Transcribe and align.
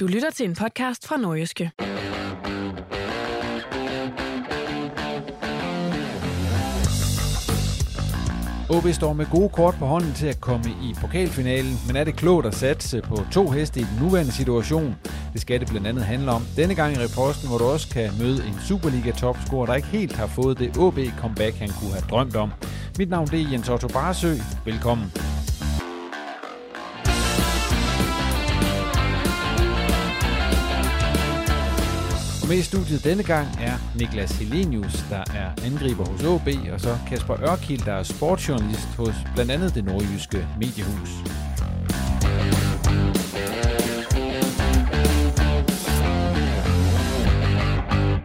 Du 0.00 0.06
lytter 0.06 0.30
til 0.30 0.48
en 0.48 0.54
podcast 0.54 1.06
fra 1.06 1.16
Nordjyske. 1.16 1.70
OB 8.70 8.94
står 8.94 9.12
med 9.12 9.26
gode 9.30 9.48
kort 9.48 9.74
på 9.78 9.86
hånden 9.86 10.12
til 10.14 10.26
at 10.26 10.40
komme 10.40 10.64
i 10.82 10.94
pokalfinalen, 11.00 11.74
men 11.86 11.96
er 11.96 12.04
det 12.04 12.16
klogt 12.16 12.46
at 12.46 12.54
satse 12.54 13.02
på 13.02 13.16
to 13.32 13.50
heste 13.50 13.80
i 13.80 13.82
den 13.82 14.02
nuværende 14.02 14.32
situation? 14.32 14.96
Det 15.32 15.40
skal 15.40 15.60
det 15.60 15.68
blandt 15.68 15.86
andet 15.86 16.04
handle 16.04 16.30
om. 16.30 16.42
Denne 16.56 16.74
gang 16.74 16.94
i 16.94 16.98
reposten, 16.98 17.48
hvor 17.48 17.58
du 17.58 17.64
også 17.64 17.88
kan 17.88 18.10
møde 18.18 18.46
en 18.46 18.56
Superliga-topscorer, 18.68 19.66
der 19.66 19.74
ikke 19.74 19.88
helt 19.88 20.16
har 20.16 20.26
fået 20.26 20.58
det 20.58 20.76
OB-comeback, 20.76 21.56
han 21.56 21.68
kunne 21.68 21.92
have 21.92 22.06
drømt 22.10 22.36
om. 22.36 22.52
Mit 22.98 23.10
navn 23.10 23.26
det 23.26 23.40
er 23.40 23.50
Jens 23.50 23.68
Otto 23.68 23.88
Barsø. 23.88 24.34
Velkommen. 24.64 25.29
Med 32.50 32.58
i 32.58 32.62
studiet 32.62 33.04
denne 33.04 33.24
gang 33.34 33.48
er 33.68 33.76
Niklas 33.98 34.32
Helenius, 34.38 34.94
der 35.12 35.24
er 35.40 35.48
angriber 35.68 36.04
hos 36.10 36.24
OB, 36.24 36.48
og 36.72 36.80
så 36.80 36.92
Kasper 37.08 37.36
Ørkild, 37.50 37.84
der 37.88 37.92
er 37.92 38.02
sportsjournalist 38.02 38.90
hos 39.00 39.16
blandt 39.34 39.50
andet 39.54 39.74
det 39.74 39.84
nordjyske 39.84 40.40
mediehus. 40.62 41.10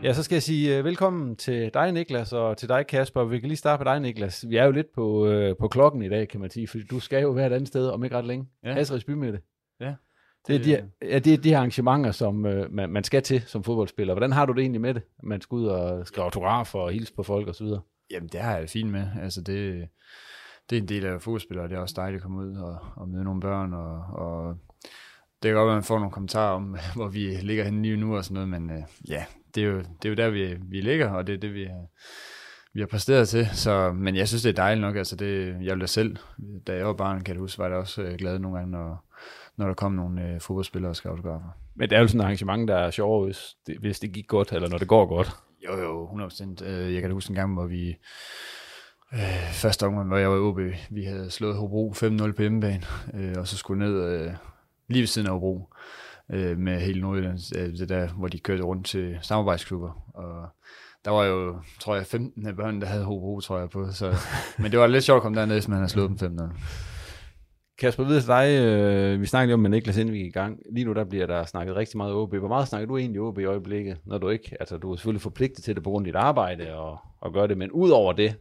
Ja, 0.03 0.13
så 0.13 0.23
skal 0.23 0.35
jeg 0.35 0.43
sige 0.43 0.79
uh, 0.79 0.85
velkommen 0.85 1.35
til 1.35 1.71
dig, 1.73 1.91
Niklas, 1.91 2.33
og 2.33 2.57
til 2.57 2.69
dig, 2.69 2.87
Kasper. 2.87 3.23
Vi 3.23 3.39
kan 3.39 3.47
lige 3.47 3.57
starte 3.57 3.83
med 3.83 3.91
dig, 3.91 3.99
Niklas. 3.99 4.45
Vi 4.49 4.55
er 4.57 4.65
jo 4.65 4.71
lidt 4.71 4.87
på, 4.95 5.05
uh, 5.27 5.57
på 5.59 5.67
klokken 5.67 6.01
i 6.01 6.09
dag, 6.09 6.27
kan 6.27 6.39
man 6.39 6.49
sige, 6.49 6.67
for 6.67 6.77
du 6.91 6.99
skal 6.99 7.21
jo 7.21 7.29
være 7.29 7.47
et 7.47 7.53
andet 7.53 7.67
sted 7.67 7.87
om 7.87 8.03
ikke 8.03 8.17
ret 8.17 8.25
længe. 8.25 8.45
Ja. 8.63 8.73
Hasrids 8.73 9.03
bymidte. 9.03 9.39
Ja. 9.79 9.93
Det 10.47 10.55
er, 10.55 10.63
de, 10.63 10.89
ja, 11.01 11.19
det 11.19 11.33
er 11.33 11.37
de 11.37 11.49
her 11.49 11.57
arrangementer, 11.57 12.11
som 12.11 12.45
uh, 12.45 12.71
man, 12.71 12.89
man 12.89 13.03
skal 13.03 13.23
til 13.23 13.41
som 13.41 13.63
fodboldspiller. 13.63 14.13
Hvordan 14.13 14.31
har 14.31 14.45
du 14.45 14.53
det 14.53 14.61
egentlig 14.61 14.81
med 14.81 14.93
det? 14.93 15.03
Man 15.23 15.41
skal 15.41 15.55
ud 15.55 15.65
og 15.65 16.07
skrive 16.07 16.23
autografer 16.23 16.79
og 16.79 16.91
hilse 16.91 17.13
på 17.13 17.23
folk 17.23 17.47
osv.? 17.47 17.67
Jamen, 18.11 18.29
det 18.29 18.39
har 18.39 18.51
jeg 18.51 18.61
det 18.61 18.69
fint 18.69 18.91
med. 18.91 19.07
Altså, 19.21 19.41
det, 19.41 19.87
det 20.69 20.77
er 20.77 20.81
en 20.81 20.87
del 20.87 21.05
af 21.05 21.21
fodboldspillere. 21.21 21.67
Det 21.67 21.75
er 21.75 21.79
også 21.79 21.93
dejligt 21.97 22.19
at 22.19 22.23
komme 22.23 22.47
ud 22.47 22.55
og, 22.55 22.77
og 22.95 23.09
møde 23.09 23.23
nogle 23.23 23.41
børn. 23.41 23.73
Og, 23.73 23.95
og 23.95 24.57
det 25.43 25.49
kan 25.49 25.53
godt 25.53 25.65
være, 25.65 25.75
at 25.75 25.77
man 25.77 25.83
får 25.83 25.99
nogle 25.99 26.11
kommentarer 26.11 26.55
om, 26.55 26.77
hvor 26.95 27.07
vi 27.07 27.19
ligger 27.19 27.63
henne 27.63 27.81
lige 27.81 27.97
nu 27.97 28.17
og 28.17 28.25
sådan 28.25 28.33
noget, 28.33 28.49
men 28.49 28.77
uh, 28.77 29.09
ja, 29.09 29.25
det 29.55 29.63
er 29.63 29.67
jo, 29.67 29.77
det 29.77 30.05
er 30.05 30.09
jo 30.09 30.15
der, 30.15 30.29
vi, 30.29 30.57
vi 30.61 30.81
ligger, 30.81 31.09
og 31.09 31.27
det 31.27 31.35
er 31.35 31.39
det, 31.39 31.53
vi 31.53 31.63
har, 31.63 31.85
vi 32.73 32.79
har 32.79 32.87
præsteret 32.87 33.29
til. 33.29 33.49
Så, 33.53 33.93
men 33.93 34.15
jeg 34.15 34.27
synes, 34.27 34.43
det 34.43 34.49
er 34.49 34.53
dejligt 34.53 34.81
nok. 34.81 34.95
Altså, 34.95 35.15
det, 35.15 35.47
jeg 35.47 35.57
ville 35.57 35.81
da 35.81 35.85
selv, 35.85 36.17
da 36.67 36.75
jeg 36.75 36.85
var 36.85 36.93
barn, 36.93 37.23
kan 37.23 37.35
du 37.35 37.41
huske, 37.41 37.59
var 37.59 37.67
jeg 37.67 37.77
også 37.77 38.03
uh, 38.03 38.13
glad 38.13 38.39
nogle 38.39 38.57
gange, 38.57 38.71
når, 38.71 39.04
når 39.57 39.67
der 39.67 39.73
kom 39.73 39.91
nogle 39.91 40.23
øh, 40.23 40.41
fodboldspillere 40.41 40.91
og 40.91 40.95
skrev 40.95 41.11
autografer. 41.11 41.49
Men 41.75 41.89
det 41.89 41.95
er 41.95 42.01
jo 42.01 42.07
sådan 42.07 42.21
et 42.21 42.23
arrangement, 42.23 42.67
der 42.67 42.75
er 42.75 42.91
sjovere, 42.91 43.25
hvis 43.25 43.55
det, 43.67 43.77
hvis 43.77 43.99
det 43.99 44.11
gik 44.11 44.27
godt, 44.27 44.51
eller 44.51 44.69
når 44.69 44.77
det 44.77 44.87
går 44.87 45.05
godt. 45.05 45.35
Jo, 45.65 45.77
jo, 45.77 46.07
100%. 46.07 46.65
Øh, 46.65 46.93
jeg 46.93 47.01
kan 47.01 47.09
da 47.09 47.13
huske 47.13 47.31
en 47.31 47.35
gang, 47.35 47.53
hvor 47.53 47.65
vi 47.65 47.95
øh, 49.13 49.51
første 49.51 49.85
omgang, 49.85 50.07
hvor 50.07 50.17
jeg 50.17 50.29
var 50.29 50.35
i 50.35 50.39
OB, 50.39 50.59
vi 50.89 51.03
havde 51.03 51.31
slået 51.31 51.57
Hobro 51.57 51.93
5-0 51.97 52.31
på 52.31 52.41
hjemmebane, 52.41 52.83
øh, 53.13 53.33
og 53.37 53.47
så 53.47 53.57
skulle 53.57 53.85
ned 53.85 54.03
øh, 54.03 54.31
lige 54.87 55.01
ved 55.01 55.07
siden 55.07 55.27
af 55.27 55.33
Hobro 55.33 55.73
øh, 56.31 56.57
med 56.57 56.79
hele 56.79 57.01
Nordjylland, 57.01 57.39
øh, 57.57 57.77
det 57.77 57.89
der, 57.89 58.07
hvor 58.07 58.27
de 58.27 58.39
kørte 58.39 58.63
rundt 58.63 58.85
til 58.85 59.17
samarbejdsklubber, 59.21 60.11
og 60.13 60.49
der 61.05 61.11
var 61.11 61.23
jo, 61.23 61.59
tror 61.79 61.95
jeg, 61.95 62.05
15 62.05 62.47
af 62.47 62.55
børn, 62.55 62.81
der 62.81 62.87
havde 62.87 63.03
Hobro, 63.03 63.39
tror 63.39 63.59
jeg 63.59 63.69
på, 63.69 63.91
så, 63.91 64.15
men 64.59 64.71
det 64.71 64.79
var 64.79 64.87
lidt 64.87 65.03
sjovt 65.03 65.17
at 65.17 65.21
komme 65.21 65.39
derned, 65.39 65.55
hvis 65.55 65.67
man 65.67 65.77
havde 65.77 65.89
slået 65.89 66.21
dem 66.21 66.37
5-0. 66.39 66.94
Kasper, 67.77 68.03
videre 68.03 68.21
til 68.21 68.27
dig. 68.27 68.59
Øh, 68.61 69.21
vi 69.21 69.25
snakkede 69.25 69.51
jo 69.51 69.53
om 69.53 69.59
med 69.59 69.69
Niklas, 69.69 69.97
inden 69.97 70.13
vi 70.13 70.17
gik 70.17 70.27
i 70.27 70.31
gang. 70.31 70.59
Lige 70.71 70.85
nu 70.85 70.93
der 70.93 71.03
bliver 71.03 71.25
der 71.25 71.45
snakket 71.45 71.75
rigtig 71.75 71.97
meget 71.97 72.13
OB. 72.13 72.35
Hvor 72.35 72.47
meget 72.47 72.67
snakker 72.67 72.87
du 72.87 72.97
egentlig 72.97 73.21
OB 73.21 73.39
i 73.39 73.45
øjeblikket, 73.45 73.97
når 74.05 74.17
du 74.17 74.29
ikke... 74.29 74.57
Altså, 74.59 74.77
du 74.77 74.91
er 74.91 74.95
selvfølgelig 74.95 75.21
forpligtet 75.21 75.63
til 75.63 75.75
det 75.75 75.83
på 75.83 75.89
grund 75.89 76.07
af 76.07 76.13
dit 76.13 76.15
arbejde 76.15 76.75
og, 76.75 76.97
og 77.21 77.33
gøre 77.33 77.47
det, 77.47 77.57
men 77.57 77.71
ud 77.71 77.89
over 77.89 78.13
det? 78.13 78.35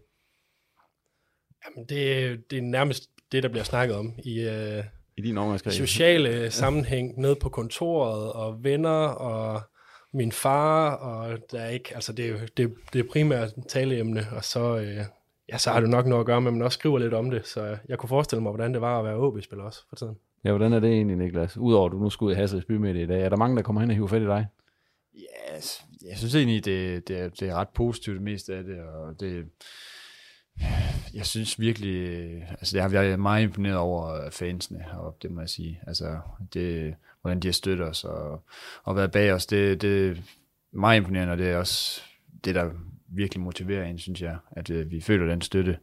Jamen, 1.64 1.88
det, 1.88 2.40
det 2.50 2.58
er 2.58 2.62
nærmest 2.62 3.10
det, 3.32 3.42
der 3.42 3.48
bliver 3.48 3.64
snakket 3.64 3.96
om 3.96 4.12
i, 4.24 4.40
øh, 4.40 4.84
I 5.16 5.22
din 5.22 5.38
omgangskreds. 5.38 5.74
sociale 5.74 6.50
sammenhæng, 6.50 7.14
nede 7.22 7.36
på 7.36 7.48
kontoret, 7.48 8.32
og 8.32 8.64
venner, 8.64 9.06
og 9.06 9.60
min 10.12 10.32
far, 10.32 10.94
og 10.94 11.38
der 11.50 11.60
er 11.60 11.68
ikke... 11.68 11.94
Altså, 11.94 12.12
det 12.12 12.30
er 12.30 12.46
det, 12.56 12.74
det 12.92 12.98
er 12.98 13.04
primært 13.12 13.52
taleemne, 13.68 14.26
og 14.36 14.44
så... 14.44 14.78
Øh, 14.78 15.04
ja, 15.52 15.58
så 15.58 15.70
har 15.70 15.80
det 15.80 15.90
nok 15.90 16.06
noget 16.06 16.20
at 16.20 16.26
gøre 16.26 16.40
med, 16.40 16.52
man 16.52 16.62
også 16.62 16.78
skriver 16.78 16.98
lidt 16.98 17.14
om 17.14 17.30
det, 17.30 17.46
så 17.46 17.76
jeg 17.88 17.98
kunne 17.98 18.08
forestille 18.08 18.42
mig, 18.42 18.50
hvordan 18.50 18.72
det 18.72 18.80
var 18.80 18.98
at 18.98 19.04
være 19.04 19.16
OB-spiller 19.16 19.64
også 19.64 19.82
for 19.88 19.96
tiden. 19.96 20.16
Ja, 20.44 20.50
hvordan 20.50 20.72
er 20.72 20.80
det 20.80 20.90
egentlig, 20.90 21.16
Niklas? 21.16 21.56
Udover 21.56 21.86
at 21.86 21.92
du 21.92 21.98
nu 21.98 22.10
skal 22.10 22.24
ud 22.24 22.32
i 22.32 22.34
Hassels 22.34 22.64
bymidte 22.64 23.02
i 23.02 23.06
dag, 23.06 23.22
er 23.22 23.28
der 23.28 23.36
mange, 23.36 23.56
der 23.56 23.62
kommer 23.62 23.80
hen 23.80 23.90
og 23.90 23.96
hiver 23.96 24.06
fat 24.06 24.22
i 24.22 24.26
dig? 24.26 24.46
Ja, 25.14 25.56
yes, 25.56 25.84
jeg 26.08 26.18
synes 26.18 26.34
egentlig, 26.34 26.64
det, 26.64 27.08
det, 27.08 27.18
er, 27.18 27.28
det 27.28 27.48
er 27.48 27.54
ret 27.54 27.68
positivt 27.68 28.14
det 28.14 28.22
meste 28.22 28.54
af 28.54 28.64
det, 28.64 28.80
og 28.80 29.20
det, 29.20 29.46
jeg 31.14 31.26
synes 31.26 31.60
virkelig, 31.60 32.32
altså 32.50 32.76
jeg 32.76 32.84
har 32.84 32.88
været 32.88 33.20
meget 33.20 33.42
imponeret 33.42 33.76
over 33.76 34.30
fansene, 34.30 34.84
og 34.98 35.16
det 35.22 35.30
må 35.30 35.40
jeg 35.40 35.48
sige, 35.48 35.80
altså 35.86 36.18
det, 36.54 36.94
hvordan 37.20 37.40
de 37.40 37.48
har 37.48 37.52
støttet 37.52 37.86
os 37.86 38.04
og, 38.04 38.42
og 38.84 38.96
været 38.96 39.10
bag 39.10 39.32
os, 39.32 39.46
det, 39.46 39.82
det 39.82 40.10
er 40.10 40.14
meget 40.72 40.96
imponerende, 40.96 41.32
og 41.32 41.38
det 41.38 41.50
er 41.50 41.56
også 41.56 42.02
det, 42.44 42.54
der 42.54 42.70
virkelig 43.16 43.44
motiverer 43.44 43.84
en, 43.84 43.98
synes 43.98 44.22
jeg, 44.22 44.36
at 44.50 44.70
øh, 44.70 44.90
vi 44.90 45.00
føler 45.00 45.26
den 45.26 45.40
støtte. 45.40 45.78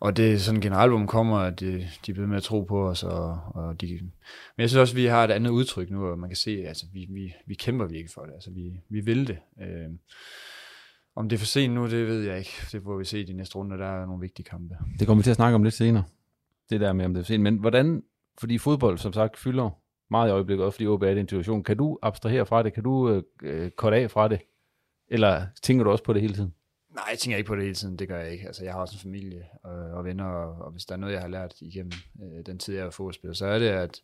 Og 0.00 0.16
det 0.16 0.32
er 0.32 0.38
sådan 0.38 0.60
generelt, 0.60 0.90
hvor 0.90 0.98
man 0.98 1.06
kommer, 1.06 1.38
at 1.38 1.60
de, 1.60 1.88
de 2.06 2.12
bliver 2.12 2.26
med 2.28 2.36
at 2.36 2.42
tro 2.42 2.62
på 2.62 2.88
os. 2.88 3.02
Og, 3.02 3.40
og 3.54 3.80
de, 3.80 3.86
men 3.92 4.10
jeg 4.58 4.68
synes 4.68 4.80
også, 4.80 4.92
at 4.92 4.96
vi 4.96 5.04
har 5.04 5.24
et 5.24 5.30
andet 5.30 5.50
udtryk 5.50 5.90
nu, 5.90 6.06
og 6.06 6.18
man 6.18 6.30
kan 6.30 6.36
se, 6.36 6.50
at 6.50 6.68
altså, 6.68 6.86
vi, 6.92 7.06
vi, 7.10 7.34
vi 7.46 7.54
kæmper 7.54 7.86
virkelig 7.86 8.10
for 8.14 8.22
det. 8.22 8.32
Altså, 8.32 8.50
vi, 8.50 8.80
vi 8.88 9.00
vil 9.00 9.26
det. 9.26 9.38
Øh, 9.60 9.90
om 11.16 11.28
det 11.28 11.36
er 11.36 11.38
for 11.38 11.46
sent 11.46 11.74
nu, 11.74 11.90
det 11.90 12.06
ved 12.06 12.22
jeg 12.22 12.38
ikke. 12.38 12.50
Det 12.72 12.82
får 12.82 12.98
vi 12.98 13.04
se 13.04 13.20
i 13.20 13.24
de 13.24 13.32
næste 13.32 13.56
runder. 13.56 13.76
Der 13.76 14.02
er 14.02 14.06
nogle 14.06 14.20
vigtige 14.20 14.44
kampe. 14.44 14.76
Det 14.98 15.06
kommer 15.06 15.20
vi 15.20 15.24
til 15.24 15.30
at 15.30 15.36
snakke 15.36 15.54
om 15.54 15.62
lidt 15.62 15.74
senere. 15.74 16.04
Det 16.70 16.80
der 16.80 16.92
med, 16.92 17.04
om 17.04 17.14
det 17.14 17.20
er 17.20 17.24
for 17.24 17.26
sent. 17.26 17.42
Men 17.42 17.56
hvordan, 17.56 18.02
fordi 18.40 18.58
fodbold, 18.58 18.98
som 18.98 19.12
sagt, 19.12 19.38
fylder 19.38 19.70
meget 20.10 20.28
i 20.28 20.32
øjeblikket, 20.32 20.64
også 20.64 20.76
fordi 20.76 20.86
OB 20.86 21.02
er 21.02 21.08
i 21.08 21.14
den 21.14 21.28
situation. 21.28 21.62
Kan 21.62 21.76
du 21.76 21.98
abstrahere 22.02 22.46
fra 22.46 22.62
det? 22.62 22.72
Kan 22.72 22.82
du 22.82 23.10
øh, 23.10 23.22
øh 23.42 23.70
korte 23.70 23.96
af 23.96 24.10
fra 24.10 24.28
det? 24.28 24.40
Eller 25.10 25.46
tænker 25.62 25.84
du 25.84 25.90
også 25.90 26.04
på 26.04 26.12
det 26.12 26.22
hele 26.22 26.34
tiden? 26.34 26.54
Nej, 26.94 27.04
jeg 27.10 27.18
tænker 27.18 27.36
ikke 27.36 27.48
på 27.48 27.54
det 27.54 27.62
hele 27.62 27.74
tiden, 27.74 27.98
det 27.98 28.08
gør 28.08 28.20
jeg 28.20 28.32
ikke. 28.32 28.46
Altså, 28.46 28.64
jeg 28.64 28.72
har 28.72 28.80
også 28.80 28.94
en 28.94 29.02
familie 29.02 29.46
og, 29.64 29.72
og 29.72 30.04
venner, 30.04 30.24
og, 30.24 30.64
og 30.64 30.70
hvis 30.72 30.84
der 30.84 30.94
er 30.94 30.98
noget, 30.98 31.14
jeg 31.14 31.20
har 31.20 31.28
lært 31.28 31.54
igennem 31.60 31.92
øh, 32.22 32.46
den 32.46 32.58
tid, 32.58 32.74
jeg 32.74 32.86
er 32.86 32.90
fodboldspiller, 32.90 33.34
så 33.34 33.46
er 33.46 33.58
det 33.58 33.68
at 33.68 34.00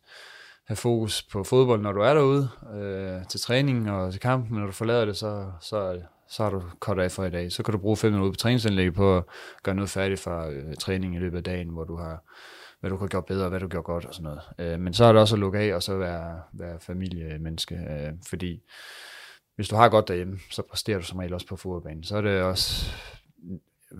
have 0.67 0.75
fokus 0.75 1.23
på 1.23 1.43
fodbold, 1.43 1.81
når 1.81 1.91
du 1.91 2.01
er 2.01 2.13
derude, 2.13 2.49
øh, 2.73 3.27
til 3.27 3.39
træning 3.39 3.91
og 3.91 4.11
til 4.11 4.21
kampen, 4.21 4.51
men 4.51 4.59
når 4.59 4.65
du 4.65 4.71
forlader 4.71 5.05
det, 5.05 5.17
så, 5.17 5.51
så, 5.61 6.01
så 6.29 6.43
har 6.43 6.49
du 6.49 6.63
kort 6.79 6.99
af 6.99 7.11
for 7.11 7.25
i 7.25 7.29
dag. 7.29 7.51
Så 7.51 7.63
kan 7.63 7.71
du 7.71 7.77
bruge 7.77 7.97
fem 7.97 8.11
minutter 8.11 8.31
på 8.31 8.37
træningsanlægget 8.37 8.93
på 8.93 9.17
at 9.17 9.23
gøre 9.63 9.75
noget 9.75 9.89
færdigt 9.89 10.19
fra 10.19 10.49
øh, 10.49 10.75
træning 10.75 11.15
i 11.15 11.19
løbet 11.19 11.37
af 11.37 11.43
dagen, 11.43 11.69
hvor 11.69 11.83
du 11.83 11.95
har 11.95 12.23
hvad 12.79 12.89
du 12.89 12.97
kan 12.97 13.07
gøre 13.07 13.23
bedre, 13.23 13.49
hvad 13.49 13.59
du 13.59 13.67
gør 13.67 13.81
godt 13.81 14.05
og 14.05 14.13
sådan 14.13 14.23
noget. 14.23 14.41
Øh, 14.59 14.79
men 14.79 14.93
så 14.93 15.05
er 15.05 15.11
det 15.11 15.21
også 15.21 15.35
at 15.35 15.39
lukke 15.39 15.59
af 15.59 15.75
og 15.75 15.83
så 15.83 15.97
være, 15.97 16.41
være 16.53 16.79
familiemenneske, 16.79 17.75
øh, 17.75 18.13
fordi 18.29 18.61
hvis 19.55 19.67
du 19.67 19.75
har 19.75 19.89
godt 19.89 20.07
derhjemme, 20.07 20.39
så 20.51 20.61
præsterer 20.61 20.97
du 20.97 21.05
som 21.05 21.19
regel 21.19 21.33
også 21.33 21.47
på 21.47 21.55
fodboldbanen. 21.55 22.03
Så 22.03 22.17
er 22.17 22.21
det 22.21 22.41
også 22.41 22.91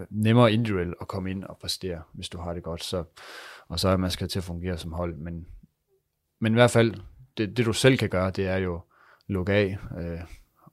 nemmere 0.10 0.54
individuelt 0.54 0.96
at 1.02 1.08
komme 1.08 1.32
ind 1.32 1.44
og 1.44 1.58
præstere, 1.58 2.02
hvis 2.14 2.30
du 2.30 2.38
har 2.38 2.54
det 2.54 2.64
godt. 2.64 2.84
Så, 2.84 3.04
og 3.68 3.80
så 3.80 3.90
er 3.90 3.98
man 3.98 4.12
skal 4.12 4.28
til 4.28 4.40
at 4.40 4.44
fungere 4.44 4.78
som 4.78 4.94
hold. 4.94 5.16
Men, 5.16 5.48
men 6.40 6.54
i 6.54 6.56
hvert 6.56 6.72
fald, 6.72 6.94
det, 7.38 7.58
det 7.58 7.66
du 7.66 7.74
selv 7.74 7.98
kan 7.98 8.10
gøre, 8.10 8.32
det 8.32 8.48
er 8.48 8.58
jo 8.58 8.82
lukke 9.28 9.54
af 9.54 9.78
øh, 9.98 10.20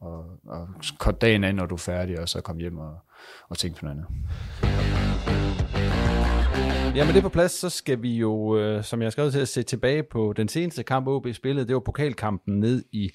og, 0.00 0.38
og 0.46 0.68
kort 0.98 1.20
dagen 1.20 1.44
af, 1.44 1.54
når 1.54 1.66
du 1.66 1.74
er 1.74 1.78
færdig, 1.78 2.20
og 2.20 2.28
så 2.28 2.40
komme 2.40 2.60
hjem 2.60 2.78
og, 2.78 2.98
og 3.48 3.58
tænke 3.58 3.78
på 3.80 3.84
noget 3.86 3.96
andet. 3.98 4.08
Ja, 6.96 7.04
med 7.04 7.14
det 7.14 7.22
på 7.22 7.28
plads, 7.28 7.52
så 7.52 7.70
skal 7.70 8.02
vi 8.02 8.16
jo, 8.16 8.58
øh, 8.58 8.84
som 8.84 9.00
jeg 9.00 9.06
har 9.06 9.10
skrevet 9.10 9.32
til, 9.32 9.40
at 9.40 9.48
se 9.48 9.62
tilbage 9.62 10.02
på 10.02 10.32
den 10.36 10.48
seneste 10.48 10.82
kamp, 10.82 11.06
OB 11.06 11.26
spillede. 11.32 11.66
Det 11.66 11.74
var 11.74 11.80
pokalkampen 11.80 12.60
ned 12.60 12.84
i 12.92 13.10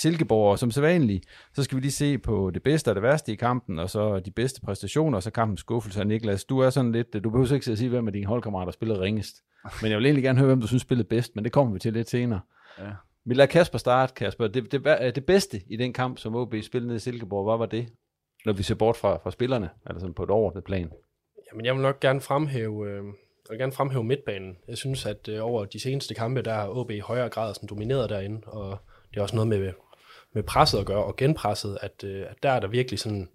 Silkeborg, 0.00 0.50
og 0.50 0.58
som 0.58 0.70
sædvanligt, 0.70 1.26
så 1.54 1.62
skal 1.62 1.76
vi 1.76 1.80
lige 1.80 1.92
se 1.92 2.18
på 2.18 2.50
det 2.50 2.62
bedste 2.62 2.88
og 2.88 2.94
det 2.94 3.02
værste 3.02 3.32
i 3.32 3.34
kampen, 3.34 3.78
og 3.78 3.90
så 3.90 4.20
de 4.20 4.30
bedste 4.30 4.60
præstationer, 4.60 5.16
og 5.16 5.22
så 5.22 5.30
kampens 5.30 5.60
skuffelse. 5.60 6.04
Niklas, 6.04 6.44
du 6.44 6.58
er 6.58 6.70
sådan 6.70 6.92
lidt, 6.92 7.12
du 7.24 7.30
behøver 7.30 7.52
ikke 7.52 7.70
at 7.70 7.78
sige, 7.78 7.90
hvem 7.90 8.06
af 8.06 8.12
dine 8.12 8.26
holdkammerater 8.26 8.72
spillede 8.72 9.00
ringest. 9.00 9.36
Men 9.82 9.90
jeg 9.90 9.98
vil 9.98 10.06
egentlig 10.06 10.24
gerne 10.24 10.38
høre, 10.38 10.46
hvem 10.46 10.60
du 10.60 10.66
synes 10.66 10.82
spillede 10.82 11.08
bedst, 11.08 11.36
men 11.36 11.44
det 11.44 11.52
kommer 11.52 11.72
vi 11.72 11.78
til 11.78 11.92
lidt 11.92 12.10
senere. 12.10 12.40
Ja. 12.78 12.90
Vi 13.24 13.34
lader 13.34 13.46
Kasper 13.46 13.78
starte, 13.78 14.14
Kasper. 14.14 14.46
Det, 14.46 14.72
det, 14.72 15.14
det 15.14 15.26
bedste 15.26 15.60
i 15.66 15.76
den 15.76 15.92
kamp, 15.92 16.18
som 16.18 16.36
OB 16.36 16.54
spillede 16.62 16.96
i 16.96 16.98
Silkeborg, 16.98 17.44
hvad 17.44 17.58
var 17.58 17.66
det? 17.66 17.88
Når 18.44 18.52
vi 18.52 18.62
ser 18.62 18.74
bort 18.74 18.96
fra, 18.96 19.16
fra 19.16 19.30
spillerne, 19.30 19.70
altså 19.86 20.00
sådan 20.00 20.14
på 20.14 20.22
et 20.22 20.30
overordnet 20.30 20.64
plan. 20.64 20.90
Jamen, 21.52 21.64
jeg 21.66 21.74
vil 21.74 21.82
nok 21.82 22.00
gerne 22.00 22.20
fremhæve, 22.20 22.88
øh, 22.88 22.94
jeg 22.94 23.50
vil 23.50 23.58
gerne 23.58 23.72
fremhæve 23.72 24.04
midtbanen. 24.04 24.56
Jeg 24.68 24.76
synes, 24.76 25.06
at 25.06 25.28
øh, 25.28 25.44
over 25.44 25.64
de 25.64 25.80
seneste 25.80 26.14
kampe, 26.14 26.42
der 26.42 26.54
har 26.54 26.68
OB 26.68 26.90
i 26.90 26.98
højere 26.98 27.28
grad 27.28 27.54
sådan, 27.54 27.68
domineret 27.68 28.10
derinde, 28.10 28.40
og 28.46 28.78
det 29.10 29.16
er 29.16 29.22
også 29.22 29.36
noget 29.36 29.48
med, 29.48 29.72
med 30.38 30.44
presset 30.44 30.78
at 30.78 30.86
gøre, 30.86 31.04
og 31.04 31.16
genpresset, 31.16 31.78
at, 31.80 32.04
øh, 32.04 32.22
at 32.30 32.36
der 32.42 32.50
er 32.50 32.60
der 32.60 32.68
virkelig 32.68 32.98
sådan, 32.98 33.28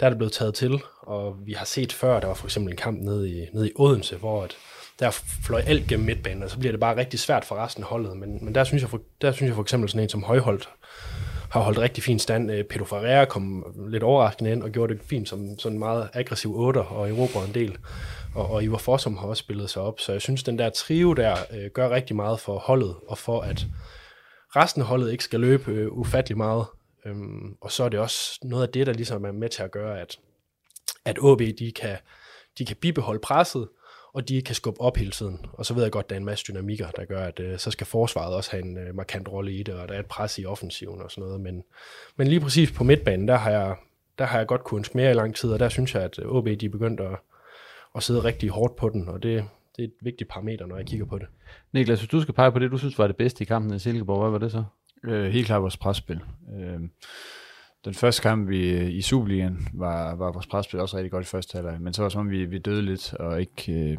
der 0.00 0.06
er 0.06 0.10
det 0.10 0.18
blevet 0.18 0.32
taget 0.32 0.54
til, 0.54 0.82
og 1.00 1.36
vi 1.46 1.52
har 1.52 1.64
set 1.64 1.92
før, 1.92 2.20
der 2.20 2.26
var 2.26 2.34
for 2.34 2.46
eksempel 2.46 2.72
en 2.72 2.76
kamp 2.76 3.00
nede 3.00 3.30
i, 3.30 3.46
nede 3.52 3.68
i 3.68 3.72
Odense, 3.76 4.16
hvor 4.16 4.42
at, 4.44 4.56
der 4.98 5.10
fløj 5.44 5.62
alt 5.66 5.86
gennem 5.88 6.06
midtbanen, 6.06 6.42
og 6.42 6.50
så 6.50 6.58
bliver 6.58 6.72
det 6.72 6.80
bare 6.80 6.96
rigtig 6.96 7.20
svært 7.20 7.44
for 7.44 7.56
resten 7.56 7.82
af 7.82 7.88
holdet. 7.88 8.16
Men, 8.16 8.44
men 8.44 8.54
der, 8.54 8.64
synes 8.64 8.82
jeg 8.82 8.90
for, 8.90 9.00
der 9.20 9.32
synes 9.32 9.48
jeg 9.48 9.54
for 9.54 9.62
eksempel 9.62 9.88
sådan 9.88 10.02
en 10.02 10.08
som 10.08 10.22
Højholdt 10.22 10.68
har 11.50 11.60
holdt 11.60 11.78
rigtig 11.78 12.04
fin 12.04 12.18
stand. 12.18 12.50
Øh, 12.50 12.64
Pedro 12.64 12.84
Ferreira 12.84 13.24
kom 13.24 13.64
lidt 13.88 14.02
overraskende 14.02 14.52
ind 14.52 14.62
og 14.62 14.70
gjorde 14.70 14.94
det 14.94 15.02
fint 15.06 15.28
som 15.28 15.58
sådan 15.58 15.76
en 15.76 15.78
meget 15.78 16.08
aggressiv 16.12 16.60
otter 16.60 16.82
og 16.82 17.08
Europa 17.08 17.38
en 17.38 17.54
del. 17.54 17.76
Og, 18.34 18.50
og 18.50 18.64
Ivar 18.64 18.78
Fossum 18.78 19.16
har 19.16 19.26
også 19.26 19.40
spillet 19.40 19.70
sig 19.70 19.82
op. 19.82 20.00
Så 20.00 20.12
jeg 20.12 20.20
synes, 20.20 20.42
den 20.42 20.58
der 20.58 20.70
trio 20.70 21.12
der 21.12 21.36
øh, 21.52 21.70
gør 21.70 21.90
rigtig 21.90 22.16
meget 22.16 22.40
for 22.40 22.58
holdet, 22.58 22.94
og 23.08 23.18
for 23.18 23.40
at 23.40 23.66
resten 24.56 24.82
af 24.82 24.88
holdet 24.88 25.12
ikke 25.12 25.24
skal 25.24 25.40
løbe 25.40 25.72
øh, 25.72 25.92
ufattelig 25.92 26.36
meget. 26.36 26.66
Øhm, 27.04 27.56
og 27.60 27.72
så 27.72 27.84
er 27.84 27.88
det 27.88 28.00
også 28.00 28.38
noget 28.42 28.66
af 28.66 28.72
det, 28.72 28.86
der 28.86 28.92
ligesom 28.92 29.24
er 29.24 29.32
med 29.32 29.48
til 29.48 29.62
at 29.62 29.70
gøre, 29.70 30.00
at, 30.00 30.18
at 31.04 31.18
OB 31.20 31.40
de 31.40 31.72
kan, 31.76 31.96
de 32.58 32.64
kan 32.64 32.76
bibeholde 32.76 33.20
presset, 33.20 33.68
og 34.14 34.28
de 34.28 34.42
kan 34.42 34.54
skubbe 34.54 34.80
op 34.80 34.96
hele 34.96 35.10
tiden. 35.10 35.46
Og 35.52 35.66
så 35.66 35.74
ved 35.74 35.82
jeg 35.82 35.92
godt, 35.92 36.06
at 36.06 36.10
der 36.10 36.16
er 36.16 36.20
en 36.20 36.24
masse 36.24 36.44
dynamikker, 36.48 36.90
der 36.90 37.04
gør, 37.04 37.26
at 37.26 37.40
øh, 37.40 37.58
så 37.58 37.70
skal 37.70 37.86
forsvaret 37.86 38.34
også 38.34 38.50
have 38.50 38.64
en 38.64 38.78
øh, 38.78 38.94
markant 38.94 39.28
rolle 39.28 39.52
i 39.52 39.62
det, 39.62 39.74
og 39.74 39.88
der 39.88 39.94
er 39.94 40.00
et 40.00 40.06
pres 40.06 40.38
i 40.38 40.44
offensiven 40.44 41.02
og 41.02 41.10
sådan 41.10 41.24
noget. 41.24 41.40
Men, 41.40 41.64
men 42.16 42.26
lige 42.26 42.40
præcis 42.40 42.72
på 42.72 42.84
midtbanen, 42.84 43.28
der 43.28 43.36
har 43.36 43.50
jeg, 43.50 43.76
der 44.18 44.24
har 44.24 44.38
jeg 44.38 44.46
godt 44.46 44.64
kunnet 44.64 44.78
ønske 44.78 44.96
mere 44.96 45.10
i 45.10 45.14
lang 45.14 45.36
tid, 45.36 45.50
og 45.50 45.58
der 45.58 45.68
synes 45.68 45.94
jeg, 45.94 46.02
at 46.02 46.18
øh, 46.18 46.28
OB 46.28 46.46
de 46.46 46.66
er 46.66 46.70
begyndt 46.70 47.00
at, 47.00 47.18
at 47.96 48.02
sidde 48.02 48.24
rigtig 48.24 48.50
hårdt 48.50 48.76
på 48.76 48.88
den, 48.88 49.08
og 49.08 49.22
det, 49.22 49.48
det 49.76 49.82
er 49.82 49.88
et 49.88 49.94
vigtigt 50.02 50.30
parameter, 50.30 50.66
når 50.66 50.76
jeg 50.76 50.86
kigger 50.86 51.06
på 51.06 51.18
det. 51.18 51.26
Niklas, 51.72 52.00
hvis 52.00 52.08
du 52.08 52.20
skal 52.20 52.34
pege 52.34 52.52
på 52.52 52.58
det, 52.58 52.70
du 52.70 52.78
synes 52.78 52.98
var 52.98 53.06
det 53.06 53.16
bedste 53.16 53.42
i 53.42 53.44
kampen 53.44 53.74
i 53.74 53.78
Silkeborg, 53.78 54.20
hvad 54.20 54.30
var 54.30 54.38
det 54.38 54.52
så? 54.52 54.64
Øh, 55.04 55.30
helt 55.32 55.46
klart 55.46 55.62
vores 55.62 55.76
presspil. 55.76 56.20
Øh, 56.58 56.80
den 57.84 57.94
første 57.94 58.22
kamp 58.22 58.48
vi, 58.48 58.88
i 58.88 59.02
Superligaen 59.02 59.68
var, 59.72 60.14
var 60.14 60.32
vores 60.32 60.46
presspil 60.46 60.80
også 60.80 60.96
rigtig 60.96 61.10
godt 61.10 61.26
i 61.26 61.28
første 61.28 61.56
halvleg, 61.56 61.80
men 61.80 61.92
så 61.92 62.02
var 62.02 62.08
det 62.08 62.12
som 62.12 62.20
om, 62.20 62.30
vi, 62.30 62.44
vi 62.44 62.58
døde 62.58 62.82
lidt 62.82 63.14
og 63.14 63.40
ikke, 63.40 63.72
øh, 63.72 63.98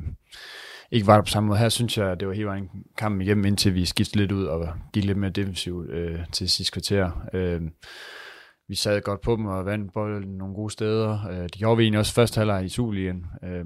ikke 0.92 1.08
var 1.08 1.16
der 1.16 1.22
på 1.22 1.30
samme 1.30 1.48
måde. 1.48 1.60
Her 1.60 1.70
synes 1.70 1.98
jeg, 1.98 2.20
det 2.20 2.28
var 2.28 2.34
hele 2.34 2.48
vejen 2.48 2.70
kampen 2.98 3.22
igennem, 3.22 3.46
indtil 3.46 3.74
vi 3.74 3.86
skiftede 3.86 4.24
lidt 4.24 4.32
ud 4.32 4.46
og 4.46 4.70
gik 4.94 5.04
lidt 5.04 5.18
mere 5.18 5.32
defensivt 5.32 5.90
øh, 5.90 6.20
til 6.32 6.50
sidste 6.50 6.74
kvarter. 6.74 7.28
Øh, 7.34 7.62
vi 8.68 8.76
sad 8.76 9.02
godt 9.02 9.22
på 9.22 9.36
dem 9.36 9.46
og 9.46 9.66
vandt 9.66 9.94
bolden 9.94 10.38
nogle 10.38 10.56
gode 10.56 10.74
steder. 10.74 11.28
Øh, 11.28 11.44
det 11.44 11.52
gjorde 11.52 11.78
vi 11.78 11.84
egentlig 11.84 12.00
også 12.00 12.14
første 12.14 12.38
halvleg 12.38 12.66
i 12.66 12.70
Superligaen. 12.70 13.26
Øh, 13.44 13.66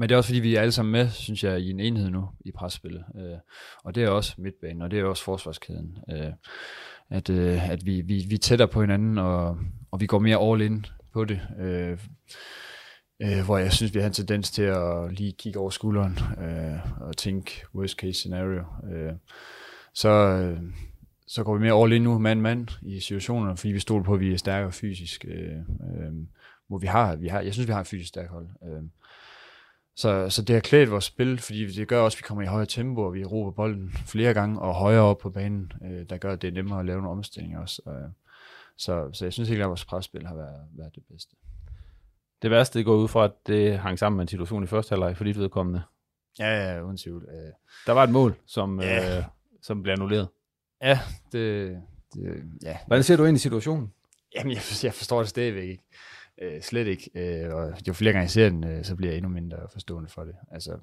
men 0.00 0.08
det 0.08 0.14
er 0.14 0.16
også 0.16 0.28
fordi, 0.28 0.40
vi 0.40 0.54
er 0.54 0.60
alle 0.60 0.72
sammen 0.72 0.92
med, 0.92 1.10
synes 1.10 1.44
jeg, 1.44 1.60
i 1.60 1.70
en 1.70 1.80
enhed 1.80 2.10
nu 2.10 2.28
i 2.44 2.50
presspillet. 2.50 3.04
Øh, 3.16 3.38
og 3.84 3.94
det 3.94 4.04
er 4.04 4.08
også 4.08 4.34
midtbanen, 4.38 4.82
og 4.82 4.90
det 4.90 4.98
er 4.98 5.04
også 5.04 5.24
forsvarskæden. 5.24 5.98
Øh, 6.12 6.32
at, 7.10 7.30
øh, 7.30 7.70
at 7.70 7.86
vi, 7.86 8.00
vi, 8.00 8.24
vi 8.28 8.34
er 8.34 8.38
tættere 8.38 8.68
på 8.68 8.80
hinanden, 8.80 9.18
og, 9.18 9.58
og 9.90 10.00
vi 10.00 10.06
går 10.06 10.18
mere 10.18 10.52
all 10.52 10.62
in 10.62 10.86
på 11.12 11.24
det. 11.24 11.40
Øh, 11.58 11.98
øh, 13.22 13.44
hvor 13.44 13.58
jeg 13.58 13.72
synes, 13.72 13.94
vi 13.94 14.00
har 14.00 14.06
en 14.06 14.12
tendens 14.12 14.50
til 14.50 14.62
at 14.62 15.12
lige 15.12 15.32
kigge 15.32 15.58
over 15.58 15.70
skulderen 15.70 16.18
øh, 16.44 17.02
og 17.08 17.16
tænke 17.16 17.62
worst 17.74 17.96
case 17.96 18.12
scenario. 18.12 18.64
Øh, 18.92 19.12
så, 19.94 20.08
øh, 20.08 20.58
så 21.26 21.44
går 21.44 21.54
vi 21.54 21.60
mere 21.60 21.82
all 21.82 21.92
in 21.92 22.02
nu, 22.02 22.18
mand-mand, 22.18 22.68
i 22.82 23.00
situationer, 23.00 23.54
fordi 23.54 23.72
vi 23.72 23.80
stoler 23.80 24.04
på, 24.04 24.14
at 24.14 24.20
vi 24.20 24.32
er 24.32 24.38
stærkere 24.38 24.72
fysisk. 24.72 25.24
Øh, 25.28 25.56
øh, 25.58 26.12
hvor 26.68 26.78
vi 26.78 26.86
har, 26.86 27.16
vi 27.16 27.28
har, 27.28 27.40
jeg 27.40 27.52
synes, 27.52 27.68
vi 27.68 27.72
har 27.72 27.80
en 27.80 27.86
fysisk 27.86 28.08
stærk 28.08 28.30
hold. 28.30 28.46
Øh, 28.64 28.82
så, 29.96 30.28
så 30.28 30.42
det 30.42 30.54
har 30.54 30.60
klædt 30.60 30.90
vores 30.90 31.04
spil, 31.04 31.38
fordi 31.38 31.72
det 31.72 31.88
gør 31.88 32.00
også, 32.00 32.16
at 32.16 32.18
vi 32.18 32.26
kommer 32.26 32.42
i 32.42 32.46
højere 32.46 32.66
tempo, 32.66 33.02
og 33.02 33.14
vi 33.14 33.24
råber 33.24 33.50
bolden 33.50 33.92
flere 34.06 34.34
gange 34.34 34.60
og 34.60 34.74
højere 34.74 35.02
op 35.02 35.18
på 35.18 35.30
banen, 35.30 35.72
øh, 35.84 36.06
der 36.10 36.16
gør, 36.16 36.32
at 36.32 36.42
det 36.42 36.48
er 36.48 36.52
nemmere 36.52 36.80
at 36.80 36.86
lave 36.86 37.02
nogle 37.02 37.18
omstillinger 37.18 37.60
også. 37.60 37.82
Øh, 37.88 38.10
så, 38.76 39.10
så 39.12 39.24
jeg 39.24 39.32
synes 39.32 39.50
ikke, 39.50 39.62
at 39.62 39.68
vores 39.68 39.84
presspil 39.84 40.26
har 40.26 40.34
været, 40.34 40.60
været 40.76 40.94
det 40.94 41.02
bedste. 41.10 41.36
Det 42.42 42.50
værste, 42.50 42.78
det 42.78 42.86
går 42.86 42.94
ud 42.96 43.08
fra, 43.08 43.24
at 43.24 43.32
det 43.46 43.78
hang 43.78 43.98
sammen 43.98 44.16
med 44.16 44.24
en 44.24 44.28
situation 44.28 44.64
i 44.64 44.66
første 44.66 44.92
halvleg 44.92 45.16
for 45.16 45.24
dit 45.24 45.38
vedkommende. 45.38 45.82
Ja, 46.38 46.74
ja, 46.74 46.82
uden 46.82 46.96
tvivl. 46.96 47.28
Øh, 47.28 47.52
der 47.86 47.92
var 47.92 48.04
et 48.04 48.10
mål, 48.10 48.34
som, 48.46 48.80
ja. 48.80 49.18
øh, 49.18 49.24
som 49.62 49.82
blev 49.82 49.92
annulleret. 49.92 50.28
Ja, 50.82 50.98
det, 51.32 51.76
det 52.14 52.44
ja. 52.62 52.78
Hvordan 52.86 53.02
ser 53.02 53.16
du 53.16 53.24
ind 53.24 53.36
i 53.36 53.40
situationen? 53.40 53.92
Jamen, 54.34 54.52
jeg, 54.52 54.62
jeg 54.82 54.94
forstår 54.94 55.18
det 55.18 55.28
stadigvæk 55.28 55.68
ikke. 55.68 55.82
Øh, 56.40 56.62
slet 56.62 56.86
ikke. 56.86 57.10
Øh, 57.14 57.54
og 57.54 57.88
jo 57.88 57.92
flere 57.92 58.12
gange 58.12 58.22
jeg 58.22 58.30
ser 58.30 58.48
den, 58.48 58.64
øh, 58.64 58.84
så 58.84 58.96
bliver 58.96 59.10
jeg 59.10 59.16
endnu 59.16 59.30
mindre 59.30 59.56
forstående 59.72 60.08
for 60.08 60.24
det. 60.24 60.34
Altså, 60.50 60.78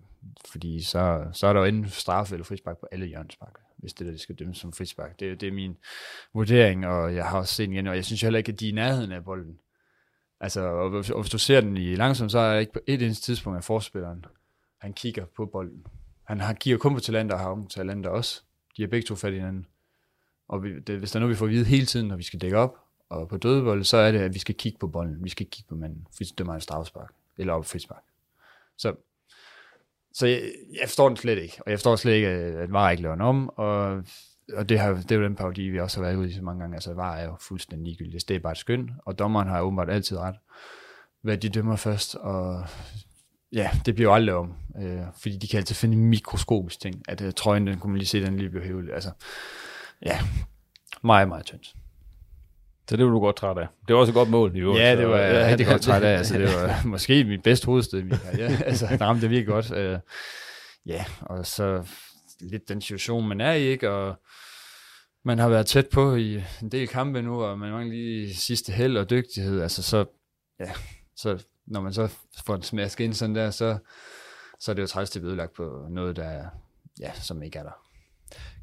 fordi 0.51 0.83
så, 0.83 1.27
så 1.33 1.47
er 1.47 1.53
der 1.53 1.59
jo 1.59 1.65
enten 1.65 1.89
straffe 1.89 2.35
eller 2.35 2.45
frispark 2.45 2.77
på 2.77 2.87
alle 2.91 3.05
hjørnespark, 3.05 3.59
hvis 3.77 3.93
det 3.93 4.05
der 4.05 4.11
det 4.11 4.21
skal 4.21 4.35
dømmes 4.35 4.57
som 4.57 4.73
frispark. 4.73 5.19
Det, 5.19 5.41
det 5.41 5.47
er 5.47 5.53
min 5.53 5.77
vurdering, 6.33 6.87
og 6.87 7.15
jeg 7.15 7.25
har 7.25 7.37
også 7.37 7.53
set 7.53 7.67
den 7.67 7.73
igen, 7.73 7.87
og 7.87 7.95
jeg 7.95 8.05
synes 8.05 8.21
heller 8.21 8.37
ikke, 8.37 8.51
at 8.51 8.59
de 8.59 8.65
er 8.65 8.69
i 8.69 8.75
nærheden 8.75 9.11
af 9.11 9.23
bolden. 9.23 9.59
Altså, 10.39 10.61
og, 10.61 10.91
og 10.91 11.21
hvis 11.21 11.31
du 11.31 11.37
ser 11.37 11.61
den 11.61 11.77
i 11.77 11.95
langsomt, 11.95 12.31
så 12.31 12.39
er 12.39 12.51
jeg 12.51 12.61
ikke 12.61 12.73
på 12.73 12.79
et 12.87 13.01
eneste 13.01 13.25
tidspunkt 13.25 13.57
at 13.57 13.63
forspilleren. 13.63 14.25
Han 14.79 14.93
kigger 14.93 15.25
på 15.25 15.45
bolden. 15.45 15.85
Han 16.23 16.39
har, 16.39 16.53
kigger 16.53 16.77
kun 16.77 16.93
på 16.93 16.99
talenter 16.99 17.35
og 17.35 17.41
har 17.41 17.49
om 17.49 17.67
talenter 17.67 18.09
også. 18.09 18.43
De 18.77 18.83
er 18.83 18.87
begge 18.87 19.05
to 19.07 19.15
fat 19.15 19.33
i 19.33 19.35
hinanden. 19.35 19.65
Og 20.47 20.63
vi, 20.63 20.79
det, 20.79 20.99
hvis 20.99 21.11
der 21.11 21.17
er 21.17 21.19
noget, 21.19 21.35
vi 21.35 21.37
får 21.37 21.45
at 21.45 21.51
vide 21.51 21.65
hele 21.65 21.85
tiden, 21.85 22.07
når 22.07 22.15
vi 22.15 22.23
skal 22.23 22.41
dække 22.41 22.57
op, 22.57 22.75
og 23.09 23.27
på 23.27 23.37
dødebold, 23.37 23.83
så 23.83 23.97
er 23.97 24.11
det, 24.11 24.19
at 24.19 24.33
vi 24.33 24.39
skal 24.39 24.55
kigge 24.55 24.79
på 24.79 24.87
bolden. 24.87 25.23
Vi 25.23 25.29
skal 25.29 25.45
kigge 25.45 25.67
på 25.69 25.75
manden, 25.75 26.07
hvis 26.17 26.31
det 26.31 26.47
er 26.47 26.51
en 26.51 26.61
strafspark, 26.61 27.13
eller 27.37 27.53
op 27.53 27.65
frispark. 27.65 28.03
Så, 28.77 28.95
så 30.13 30.27
jeg, 30.27 30.41
jeg, 30.81 30.87
forstår 30.87 31.07
den 31.07 31.17
slet 31.17 31.37
ikke, 31.37 31.57
og 31.65 31.71
jeg 31.71 31.77
forstår 31.77 31.95
slet 31.95 32.13
ikke, 32.13 32.27
at 32.27 32.73
VAR 32.73 32.89
ikke 32.89 33.03
laver 33.03 33.23
om, 33.23 33.49
og, 33.49 34.03
og 34.53 34.69
det, 34.69 34.79
har, 34.79 34.93
det 34.93 35.11
er 35.11 35.15
jo 35.15 35.23
den 35.23 35.35
parodi, 35.35 35.69
vi 35.69 35.79
også 35.79 35.97
har 35.97 36.05
været 36.05 36.15
ude 36.15 36.29
i 36.29 36.33
så 36.33 36.41
mange 36.41 36.59
gange. 36.59 36.75
Altså, 36.75 36.93
VAR 36.93 37.15
er 37.15 37.25
jo 37.25 37.35
fuldstændig 37.39 37.85
ligegyldigt. 37.85 38.29
Det 38.29 38.35
er 38.35 38.39
bare 38.39 38.51
et 38.51 38.57
skøn, 38.57 38.91
og 39.05 39.19
dommeren 39.19 39.47
har 39.47 39.61
åbenbart 39.61 39.89
altid 39.89 40.17
ret, 40.17 40.35
hvad 41.21 41.37
de 41.37 41.49
dømmer 41.49 41.75
først, 41.75 42.15
og 42.15 42.65
ja, 43.53 43.71
det 43.85 43.95
bliver 43.95 44.09
jo 44.09 44.15
aldrig 44.15 44.35
om, 44.35 44.53
øh, 44.81 45.01
fordi 45.21 45.37
de 45.37 45.47
kan 45.47 45.57
altid 45.57 45.75
finde 45.75 45.97
mikroskopisk 45.97 46.79
ting, 46.79 47.03
at 47.07 47.21
øh, 47.21 47.33
trøjen, 47.33 47.67
den 47.67 47.79
kunne 47.79 47.91
man 47.91 47.97
lige 47.97 48.07
se, 48.07 48.25
den 48.25 48.37
lige 48.37 48.49
blev 48.49 48.63
hævet. 48.63 48.89
Altså, 48.93 49.11
ja, 50.05 50.19
meget, 51.03 51.27
meget 51.27 51.45
tyndt. 51.45 51.75
Så 52.89 52.97
det 52.97 53.05
var 53.05 53.11
du 53.11 53.19
godt 53.19 53.35
træt 53.35 53.57
af. 53.57 53.67
Det 53.87 53.93
var 53.93 54.01
også 54.01 54.11
et 54.11 54.15
godt 54.15 54.29
mål. 54.29 54.55
I 54.55 54.59
ja, 54.59 54.95
det 54.95 55.07
var 55.07 55.17
jeg 55.17 55.51
rigtig 55.51 55.67
godt 55.67 55.81
træt 55.81 56.03
af. 56.03 56.17
Altså, 56.17 56.37
det 56.37 56.47
var 56.47 56.81
måske 56.85 57.23
mit 57.23 57.43
bedste 57.43 57.65
hovedsted 57.65 57.99
i 57.99 58.03
min 58.03 58.17
karriere. 58.17 58.63
altså, 58.69 58.87
der 58.87 59.05
ramte 59.05 59.21
det 59.21 59.29
virkelig 59.29 59.47
godt. 59.47 59.71
Uh, 59.71 59.99
ja, 60.85 61.05
og 61.21 61.45
så 61.45 61.87
lidt 62.39 62.69
den 62.69 62.81
situation, 62.81 63.27
man 63.27 63.41
er 63.41 63.53
i, 63.53 63.61
ikke? 63.61 63.89
Og 63.89 64.15
man 65.25 65.39
har 65.39 65.49
været 65.49 65.65
tæt 65.65 65.87
på 65.87 66.15
i 66.15 66.43
en 66.61 66.69
del 66.71 66.87
kampe 66.87 67.21
nu, 67.21 67.43
og 67.43 67.59
man 67.59 67.71
mangler 67.71 67.93
lige 67.93 68.35
sidste 68.35 68.71
held 68.71 68.97
og 68.97 69.09
dygtighed. 69.09 69.61
Altså, 69.61 69.83
så, 69.83 70.05
ja, 70.59 70.71
så 71.15 71.43
når 71.65 71.81
man 71.81 71.93
så 71.93 72.09
får 72.45 72.53
den 72.53 72.63
smasket 72.63 73.03
ind 73.03 73.13
sådan 73.13 73.35
der, 73.35 73.51
så, 73.51 73.77
så 74.59 74.71
er 74.71 74.75
det 74.75 74.81
jo 74.81 74.87
træls 74.87 75.09
til 75.09 75.23
ødelagt 75.23 75.53
på 75.53 75.85
noget, 75.89 76.15
der 76.15 76.45
ja, 76.99 77.11
som 77.13 77.43
ikke 77.43 77.59
er 77.59 77.63
der. 77.63 77.77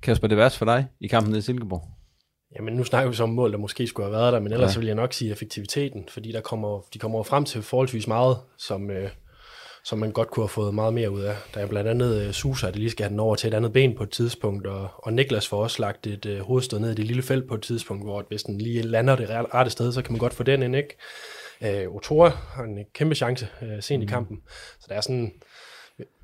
Kasper, 0.02 0.28
det 0.28 0.37
værste 0.37 0.59
for 0.59 0.64
dig 0.64 0.88
i 1.00 1.07
kampen 1.07 1.37
i 1.37 1.40
Silkeborg? 1.40 1.88
Jamen, 2.56 2.75
nu 2.75 2.84
snakker 2.84 3.11
vi 3.11 3.16
så 3.16 3.23
om 3.23 3.28
mål, 3.28 3.52
der 3.52 3.58
måske 3.58 3.87
skulle 3.87 4.06
have 4.06 4.20
været 4.20 4.32
der, 4.32 4.40
men 4.40 4.52
ellers 4.52 4.75
Ja. 4.75 4.78
vil 4.78 4.87
jeg 4.87 4.94
nok 4.94 5.12
sige 5.12 5.30
effektiviteten, 5.30 6.04
fordi 6.08 6.32
der 6.32 6.40
kommer, 6.40 6.80
de 6.94 6.99
kommer 6.99 7.23
frem 7.23 7.44
til 7.44 7.62
forholdsvis 7.62 8.06
meget, 8.06 8.37
som, 8.58 8.90
øh, 8.90 9.11
som 9.84 9.99
man 9.99 10.12
godt 10.12 10.30
kunne 10.30 10.42
have 10.42 10.49
fået 10.49 10.75
meget 10.75 10.94
mere 10.94 11.11
ud 11.11 11.20
af. 11.20 11.37
Der 11.54 11.61
er 11.61 11.66
blandt 11.66 11.90
andet 11.90 12.26
øh, 12.26 12.32
Susa, 12.32 12.70
der 12.70 12.78
lige 12.78 12.90
skal 12.90 13.04
have 13.04 13.11
den 13.11 13.20
over 13.20 13.34
til 13.34 13.49
et 13.49 13.54
andet 13.54 13.73
ben 13.73 13.96
på 13.96 14.02
et 14.02 14.11
tidspunkt, 14.11 14.66
og, 14.66 14.88
og 14.96 15.12
Niklas 15.12 15.49
får 15.49 15.62
også 15.62 15.82
lagt 15.82 16.06
et 16.06 16.26
øh, 16.26 16.40
hovedstød 16.40 16.78
ned 16.78 16.90
i 16.90 16.94
det 16.94 17.04
lille 17.04 17.23
felt 17.23 17.49
på 17.49 17.54
et 17.54 17.62
tidspunkt, 17.62 18.04
hvor 18.04 18.25
hvis 18.28 18.42
den 18.42 18.58
lige 18.58 18.82
lander 18.82 19.16
det 19.16 19.30
rette 19.30 19.70
sted, 19.70 19.92
så 19.92 20.02
kan 20.02 20.12
man 20.12 20.18
godt 20.18 20.34
få 20.34 20.42
den 20.42 20.62
ind, 20.62 20.76
ikke? 20.76 20.96
Øh, 21.62 21.94
Otora 21.94 22.28
har 22.28 22.64
en 22.64 22.78
kæmpe 22.94 23.14
chance 23.14 23.49
øh, 23.62 23.82
sent 23.82 24.00
mm. 24.00 24.02
i 24.02 24.06
kampen, 24.06 24.40
så 24.80 24.87
der 24.88 24.94
er 24.94 25.00
sådan, 25.00 25.32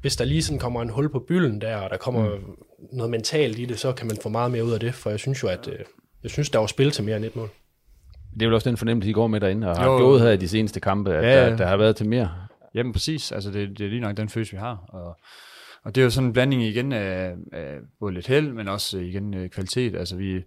hvis 0.00 0.16
der 0.16 0.24
lige 0.24 0.42
sådan 0.42 0.58
kommer 0.58 0.82
en 0.82 0.90
hul 0.90 1.12
på 1.12 1.18
bylden 1.28 1.60
der, 1.60 1.76
og 1.76 1.90
der 1.90 1.96
kommer 1.96 2.36
mm. 2.36 2.56
noget 2.92 3.10
mentalt 3.10 3.58
i 3.58 3.64
det, 3.64 3.78
så 3.78 3.92
kan 3.92 4.06
man 4.06 4.16
få 4.22 4.28
meget 4.28 4.50
mere 4.50 4.64
ud 4.64 4.72
af 4.72 4.80
det, 4.80 4.94
for 4.94 5.10
jeg 5.10 5.18
synes 5.18 5.42
jo, 5.42 5.48
at 5.48 5.68
øh, 5.68 5.78
jeg 6.22 6.30
synes, 6.30 6.50
der 6.50 6.58
var 6.58 6.66
spil 6.66 6.90
til 6.90 7.04
mere 7.04 7.16
end 7.16 7.24
et 7.24 7.36
mål. 7.36 7.48
Det 8.34 8.42
er 8.42 8.46
vel 8.46 8.54
også 8.54 8.70
den 8.70 8.76
fornemmelse, 8.76 9.10
I 9.10 9.12
går 9.12 9.26
med 9.26 9.40
derinde, 9.40 9.70
og 9.70 9.76
har 9.76 9.84
Jo. 9.90 9.98
gået 9.98 10.20
her 10.20 10.30
i 10.30 10.36
de 10.36 10.48
seneste 10.48 10.80
kampe, 10.80 11.14
at 11.14 11.24
Ja, 11.24 11.44
ja, 11.44 11.50
der, 11.50 11.56
der 11.56 11.66
har 11.66 11.76
været 11.76 11.96
til 11.96 12.08
mere. 12.08 12.30
Jamen 12.74 12.92
præcis, 12.92 13.32
altså 13.32 13.50
det, 13.50 13.78
det 13.78 13.86
er 13.86 13.90
lige 13.90 14.00
nok 14.00 14.16
den 14.16 14.28
følelse, 14.28 14.52
vi 14.52 14.58
har. 14.58 14.76
Og, 14.88 15.18
og 15.84 15.94
det 15.94 16.00
er 16.00 16.04
jo 16.04 16.10
sådan 16.10 16.26
en 16.26 16.32
blanding 16.32 16.62
igen 16.62 16.92
af, 16.92 17.34
af 17.52 17.76
både 18.00 18.14
lidt 18.14 18.26
held, 18.26 18.52
men 18.52 18.68
også 18.68 18.98
igen 18.98 19.34
øh, 19.34 19.48
kvalitet. 19.50 19.96
Altså 19.96 20.16
vi, 20.16 20.44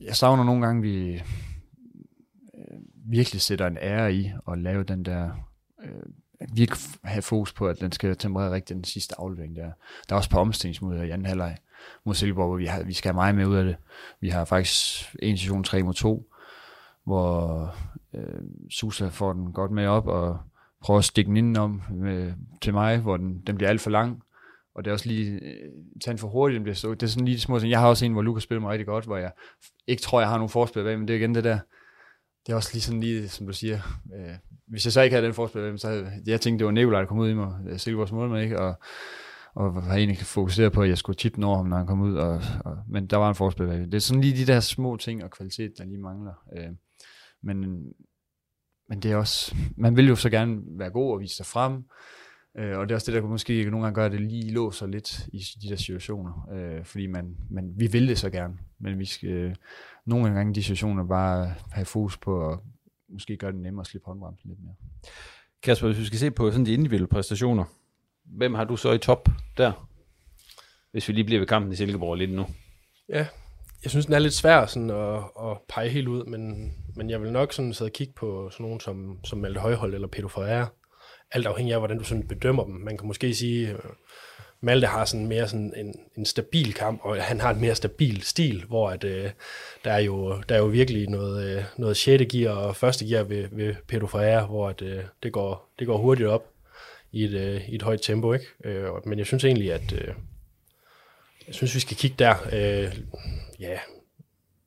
jeg 0.00 0.16
savner 0.16 0.44
nogle 0.44 0.66
gange, 0.66 0.82
vi 0.82 1.12
øh, 1.12 1.20
virkelig 3.10 3.40
sætter 3.40 3.66
en 3.66 3.78
ære 3.80 4.14
i 4.14 4.32
at 4.52 4.58
lave 4.58 4.84
den 4.84 5.04
der, 5.04 5.30
øh, 5.84 5.90
virkelig 6.54 6.80
have 7.04 7.22
fokus 7.22 7.52
på, 7.52 7.68
at 7.68 7.80
den 7.80 7.92
skal 7.92 8.16
temperere 8.16 8.52
rigtigt 8.52 8.76
den 8.76 8.84
sidste 8.84 9.14
aflevering 9.18 9.56
der. 9.56 9.70
Der 10.08 10.14
er 10.14 10.16
også 10.16 10.30
par 10.30 10.38
omstillingsmuligheder 10.40 11.08
i 11.08 11.10
anden 11.12 11.26
halvleg 11.26 11.56
mod 12.04 12.14
Silkeborg, 12.14 12.46
hvor 12.46 12.56
vi, 12.56 12.66
har, 12.66 12.82
vi 12.82 12.92
skal 12.92 13.08
have 13.08 13.14
meget 13.14 13.34
med 13.34 13.46
ud 13.46 13.56
af 13.56 13.64
det. 13.64 13.76
Vi 14.20 14.28
har 14.28 14.44
faktisk 14.44 15.14
en 15.22 15.36
situation 15.36 15.64
3 15.64 15.82
mod 15.82 15.94
2, 15.94 16.30
hvor 17.04 17.74
øh, 18.14 18.42
Susa 18.70 19.08
får 19.08 19.32
den 19.32 19.52
godt 19.52 19.70
med 19.70 19.86
op 19.86 20.06
og 20.06 20.38
prøver 20.82 20.98
at 20.98 21.04
stikke 21.04 21.28
den 21.28 21.36
indenom 21.36 21.82
med, 21.90 22.26
øh, 22.26 22.32
til 22.62 22.72
mig, 22.72 22.98
hvor 22.98 23.16
den, 23.16 23.42
den 23.46 23.56
bliver 23.56 23.70
alt 23.70 23.80
for 23.80 23.90
lang. 23.90 24.22
Og 24.74 24.84
det 24.84 24.90
er 24.90 24.92
også 24.92 25.08
lige, 25.08 25.40
øh, 26.08 26.18
for 26.18 26.28
hurtigt, 26.28 26.56
den 26.56 26.62
bliver 26.62 26.74
stået. 26.74 27.00
Det 27.00 27.06
er 27.06 27.10
sådan 27.10 27.24
lige 27.24 27.40
små 27.40 27.58
ting. 27.58 27.70
Jeg 27.70 27.80
har 27.80 27.88
også 27.88 28.04
en, 28.04 28.12
hvor 28.12 28.22
Lukas 28.22 28.42
spiller 28.42 28.60
mig 28.60 28.70
rigtig 28.70 28.86
godt, 28.86 29.04
hvor 29.04 29.16
jeg 29.16 29.30
ikke 29.86 30.02
tror, 30.02 30.20
jeg 30.20 30.28
har 30.28 30.36
nogen 30.36 30.48
forspil 30.48 30.84
bag, 30.84 30.98
men 30.98 31.08
det 31.08 31.14
er 31.14 31.18
igen 31.18 31.34
det 31.34 31.44
der, 31.44 31.58
det 32.46 32.52
er 32.52 32.56
også 32.56 32.70
lige 32.72 32.82
sådan 32.82 33.00
lige, 33.00 33.28
som 33.28 33.46
du 33.46 33.52
siger, 33.52 33.80
øh, 34.14 34.34
hvis 34.66 34.84
jeg 34.84 34.92
så 34.92 35.00
ikke 35.02 35.14
havde 35.14 35.26
den 35.26 35.34
forspil 35.34 35.60
bag, 35.60 35.80
så 35.80 35.88
havde, 35.88 36.10
jeg 36.26 36.40
tænkte, 36.40 36.58
det 36.58 36.66
var 36.66 36.72
Nikolaj, 36.72 37.00
der 37.00 37.06
kom 37.06 37.18
ud 37.18 37.30
i 37.30 37.34
mig, 37.34 37.52
Silvers 37.62 37.82
Silkeborgs 37.82 38.12
målmand, 38.12 38.42
ikke? 38.42 38.60
Og, 38.60 38.74
og 39.54 39.82
har 39.82 39.96
egentlig 39.96 40.18
fokuseret 40.18 40.72
på, 40.72 40.82
at 40.82 40.88
jeg 40.88 40.98
skulle 40.98 41.16
tippe 41.16 41.36
den 41.36 41.44
over 41.44 41.56
ham, 41.56 41.66
når 41.66 41.76
han 41.76 41.86
kom 41.86 42.00
ud, 42.00 42.14
og, 42.14 42.40
og, 42.64 42.78
men 42.88 43.06
der 43.06 43.16
var 43.16 43.28
en 43.28 43.34
forspil. 43.34 43.66
Det 43.66 43.94
er 43.94 43.98
sådan 43.98 44.20
lige 44.20 44.36
de 44.36 44.52
der 44.52 44.60
små 44.60 44.96
ting 44.96 45.24
og 45.24 45.30
kvalitet, 45.30 45.72
der 45.78 45.84
lige 45.84 45.98
mangler. 45.98 46.34
Øh, 46.56 46.70
men, 47.42 47.58
men 48.88 49.00
det 49.02 49.12
er 49.12 49.16
også, 49.16 49.56
man 49.76 49.96
vil 49.96 50.08
jo 50.08 50.16
så 50.16 50.30
gerne 50.30 50.62
være 50.66 50.90
god 50.90 51.12
og 51.12 51.20
vise 51.20 51.36
sig 51.36 51.46
frem, 51.46 51.84
øh, 52.58 52.78
og 52.78 52.88
det 52.88 52.90
er 52.90 52.96
også 52.96 53.12
det, 53.12 53.22
der 53.22 53.28
måske 53.28 53.70
nogle 53.70 53.84
gange 53.84 53.94
gør, 53.94 54.06
at 54.06 54.12
det 54.12 54.20
lige 54.20 54.52
låser 54.52 54.86
lidt 54.86 55.26
i 55.26 55.38
de 55.62 55.68
der 55.68 55.76
situationer, 55.76 56.48
øh, 56.52 56.84
fordi 56.84 57.06
man, 57.06 57.36
man, 57.50 57.72
vi 57.76 57.86
vil 57.86 58.08
det 58.08 58.18
så 58.18 58.30
gerne, 58.30 58.58
men 58.78 58.98
vi 58.98 59.04
skal 59.04 59.28
øh, 59.28 59.54
nogle 60.06 60.30
gange 60.30 60.54
de 60.54 60.62
situationer 60.62 61.04
bare 61.04 61.54
have 61.72 61.84
fokus 61.84 62.18
på 62.18 62.48
at 62.48 62.58
måske 63.08 63.36
gøre 63.36 63.52
det 63.52 63.60
nemmere 63.60 63.82
at 63.82 63.86
slippe 63.86 64.06
håndbremsen 64.06 64.50
lidt 64.50 64.62
mere. 64.62 64.74
Kasper, 65.62 65.86
hvis 65.86 65.98
vi 65.98 66.04
skal 66.04 66.18
se 66.18 66.30
på 66.30 66.50
sådan 66.50 66.66
de 66.66 66.72
individuelle 66.72 67.06
præstationer, 67.06 67.64
hvem 68.24 68.54
har 68.54 68.64
du 68.64 68.76
så 68.76 68.92
i 68.92 68.98
top 68.98 69.28
der? 69.56 69.88
Hvis 70.92 71.08
vi 71.08 71.12
lige 71.12 71.24
bliver 71.24 71.40
ved 71.40 71.46
kampen 71.46 71.72
i 71.72 71.76
Silkeborg 71.76 72.16
lidt 72.16 72.32
nu. 72.32 72.46
Ja, 73.08 73.26
jeg 73.84 73.90
synes, 73.90 74.06
den 74.06 74.14
er 74.14 74.18
lidt 74.18 74.34
svær 74.34 74.66
sådan 74.66 74.90
at, 74.90 75.16
at 75.16 75.56
pege 75.68 75.88
helt 75.88 76.08
ud, 76.08 76.24
men, 76.24 76.72
men 76.96 77.10
jeg 77.10 77.22
vil 77.22 77.32
nok 77.32 77.52
sådan 77.52 77.74
sidde 77.74 77.88
og 77.88 77.92
kigge 77.92 78.12
på 78.16 78.50
sådan 78.50 78.64
nogen 78.64 78.80
som, 78.80 79.18
som 79.24 79.38
Malte 79.38 79.60
Højhold 79.60 79.94
eller 79.94 80.08
Peter 80.08 80.28
Ferreira. 80.28 80.66
Alt 81.30 81.46
afhængig 81.46 81.74
af, 81.74 81.80
hvordan 81.80 81.98
du 81.98 82.04
sådan 82.04 82.28
bedømmer 82.28 82.64
dem. 82.64 82.74
Man 82.74 82.98
kan 82.98 83.06
måske 83.06 83.34
sige, 83.34 83.70
øh, 83.70 83.78
Malte 84.60 84.86
har 84.86 85.04
sådan 85.04 85.26
mere 85.26 85.48
sådan 85.48 85.72
en, 85.76 85.94
en 86.16 86.24
stabil 86.24 86.74
kamp, 86.74 87.00
og 87.02 87.22
han 87.22 87.40
har 87.40 87.50
en 87.50 87.60
mere 87.60 87.74
stabil 87.74 88.22
stil, 88.22 88.64
hvor 88.68 88.90
at, 88.90 89.04
øh, 89.04 89.30
der, 89.84 89.92
er 89.92 89.98
jo, 89.98 90.42
der 90.48 90.54
er 90.54 90.58
jo 90.58 90.66
virkelig 90.66 91.08
noget, 91.08 91.56
øh, 91.56 91.64
noget 91.76 91.96
6. 91.96 92.24
gear 92.32 92.54
og 92.54 92.76
første 92.76 93.06
gear 93.06 93.22
ved, 93.22 93.48
ved 93.52 93.74
Pedro 93.88 94.06
Ferreira, 94.06 94.46
hvor 94.46 94.68
at, 94.68 94.82
øh, 94.82 95.04
det, 95.22 95.32
går, 95.32 95.74
det 95.78 95.86
går 95.86 95.98
hurtigt 95.98 96.28
op 96.28 96.53
i 97.14 97.24
et, 97.24 97.34
øh, 97.34 97.68
i 97.68 97.74
et 97.74 97.82
højt 97.82 98.00
tempo. 98.02 98.32
Ikke? 98.32 98.46
Øh, 98.64 98.90
men 99.06 99.18
jeg 99.18 99.26
synes 99.26 99.44
egentlig, 99.44 99.72
at 99.72 99.92
øh, 99.92 100.14
jeg 101.46 101.54
synes, 101.54 101.74
vi 101.74 101.80
skal 101.80 101.96
kigge 101.96 102.16
der. 102.18 102.34
Øh, 102.52 102.98
ja, 103.60 103.78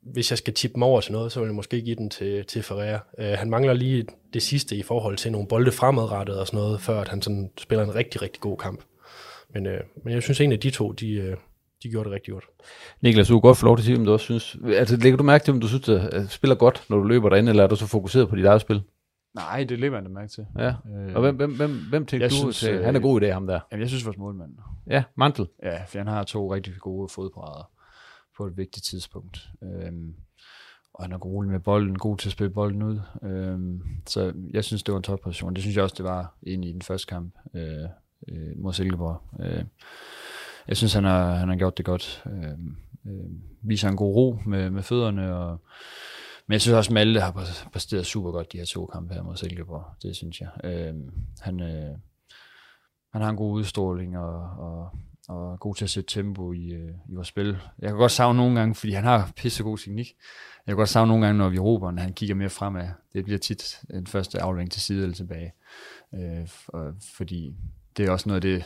hvis 0.01 0.31
jeg 0.31 0.37
skal 0.37 0.53
tippe 0.53 0.73
dem 0.73 0.83
over 0.83 1.01
til 1.01 1.11
noget, 1.11 1.31
så 1.31 1.39
vil 1.39 1.47
jeg 1.47 1.55
måske 1.55 1.81
give 1.81 1.95
den 1.95 2.09
til, 2.09 2.45
til 2.45 2.63
Ferreira. 2.63 2.99
Øh, 3.19 3.37
han 3.37 3.49
mangler 3.49 3.73
lige 3.73 4.05
det 4.33 4.43
sidste 4.43 4.75
i 4.75 4.83
forhold 4.83 5.17
til 5.17 5.31
nogle 5.31 5.47
bolde 5.47 5.71
fremadrettet 5.71 6.39
og 6.39 6.47
sådan 6.47 6.57
noget, 6.57 6.81
før 6.81 7.01
at 7.01 7.07
han 7.07 7.21
sådan 7.21 7.49
spiller 7.57 7.83
en 7.83 7.95
rigtig, 7.95 8.21
rigtig 8.21 8.41
god 8.41 8.57
kamp. 8.57 8.81
Men, 9.53 9.65
øh, 9.65 9.79
men 10.03 10.13
jeg 10.13 10.23
synes 10.23 10.41
egentlig, 10.41 10.57
at 10.57 10.63
de 10.63 10.69
to, 10.69 10.91
de, 10.91 11.11
øh, 11.11 11.37
de 11.83 11.89
gjorde 11.89 12.09
det 12.09 12.13
rigtig 12.13 12.33
godt. 12.33 12.45
Niklas, 13.01 13.27
du 13.27 13.33
kan 13.33 13.41
godt 13.41 13.57
få 13.57 13.65
lov 13.65 13.77
til 13.77 13.81
at 13.81 13.85
sige, 13.85 13.97
om 13.97 14.05
du 14.05 14.11
også 14.11 14.23
synes... 14.23 14.57
Altså, 14.65 14.97
lægger 14.97 15.17
du 15.17 15.23
mærke 15.23 15.45
til, 15.45 15.53
om 15.53 15.59
du 15.61 15.67
synes, 15.67 15.89
at 15.89 16.29
spiller 16.29 16.55
godt, 16.55 16.83
når 16.89 16.97
du 16.97 17.03
løber 17.03 17.29
derinde, 17.29 17.49
eller 17.49 17.63
er 17.63 17.67
du 17.67 17.75
så 17.75 17.87
fokuseret 17.87 18.29
på 18.29 18.35
dit 18.35 18.45
eget 18.45 18.61
spil? 18.61 18.81
Nej, 19.37 19.63
det 19.63 19.79
lever 19.79 20.01
man 20.01 20.11
mærke 20.13 20.31
til. 20.31 20.45
Ja. 20.57 20.75
Og 21.15 21.21
hvem, 21.21 21.35
hvem, 21.35 21.55
hvem, 21.55 21.71
hvem 21.89 22.05
tænker 22.05 22.25
jeg 22.25 22.31
du 22.31 22.35
synes, 22.35 22.59
til? 22.59 22.73
øh, 22.73 22.85
Han 22.85 22.95
er 22.95 22.99
god 22.99 23.21
i 23.21 23.25
dag, 23.25 23.33
ham 23.33 23.47
der. 23.47 23.59
Jamen, 23.71 23.81
jeg 23.81 23.89
synes, 23.89 24.05
vores 24.05 24.17
målmand. 24.17 24.51
Ja, 24.87 25.03
Mantel. 25.15 25.47
Ja, 25.63 25.83
for 25.83 25.97
han 25.97 26.07
har 26.07 26.23
to 26.23 26.53
rigtig 26.53 26.73
gode 26.79 27.09
fodparader 27.09 27.69
på 28.37 28.45
et 28.45 28.57
vigtigt 28.57 28.85
tidspunkt. 28.85 29.49
Øhm, 29.63 30.13
og 30.93 31.03
han 31.03 31.11
er 31.11 31.17
god 31.17 31.45
med 31.45 31.59
bolden, 31.59 31.97
god 31.97 32.17
til 32.17 32.29
at 32.29 32.33
spille 32.33 32.49
bolden 32.53 32.83
ud. 32.83 32.99
Øhm, 33.23 33.81
så 34.07 34.33
jeg 34.53 34.63
synes, 34.63 34.83
det 34.83 34.91
var 34.91 34.97
en 34.97 35.03
topposition. 35.03 35.53
Det 35.53 35.61
synes 35.63 35.75
jeg 35.75 35.83
også, 35.83 35.95
det 35.97 36.05
var 36.05 36.33
egentlig 36.47 36.69
i 36.69 36.73
den 36.73 36.81
første 36.81 37.07
kamp 37.07 37.33
øh, 37.53 37.83
øh, 38.27 38.57
mod 38.57 38.73
Silkeborg. 38.73 39.21
Øh, 39.39 39.63
jeg 40.67 40.77
synes, 40.77 40.93
han 40.93 41.03
har, 41.03 41.35
han 41.35 41.49
har 41.49 41.55
gjort 41.55 41.77
det 41.77 41.85
godt. 41.85 42.23
Øh, 42.25 42.51
øh, 43.13 43.25
viser 43.61 43.89
en 43.89 43.95
god 43.97 44.15
ro 44.15 44.39
med, 44.45 44.69
med 44.69 44.83
fødderne. 44.83 45.35
Og, 45.35 45.61
men 46.47 46.53
jeg 46.53 46.61
synes 46.61 46.75
også, 46.75 46.93
Malte 46.93 47.21
har 47.21 47.31
præ- 47.31 47.69
præsteret 47.69 48.05
super 48.05 48.31
godt 48.31 48.51
de 48.51 48.57
her 48.57 48.65
to 48.65 48.85
kampe 48.85 49.13
her 49.13 49.23
mod 49.23 49.37
Silkeborg. 49.37 49.85
Det 50.01 50.15
synes 50.15 50.41
jeg. 50.41 50.49
Øh, 50.63 50.95
han, 51.39 51.59
øh, 51.61 51.97
han 53.13 53.21
har 53.21 53.29
en 53.29 53.35
god 53.35 53.53
udstråling 53.53 54.17
og, 54.17 54.39
og, 54.57 54.89
og 55.29 55.59
god 55.59 55.75
til 55.75 55.83
at 55.83 55.89
sætte 55.89 56.13
tempo 56.13 56.53
i, 56.53 56.65
øh, 56.73 56.91
i 57.09 57.15
vores 57.15 57.27
spil. 57.27 57.57
Jeg 57.79 57.89
kan 57.89 57.97
godt 57.97 58.11
savne 58.11 58.37
nogle 58.37 58.59
gange, 58.59 58.75
fordi 58.75 58.93
han 58.93 59.03
har 59.03 59.31
pissegod 59.35 59.77
teknik. 59.77 60.07
Jeg 60.67 60.71
kan 60.71 60.75
godt 60.75 60.89
savne 60.89 61.07
nogle 61.07 61.25
gange, 61.25 61.37
når 61.37 61.49
vi 61.49 61.59
råber, 61.59 61.91
når 61.91 62.01
han 62.01 62.13
kigger 62.13 62.35
mere 62.35 62.49
fremad. 62.49 62.87
Det 63.13 63.23
bliver 63.23 63.39
tit 63.39 63.79
den 63.89 64.07
første 64.07 64.41
aflevering 64.41 64.71
til 64.71 64.81
side 64.81 65.03
eller 65.03 65.15
tilbage. 65.15 65.53
Øh, 66.15 66.47
for, 66.47 66.93
fordi 67.17 67.55
det 67.97 68.05
er 68.05 68.11
også 68.11 68.29
noget 68.29 68.37
af 68.37 68.41
det, 68.41 68.63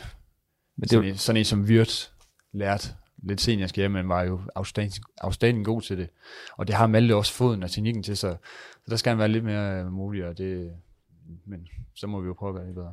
Men 0.76 0.82
det 0.82 0.90
sådan, 0.90 1.08
en, 1.08 1.16
sådan 1.16 1.38
en 1.38 1.44
som 1.44 1.68
Vyrt 1.68 2.12
lærte 2.52 2.88
lidt 3.22 3.40
sent, 3.40 3.60
jeg 3.60 3.68
skal 3.68 3.82
hjem, 3.82 3.90
men 3.90 4.08
var 4.08 4.22
jo 4.22 4.40
afstanding, 4.54 5.04
afstanding 5.20 5.64
god 5.64 5.82
til 5.82 5.98
det. 5.98 6.08
Og 6.56 6.66
det 6.66 6.74
har 6.74 6.86
Malte 6.86 7.16
også 7.16 7.32
foden 7.32 7.62
og 7.62 7.70
teknikken 7.70 8.02
til, 8.02 8.16
så, 8.16 8.36
så 8.72 8.90
der 8.90 8.96
skal 8.96 9.10
han 9.10 9.18
være 9.18 9.28
lidt 9.28 9.44
mere 9.44 9.80
øh, 9.80 9.92
modig, 9.92 10.24
og 10.24 10.38
det, 10.38 10.72
men 11.44 11.68
så 11.94 12.06
må 12.06 12.20
vi 12.20 12.26
jo 12.26 12.34
prøve 12.34 12.48
at 12.48 12.54
være 12.54 12.64
lidt 12.64 12.74
bedre. 12.74 12.92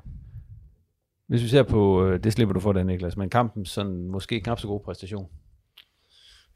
Hvis 1.28 1.44
vi 1.44 1.48
ser 1.48 1.64
på, 1.64 2.06
øh, 2.06 2.24
det 2.24 2.34
slipper 2.34 2.54
du 2.54 2.60
for 2.60 2.74
det, 2.74 2.86
Niklas, 2.86 3.18
men 3.18 3.30
kampen 3.30 3.66
sådan 3.66 4.08
måske 4.08 4.42
knap 4.42 4.60
så 4.60 4.68
god 4.68 4.80
præstation. 4.80 5.30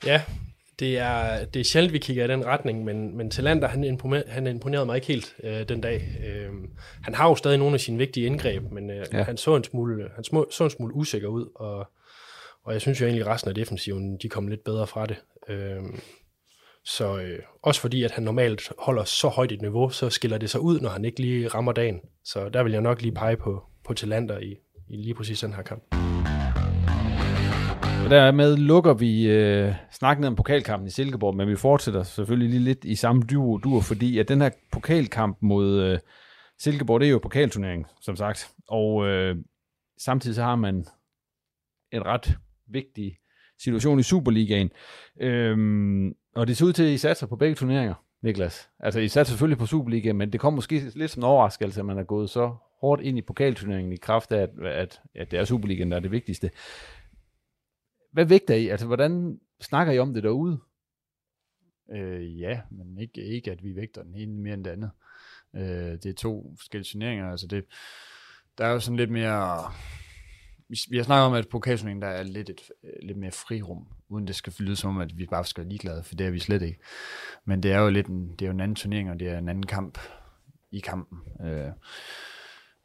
Ja, 0.06 0.22
det 0.80 0.98
er, 1.00 1.46
det 1.46 1.60
er 1.60 1.63
sjældent, 1.63 1.94
vi 1.94 1.98
kigger 1.98 2.25
i 2.25 2.27
den 2.27 2.46
retning, 2.46 2.84
men, 2.84 3.18
men 3.18 3.32
Talander, 3.32 3.68
han, 3.68 3.84
imponer, 3.84 4.22
han 4.27 4.48
imponerede 4.48 4.86
mig 4.86 4.96
ikke 4.96 5.08
helt 5.08 5.36
øh, 5.44 5.70
den 5.70 5.82
dag. 5.82 6.18
Øh, 6.27 6.51
han 7.01 7.13
har 7.13 7.30
jo 7.30 7.36
stadig 7.36 7.58
nogle 7.58 7.74
af 7.74 7.80
sine 7.80 7.98
vigtige 7.98 8.25
indgreb, 8.25 8.72
men 8.72 8.89
øh, 8.89 9.06
ja. 9.13 9.24
han, 9.24 9.38
så 9.38 9.56
en 9.56 9.63
smule, 9.63 10.10
han 10.15 10.24
små, 10.24 10.48
så 10.51 10.63
en 10.63 10.70
smule 10.70 10.96
usikker 10.96 11.27
ud, 11.27 11.50
og, 11.56 11.92
og 12.65 12.74
jeg 12.74 12.82
synes 12.82 13.01
jo 13.01 13.05
egentlig, 13.05 13.25
at 13.25 13.34
resten 13.34 13.50
af 13.50 13.55
defensiven, 13.55 14.17
de 14.17 14.29
kom 14.29 14.48
lidt 14.48 14.63
bedre 14.63 14.88
fra 14.88 15.05
det. 15.05 15.17
Øh, 15.50 15.84
så 16.86 17.20
øh, 17.20 17.39
også 17.62 17.82
fordi, 17.82 18.03
at 18.03 18.12
han 18.12 18.24
normalt 18.24 18.72
holder 18.79 19.03
så 19.03 19.27
højt 19.27 19.51
et 19.51 19.62
niveau, 19.62 19.89
så 19.89 20.10
skiller 20.10 20.38
det 20.38 20.50
sig 20.50 20.62
ud, 20.62 20.79
når 20.79 20.89
han 20.89 21.05
ikke 21.05 21.20
lige 21.20 21.48
rammer 21.48 21.72
dagen. 21.72 22.00
Så 22.24 22.50
der 22.50 22.63
vil 22.63 22.72
jeg 22.72 22.82
nok 22.82 23.01
lige 23.01 23.13
pege 23.13 23.38
på, 23.38 23.63
på 23.86 23.93
Talander 23.93 24.39
i, 24.39 24.55
i 24.89 24.96
lige 24.96 25.13
præcis 25.13 25.39
den 25.39 25.53
her 25.53 25.62
kamp. 25.62 25.84
Og 28.03 28.10
dermed 28.10 28.58
lukker 28.58 28.93
vi 28.93 29.27
øh, 29.27 29.74
snakken 29.91 30.25
om 30.25 30.36
pokalkampen 30.36 30.88
i 30.88 30.91
Silkeborg, 30.91 31.36
men 31.36 31.48
vi 31.48 31.55
fortsætter 31.55 32.03
selvfølgelig 32.03 32.50
lige 32.50 32.63
lidt 32.63 32.86
i 32.86 32.96
samme 32.96 33.24
duo, 33.24 33.58
duo 33.58 33.82
fordi 33.82 34.20
at 34.20 34.27
den 34.27 34.41
her 34.41 34.50
pokalkamp 34.72 35.38
mod 35.41 35.82
øh, 35.82 36.00
Silkeborg, 36.60 37.00
det 37.00 37.08
er 37.08 37.12
jo 37.12 37.20
pokalturnering, 37.20 37.86
som 38.01 38.15
sagt. 38.15 38.51
Og 38.67 39.08
øh, 39.08 39.36
samtidig 40.00 40.36
så 40.36 40.43
har 40.43 40.55
man 40.55 40.86
en 41.91 42.05
ret 42.05 42.38
vigtig 42.67 43.17
situation 43.60 44.00
i 44.00 44.03
Superligaen. 44.03 44.72
Øhm, 45.22 46.13
og 46.36 46.48
det 46.48 46.58
ser 46.58 46.65
ud 46.65 46.74
til, 46.74 46.84
at 46.84 46.89
I 46.89 46.98
satser 46.98 47.27
på 47.27 47.36
begge 47.36 47.55
turneringer. 47.55 47.96
Niklas? 48.22 48.70
Altså, 48.79 49.00
I 49.00 49.08
satser 49.08 49.32
selvfølgelig 49.32 49.58
på 49.58 49.65
Superligaen, 49.65 50.17
men 50.17 50.32
det 50.32 50.39
kommer 50.39 50.55
måske 50.55 50.91
lidt 50.96 51.12
som 51.12 51.20
en 51.20 51.25
overraskelse, 51.25 51.79
at 51.79 51.86
man 51.86 51.98
er 51.98 52.03
gået 52.03 52.29
så 52.29 52.55
hårdt 52.82 53.01
ind 53.01 53.17
i 53.17 53.22
pokalturneringen 53.22 53.93
i 53.93 53.98
kraft 53.98 54.32
af, 54.32 54.41
at, 54.41 54.50
at, 54.65 55.01
at 55.15 55.32
det 55.32 55.39
er 55.39 55.46
Superligaen, 55.46 55.91
der 55.91 55.98
er 55.98 56.01
det 56.01 56.12
vigtigste. 56.12 56.51
Hvad 58.12 58.25
vægter 58.25 58.55
I? 58.55 58.67
Altså, 58.67 58.88
hvordan 58.88 59.39
snakker 59.62 59.93
I 59.93 60.00
om 60.00 60.13
det 60.13 60.24
derude? 60.24 60.60
Øh, 61.91 62.39
ja, 62.39 62.62
men 62.72 62.98
ikke, 62.98 63.25
ikke 63.25 63.51
at 63.51 63.63
vi 63.63 63.75
vægter 63.75 64.03
den 64.03 64.15
ene 64.15 64.41
mere 64.41 64.53
end 64.53 64.63
det 64.63 64.72
andet. 64.72 64.91
Øh, 65.55 65.91
det 65.91 66.05
er 66.05 66.13
to 66.13 66.55
forskellige 66.58 66.89
turneringer. 66.91 67.32
Altså 67.32 67.48
det, 67.48 67.65
der 68.58 68.65
er 68.65 68.72
jo 68.72 68.79
sådan 68.79 68.98
lidt 68.98 69.12
mere... 69.12 69.74
Vi, 70.70 70.77
vi 70.89 70.98
har 70.98 71.03
snakket 71.03 71.25
om, 71.25 71.34
at 71.34 71.50
pokalturneringen 71.50 72.01
der 72.01 72.08
er 72.08 72.24
lidt, 72.24 72.50
et, 72.50 72.62
øh, 72.84 72.89
lidt 73.01 73.17
mere 73.17 73.32
frirum, 73.32 73.88
uden 74.10 74.27
det 74.27 74.36
skal 74.36 74.53
lyde 74.60 74.75
som 74.75 74.89
om, 74.89 75.01
at 75.01 75.17
vi 75.17 75.25
bare 75.25 75.46
skal 75.46 75.63
være 75.63 75.70
ligeglade, 75.70 76.03
for 76.03 76.15
det 76.15 76.27
er 76.27 76.32
vi 76.32 76.39
slet 76.39 76.62
ikke. 76.62 76.79
Men 77.46 77.63
det 77.63 77.72
er 77.72 77.79
jo 77.79 77.89
lidt 77.89 78.08
en, 78.08 78.32
det 78.32 78.41
er 78.41 78.46
jo 78.46 78.53
en 78.53 78.60
anden 78.60 78.75
turnering, 78.75 79.12
og 79.12 79.20
det 79.20 79.29
er 79.29 79.38
en 79.38 79.50
anden 79.50 79.65
kamp 79.65 80.00
i 80.72 80.79
kampen. 80.79 81.20
Øh, 81.48 81.72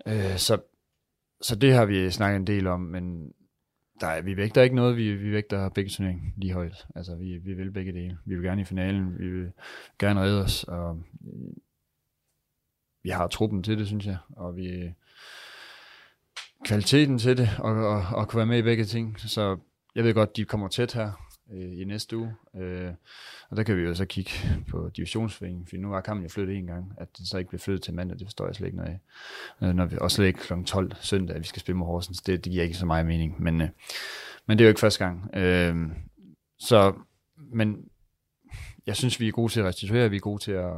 øh, 0.07 0.37
så, 0.37 0.61
så 1.41 1.57
det 1.57 1.75
har 1.75 1.85
vi 1.85 2.11
snakket 2.11 2.37
en 2.37 2.47
del 2.47 2.67
om, 2.67 2.81
men 2.81 3.33
der 4.01 4.07
er, 4.07 4.23
vi 4.23 4.37
vægter 4.37 4.63
ikke 4.63 4.77
noget, 4.77 4.97
vi, 4.97 5.15
vi 5.15 5.33
vægter 5.33 5.69
begge 5.69 5.91
turneringer 5.91 6.31
lige 6.37 6.53
højt. 6.53 6.87
Altså, 6.95 7.17
vi, 7.17 7.39
vi 7.39 7.55
vil 7.55 7.71
begge 7.71 7.93
dele. 7.93 8.19
Vi 8.25 8.35
vil 8.35 8.45
gerne 8.45 8.61
i 8.61 8.65
finalen, 8.65 9.19
vi 9.19 9.31
vil 9.31 9.53
gerne 9.99 10.21
redde 10.21 10.43
os, 10.43 10.65
og 10.65 11.03
øh, 11.27 11.55
vi 13.03 13.09
har 13.09 13.27
truppen 13.27 13.63
til 13.63 13.79
det, 13.79 13.87
synes 13.87 14.07
jeg, 14.07 14.17
og 14.37 14.57
vi 14.57 14.95
kvaliteten 16.65 17.19
til 17.19 17.37
det, 17.37 17.51
og, 17.59 17.73
og, 17.73 18.05
og 18.13 18.29
kunne 18.29 18.39
være 18.39 18.47
med 18.47 18.59
i 18.59 18.63
begge 18.63 18.85
ting. 18.85 19.21
Så 19.21 19.57
jeg 19.95 20.05
ved 20.05 20.15
godt, 20.15 20.37
de 20.37 20.45
kommer 20.45 20.69
tæt 20.69 20.93
her 20.93 21.13
øh, 21.53 21.81
i 21.81 21.85
næste 21.85 22.17
uge, 22.17 22.35
øh, 22.57 22.91
og 23.51 23.57
der 23.57 23.63
kan 23.63 23.77
vi 23.77 23.83
jo 23.83 23.95
så 23.95 24.05
kigge 24.05 24.31
på 24.71 24.91
divisionsforeningen, 24.97 25.67
for 25.67 25.77
nu 25.77 25.89
var 25.89 26.01
kampen 26.01 26.25
jo 26.25 26.31
flyttet 26.31 26.57
en 26.57 26.67
gang, 26.67 26.93
at 26.97 27.09
det 27.19 27.29
så 27.29 27.39
ikke 27.39 27.49
blev 27.49 27.61
flyttet 27.61 27.83
til 27.83 27.95
mandag, 27.95 28.19
det 28.19 28.27
forstår 28.27 28.47
jeg 28.47 28.55
slet 28.55 28.67
ikke 28.67 28.79
noget 28.79 28.91
af. 29.61 29.69
Øh, 29.69 29.75
når 29.75 29.85
vi, 29.85 29.97
og 30.01 30.11
slet 30.11 30.27
ikke 30.27 30.41
kl. 30.41 30.53
12 30.67 30.93
søndag, 31.01 31.37
at 31.37 31.43
vi 31.43 31.47
skal 31.47 31.61
spille 31.61 31.79
mod 31.79 31.87
Horsens, 31.87 32.21
det, 32.23 32.45
det 32.45 32.53
giver 32.53 32.65
ikke 32.65 32.77
så 32.77 32.87
meget 32.87 33.07
mening, 33.07 33.43
men, 33.43 33.61
øh, 33.61 33.69
men 34.47 34.59
det 34.59 34.65
er 34.65 34.67
jo 34.67 34.71
ikke 34.71 34.81
første 34.81 35.05
gang. 35.05 35.37
Øh, 35.37 35.77
så, 36.59 36.95
men 37.37 37.85
jeg 38.87 38.97
synes, 38.97 39.21
vi 39.21 39.29
er 39.29 39.33
gode 39.33 39.53
til 39.53 39.61
at 39.61 39.67
restituere, 39.67 40.11
vi 40.11 40.17
er 40.17 40.21
gode 40.21 40.43
til 40.43 40.53
at 40.53 40.73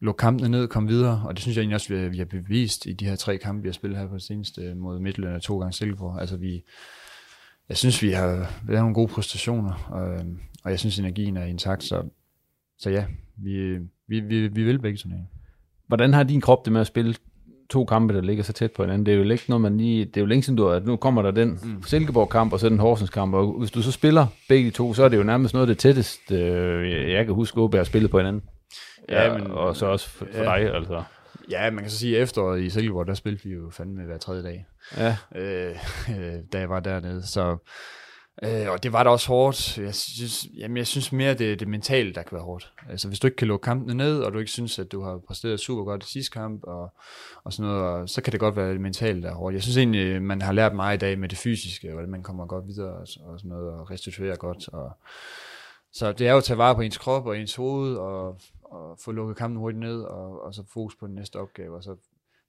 lukke 0.00 0.18
kampene 0.18 0.48
ned 0.48 0.62
og 0.62 0.68
komme 0.68 0.88
videre, 0.88 1.22
og 1.26 1.34
det 1.34 1.42
synes 1.42 1.56
jeg 1.56 1.62
egentlig 1.62 1.74
også, 1.74 1.94
vi 1.94 2.00
har, 2.00 2.08
vi 2.08 2.18
har 2.18 2.24
bevist 2.24 2.86
i 2.86 2.92
de 2.92 3.04
her 3.04 3.16
tre 3.16 3.38
kampe, 3.38 3.62
vi 3.62 3.68
har 3.68 3.72
spillet 3.72 3.98
her 3.98 4.08
på 4.08 4.14
det 4.14 4.22
seneste 4.22 4.74
mod 4.74 4.98
Midtjylland 4.98 5.34
og 5.34 5.42
to 5.42 5.58
gange 5.58 5.72
Silkeborg. 5.72 6.20
Altså 6.20 6.36
vi, 6.36 6.62
jeg 7.68 7.76
synes, 7.76 8.02
vi 8.02 8.10
har 8.10 8.26
lavet 8.68 8.82
nogle 8.82 8.94
gode 8.94 9.08
præstationer, 9.08 9.88
og, 9.90 10.24
og 10.64 10.70
jeg 10.70 10.78
synes, 10.78 10.98
energien 10.98 11.36
er 11.36 11.44
intakt, 11.44 11.84
så, 11.84 12.02
så 12.78 12.90
ja, 12.90 13.04
vi, 13.36 13.78
vi, 14.08 14.20
vi, 14.20 14.48
vi 14.48 14.64
vil 14.64 14.78
begge 14.78 14.98
turneringer. 14.98 15.28
Hvordan 15.86 16.12
har 16.12 16.22
din 16.22 16.40
krop 16.40 16.64
det 16.64 16.72
med 16.72 16.80
at 16.80 16.86
spille 16.86 17.14
to 17.70 17.84
kampe, 17.84 18.14
der 18.14 18.20
ligger 18.20 18.44
så 18.44 18.52
tæt 18.52 18.72
på 18.72 18.82
hinanden? 18.82 19.06
Det 19.06 19.14
er 19.14 19.18
jo 19.18 19.30
ikke 19.30 19.44
noget, 19.48 19.62
man 19.62 19.76
lige, 19.76 20.04
det 20.04 20.16
er 20.16 20.20
jo 20.20 20.26
længe 20.26 20.42
siden, 20.42 20.56
du 20.56 20.68
at 20.68 20.86
nu 20.86 20.96
kommer 20.96 21.22
der 21.22 21.30
den 21.30 21.58
mm. 21.62 21.82
Silkeborg-kamp, 21.82 22.52
og 22.52 22.60
så 22.60 22.68
den 22.68 22.78
Horsens-kamp, 22.78 23.34
og 23.34 23.58
hvis 23.58 23.70
du 23.70 23.82
så 23.82 23.92
spiller 23.92 24.26
begge 24.48 24.66
de 24.66 24.74
to, 24.74 24.94
så 24.94 25.04
er 25.04 25.08
det 25.08 25.16
jo 25.16 25.22
nærmest 25.22 25.54
noget 25.54 25.68
af 25.68 25.74
det 25.74 25.78
tætteste, 25.78 26.34
øh, 26.34 27.10
jeg 27.10 27.26
kan 27.26 27.34
huske, 27.34 27.60
at 27.60 27.74
have 27.74 27.84
spillet 27.84 28.10
på 28.10 28.18
hinanden. 28.18 28.42
Ja, 29.08 29.38
men, 29.38 29.50
og 29.50 29.76
så 29.76 29.86
også 29.86 30.08
for, 30.08 30.26
for 30.32 30.42
ja. 30.42 30.44
dig, 30.44 30.74
altså. 30.74 31.02
Ja, 31.50 31.70
man 31.70 31.84
kan 31.84 31.90
så 31.90 31.98
sige, 31.98 32.16
at 32.16 32.22
efteråret 32.22 32.62
i 32.62 32.70
Silkeborg, 32.70 33.06
der 33.06 33.14
spillede 33.14 33.44
vi 33.44 33.50
jo 33.50 33.70
fandme 33.70 34.04
hver 34.04 34.18
tredje 34.18 34.42
dag, 34.42 34.66
ja. 34.96 35.16
øh, 35.34 35.76
øh, 36.18 36.34
da 36.52 36.58
jeg 36.58 36.68
var 36.68 36.80
dernede. 36.80 37.26
Så, 37.26 37.56
øh, 38.42 38.70
og 38.70 38.82
det 38.82 38.92
var 38.92 39.02
da 39.04 39.10
også 39.10 39.28
hårdt. 39.28 39.78
Jeg 39.78 39.94
synes, 39.94 40.46
jamen, 40.58 40.76
jeg 40.76 40.86
synes 40.86 41.12
mere, 41.12 41.34
det 41.34 41.60
det 41.60 41.68
mentale, 41.68 42.14
der 42.14 42.22
kan 42.22 42.36
være 42.36 42.44
hårdt. 42.44 42.72
Altså, 42.90 43.08
hvis 43.08 43.20
du 43.20 43.26
ikke 43.26 43.36
kan 43.36 43.48
lukke 43.48 43.64
kampene 43.64 43.94
ned, 43.94 44.20
og 44.20 44.32
du 44.32 44.38
ikke 44.38 44.50
synes, 44.50 44.78
at 44.78 44.92
du 44.92 45.02
har 45.02 45.20
præsteret 45.26 45.60
super 45.60 45.84
godt 45.84 46.04
i 46.04 46.12
sidste 46.12 46.32
kamp, 46.32 46.64
og, 46.64 46.92
og 47.44 47.52
sådan 47.52 47.70
noget, 47.70 47.84
og, 47.84 48.08
så 48.08 48.22
kan 48.22 48.32
det 48.32 48.40
godt 48.40 48.56
være 48.56 48.72
det 48.72 48.80
mentale, 48.80 49.22
der 49.22 49.30
er 49.30 49.34
hårdt. 49.34 49.54
Jeg 49.54 49.62
synes 49.62 49.76
egentlig, 49.76 50.22
man 50.22 50.42
har 50.42 50.52
lært 50.52 50.74
meget 50.74 50.96
i 50.96 51.00
dag 51.00 51.18
med 51.18 51.28
det 51.28 51.38
fysiske, 51.38 51.92
hvordan 51.92 52.10
man 52.10 52.22
kommer 52.22 52.46
godt 52.46 52.66
videre, 52.66 52.92
og, 52.92 53.00
og 53.00 53.38
sådan 53.38 53.48
noget, 53.48 53.72
og 53.72 53.90
restituerer 53.90 54.36
godt, 54.36 54.68
og 54.68 54.90
så 55.92 56.12
det 56.12 56.26
er 56.26 56.32
jo 56.32 56.38
at 56.38 56.44
tage 56.44 56.58
vare 56.58 56.74
på 56.74 56.80
ens 56.80 56.98
krop 56.98 57.26
og 57.26 57.38
ens 57.38 57.54
hoved, 57.54 57.96
og, 57.96 58.40
og 58.70 58.98
få 58.98 59.12
lukket 59.12 59.36
kampen 59.36 59.58
hurtigt 59.58 59.80
ned, 59.80 60.00
og, 60.00 60.42
og 60.42 60.54
så 60.54 60.62
fokus 60.72 60.96
på 60.96 61.06
den 61.06 61.14
næste 61.14 61.36
opgave, 61.36 61.76
og 61.76 61.84
så 61.84 61.96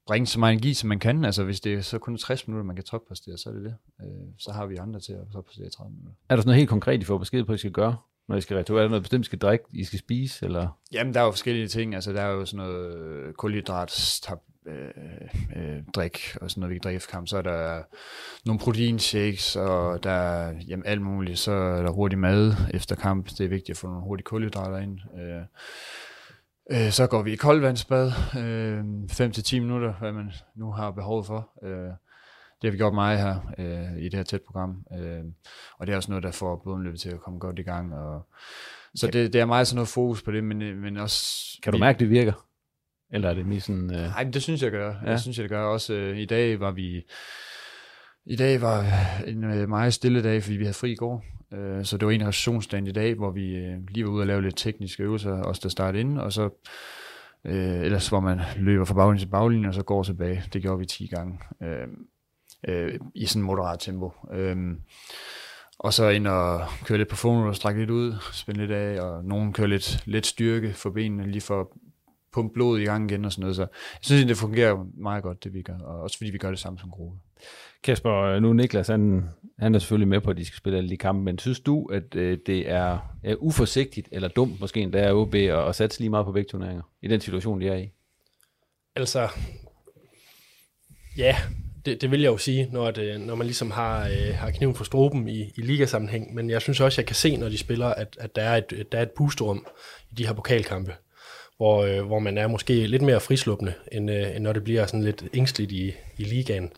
bringe 0.06 0.26
så 0.26 0.38
meget 0.38 0.52
energi, 0.52 0.74
som 0.74 0.88
man 0.88 0.98
kan. 0.98 1.24
Altså 1.24 1.44
hvis 1.44 1.60
det 1.60 1.74
er 1.74 1.80
så 1.80 1.98
kun 1.98 2.16
60 2.16 2.48
minutter, 2.48 2.64
man 2.66 2.76
kan 2.76 2.84
toppræstere, 2.84 3.38
så 3.38 3.48
er 3.48 3.54
det 3.54 3.64
det. 3.64 3.74
Øh, 4.00 4.06
så 4.38 4.52
har 4.52 4.66
vi 4.66 4.76
andre 4.76 5.00
til 5.00 5.12
at 5.12 5.26
toppræstere 5.32 5.66
i 5.66 5.70
30 5.70 5.90
minutter. 5.90 6.12
Er 6.28 6.36
der 6.36 6.42
sådan 6.42 6.48
noget 6.48 6.58
helt 6.58 6.70
konkret, 6.70 7.02
I 7.02 7.04
får 7.04 7.18
besked 7.18 7.44
på, 7.44 7.52
at 7.52 7.56
I 7.56 7.58
skal 7.58 7.72
gøre? 7.72 7.96
når 8.30 8.36
I 8.36 8.40
skal 8.40 8.56
retur? 8.56 8.78
Er 8.78 8.82
der 8.82 8.88
noget 8.88 9.02
bestemt, 9.02 9.24
I 9.24 9.26
skal 9.26 9.38
drikke, 9.38 9.64
I 9.72 9.84
skal 9.84 9.98
spise? 9.98 10.46
Eller? 10.46 10.68
Jamen, 10.92 11.14
der 11.14 11.20
er 11.20 11.24
jo 11.24 11.30
forskellige 11.30 11.68
ting. 11.68 11.94
Altså, 11.94 12.12
der 12.12 12.22
er 12.22 12.30
jo 12.30 12.44
sådan 12.44 12.66
noget 12.66 13.36
kulhydrat, 13.36 14.20
øh, 14.66 14.74
øh, 15.56 15.82
drik 15.94 16.36
og 16.40 16.50
sådan 16.50 16.60
noget, 16.60 16.70
vi 16.70 16.78
kan 16.78 16.82
drikke 16.84 17.06
kamp. 17.06 17.28
Så 17.28 17.36
er 17.36 17.42
der 17.42 17.82
nogle 18.46 18.58
proteinshakes, 18.58 19.56
og 19.56 20.02
der 20.02 20.10
er 20.10 20.54
jamen, 20.68 20.86
alt 20.86 21.02
muligt. 21.02 21.38
Så 21.38 21.52
er 21.52 21.82
der 21.82 21.90
hurtig 21.90 22.18
mad 22.18 22.54
efter 22.74 22.96
kamp. 22.96 23.28
Det 23.28 23.40
er 23.40 23.48
vigtigt 23.48 23.70
at 23.70 23.76
få 23.76 23.86
nogle 23.86 24.02
hurtige 24.02 24.24
kulhydrater 24.24 24.78
ind. 24.78 24.98
Øh, 25.20 25.42
øh, 26.70 26.90
så 26.90 27.06
går 27.06 27.22
vi 27.22 27.32
i 27.32 27.36
koldvandsbad, 27.36 28.12
øh, 28.38 28.80
5-10 29.10 29.60
minutter, 29.60 29.94
hvad 30.00 30.12
man 30.12 30.32
nu 30.54 30.72
har 30.72 30.90
behov 30.90 31.24
for. 31.24 31.50
Øh, 31.62 31.92
det 32.62 32.68
har 32.68 32.70
vi 32.70 32.76
gjort 32.76 32.94
meget 32.94 33.18
her 33.18 33.52
øh, 33.58 34.02
i 34.02 34.04
det 34.04 34.14
her 34.14 34.22
tæt 34.22 34.42
program. 34.42 34.84
Øh, 34.98 35.24
og 35.78 35.86
det 35.86 35.92
er 35.92 35.96
også 35.96 36.10
noget, 36.10 36.22
der 36.22 36.30
får 36.30 36.60
blodomløbet 36.64 37.00
til 37.00 37.10
at 37.10 37.20
komme 37.20 37.38
godt 37.38 37.58
i 37.58 37.62
gang. 37.62 37.94
Og, 37.94 38.26
så 38.94 39.06
det, 39.06 39.32
det 39.32 39.40
er 39.40 39.44
meget 39.44 39.66
sådan 39.66 39.76
noget 39.76 39.88
fokus 39.88 40.22
på 40.22 40.30
det, 40.32 40.44
men, 40.44 40.80
men 40.80 40.96
også... 40.96 41.26
Kan 41.62 41.72
du 41.72 41.78
mærke, 41.78 41.98
det 41.98 42.10
virker? 42.10 42.46
Eller 43.12 43.30
er 43.30 43.34
det 43.34 43.46
mere 43.46 43.60
sådan... 43.60 43.94
Øh... 43.94 44.00
Nej, 44.00 44.24
det 44.24 44.42
synes 44.42 44.62
jeg 44.62 44.70
gør. 44.70 44.94
Ja. 45.04 45.10
Jeg 45.10 45.20
synes 45.20 45.36
jeg, 45.36 45.42
det 45.42 45.50
gør. 45.50 45.62
Også 45.62 45.94
øh, 45.94 46.18
i 46.18 46.24
dag 46.24 46.60
var 46.60 46.70
vi... 46.70 47.02
I 48.26 48.36
dag 48.36 48.60
var 48.60 48.84
en 49.26 49.44
øh, 49.44 49.68
meget 49.68 49.94
stille 49.94 50.22
dag, 50.22 50.42
fordi 50.42 50.56
vi 50.56 50.64
havde 50.64 50.74
fri 50.74 50.92
i 50.92 50.96
går. 50.96 51.24
Øh, 51.52 51.84
så 51.84 51.96
det 51.96 52.06
var 52.06 52.12
en 52.12 52.26
restitutionsdag 52.26 52.88
i 52.88 52.92
dag, 52.92 53.14
hvor 53.14 53.30
vi 53.30 53.56
øh, 53.56 53.78
lige 53.88 54.04
var 54.04 54.10
ude 54.10 54.22
og 54.22 54.26
lave 54.26 54.42
lidt 54.42 54.56
tekniske 54.56 55.02
øvelser, 55.02 55.32
også 55.32 55.60
der 55.62 55.68
startede 55.68 56.00
ind, 56.00 56.18
og 56.18 56.32
så 56.32 56.50
øh, 57.44 57.80
ellers 57.80 58.08
hvor 58.08 58.20
man 58.20 58.40
løber 58.56 58.84
fra 58.84 58.94
baglinjen 58.94 59.18
til 59.18 59.30
baglinjen, 59.30 59.68
og 59.68 59.74
så 59.74 59.82
går 59.82 60.02
tilbage. 60.02 60.44
Det 60.52 60.62
gjorde 60.62 60.78
vi 60.78 60.86
10 60.86 61.06
gange 61.06 61.38
øh, 61.62 61.88
øh, 62.68 63.00
i 63.14 63.26
sådan 63.26 63.42
moderat 63.42 63.78
tempo. 63.80 64.12
Øh, 64.32 64.56
og 65.78 65.92
så 65.92 66.08
ind 66.08 66.26
og 66.26 66.66
køre 66.84 66.98
lidt 66.98 67.08
på 67.08 67.16
formen 67.16 67.48
og 67.48 67.56
strække 67.56 67.80
lidt 67.80 67.90
ud, 67.90 68.14
spænde 68.32 68.60
lidt 68.60 68.70
af, 68.70 69.00
og 69.00 69.24
nogen 69.24 69.52
kører 69.52 69.68
lidt, 69.68 70.02
lidt 70.06 70.26
styrke 70.26 70.72
for 70.72 70.90
benene, 70.90 71.30
lige 71.30 71.40
for 71.40 71.76
pumpe 72.32 72.54
blodet 72.54 72.82
i 72.82 72.84
gang 72.84 73.10
igen 73.10 73.24
og 73.24 73.32
sådan 73.32 73.40
noget. 73.40 73.56
Så 73.56 73.62
jeg 73.62 73.68
synes, 74.00 74.26
det 74.26 74.36
fungerer 74.36 74.86
meget 74.94 75.22
godt, 75.22 75.44
det 75.44 75.54
vi 75.54 75.62
gør, 75.62 75.78
og 75.78 76.00
også 76.00 76.16
fordi 76.16 76.30
vi 76.30 76.38
gør 76.38 76.50
det 76.50 76.58
samme 76.58 76.78
som 76.78 76.90
gruppe. 76.90 77.18
Kasper, 77.82 78.12
øh, 78.12 78.42
nu 78.42 78.52
Niklas, 78.52 78.88
han, 78.88 79.28
han 79.58 79.74
er 79.74 79.78
selvfølgelig 79.78 80.08
med 80.08 80.20
på, 80.20 80.30
at 80.30 80.36
de 80.36 80.44
skal 80.44 80.56
spille 80.56 80.78
alle 80.78 80.90
de 80.90 80.96
kampe, 80.96 81.22
men 81.22 81.38
synes 81.38 81.60
du, 81.60 81.86
at 81.86 82.14
øh, 82.14 82.38
det 82.46 82.70
er, 82.70 82.98
er 83.24 83.34
uforsigtigt 83.34 84.08
eller 84.12 84.28
dumt 84.28 84.60
måske 84.60 84.80
endda 84.80 84.98
er 84.98 85.12
OB 85.12 85.34
at, 85.34 85.68
at 85.68 85.74
satse 85.74 86.00
lige 86.00 86.10
meget 86.10 86.26
på 86.26 86.32
vægtturneringer 86.32 86.82
i 87.02 87.08
den 87.08 87.20
situation, 87.20 87.60
de 87.60 87.68
er 87.68 87.76
i? 87.76 87.90
Altså, 88.96 89.28
ja, 91.16 91.36
det, 91.84 92.00
det 92.00 92.10
vil 92.10 92.20
jeg 92.20 92.28
jo 92.28 92.36
sige, 92.36 92.68
når, 92.72 92.90
det, 92.90 93.14
øh, 93.14 93.20
når 93.20 93.34
man 93.34 93.46
ligesom 93.46 93.70
har, 93.70 94.08
øh, 94.08 94.34
har 94.34 94.50
kniven 94.50 94.74
for 94.74 94.84
stroben 94.84 95.28
i, 95.28 95.52
i 95.56 95.62
ligasammenhæng, 95.62 96.34
men 96.34 96.50
jeg 96.50 96.62
synes 96.62 96.80
også, 96.80 97.00
jeg 97.00 97.06
kan 97.06 97.16
se, 97.16 97.36
når 97.36 97.48
de 97.48 97.58
spiller, 97.58 97.86
at, 97.86 98.16
at 98.20 98.36
der, 98.36 98.42
er 98.42 98.56
et, 98.56 98.86
der 98.92 98.98
er 98.98 99.02
et 99.02 99.10
pusterum 99.10 99.66
i 100.10 100.14
de 100.14 100.26
her 100.26 100.32
pokalkampe 100.32 100.92
hvor, 101.60 101.84
øh, 101.84 102.06
hvor 102.06 102.18
man 102.18 102.38
er 102.38 102.46
måske 102.46 102.86
lidt 102.86 103.02
mere 103.02 103.20
frisluppende, 103.20 103.72
end, 103.92 104.10
øh, 104.10 104.36
end 104.36 104.44
når 104.44 104.52
det 104.52 104.64
bliver 104.64 104.86
sådan 104.86 105.02
lidt 105.02 105.24
ængstligt 105.34 105.72
i, 105.72 105.92
i 106.18 106.24
ligaen. 106.24 106.72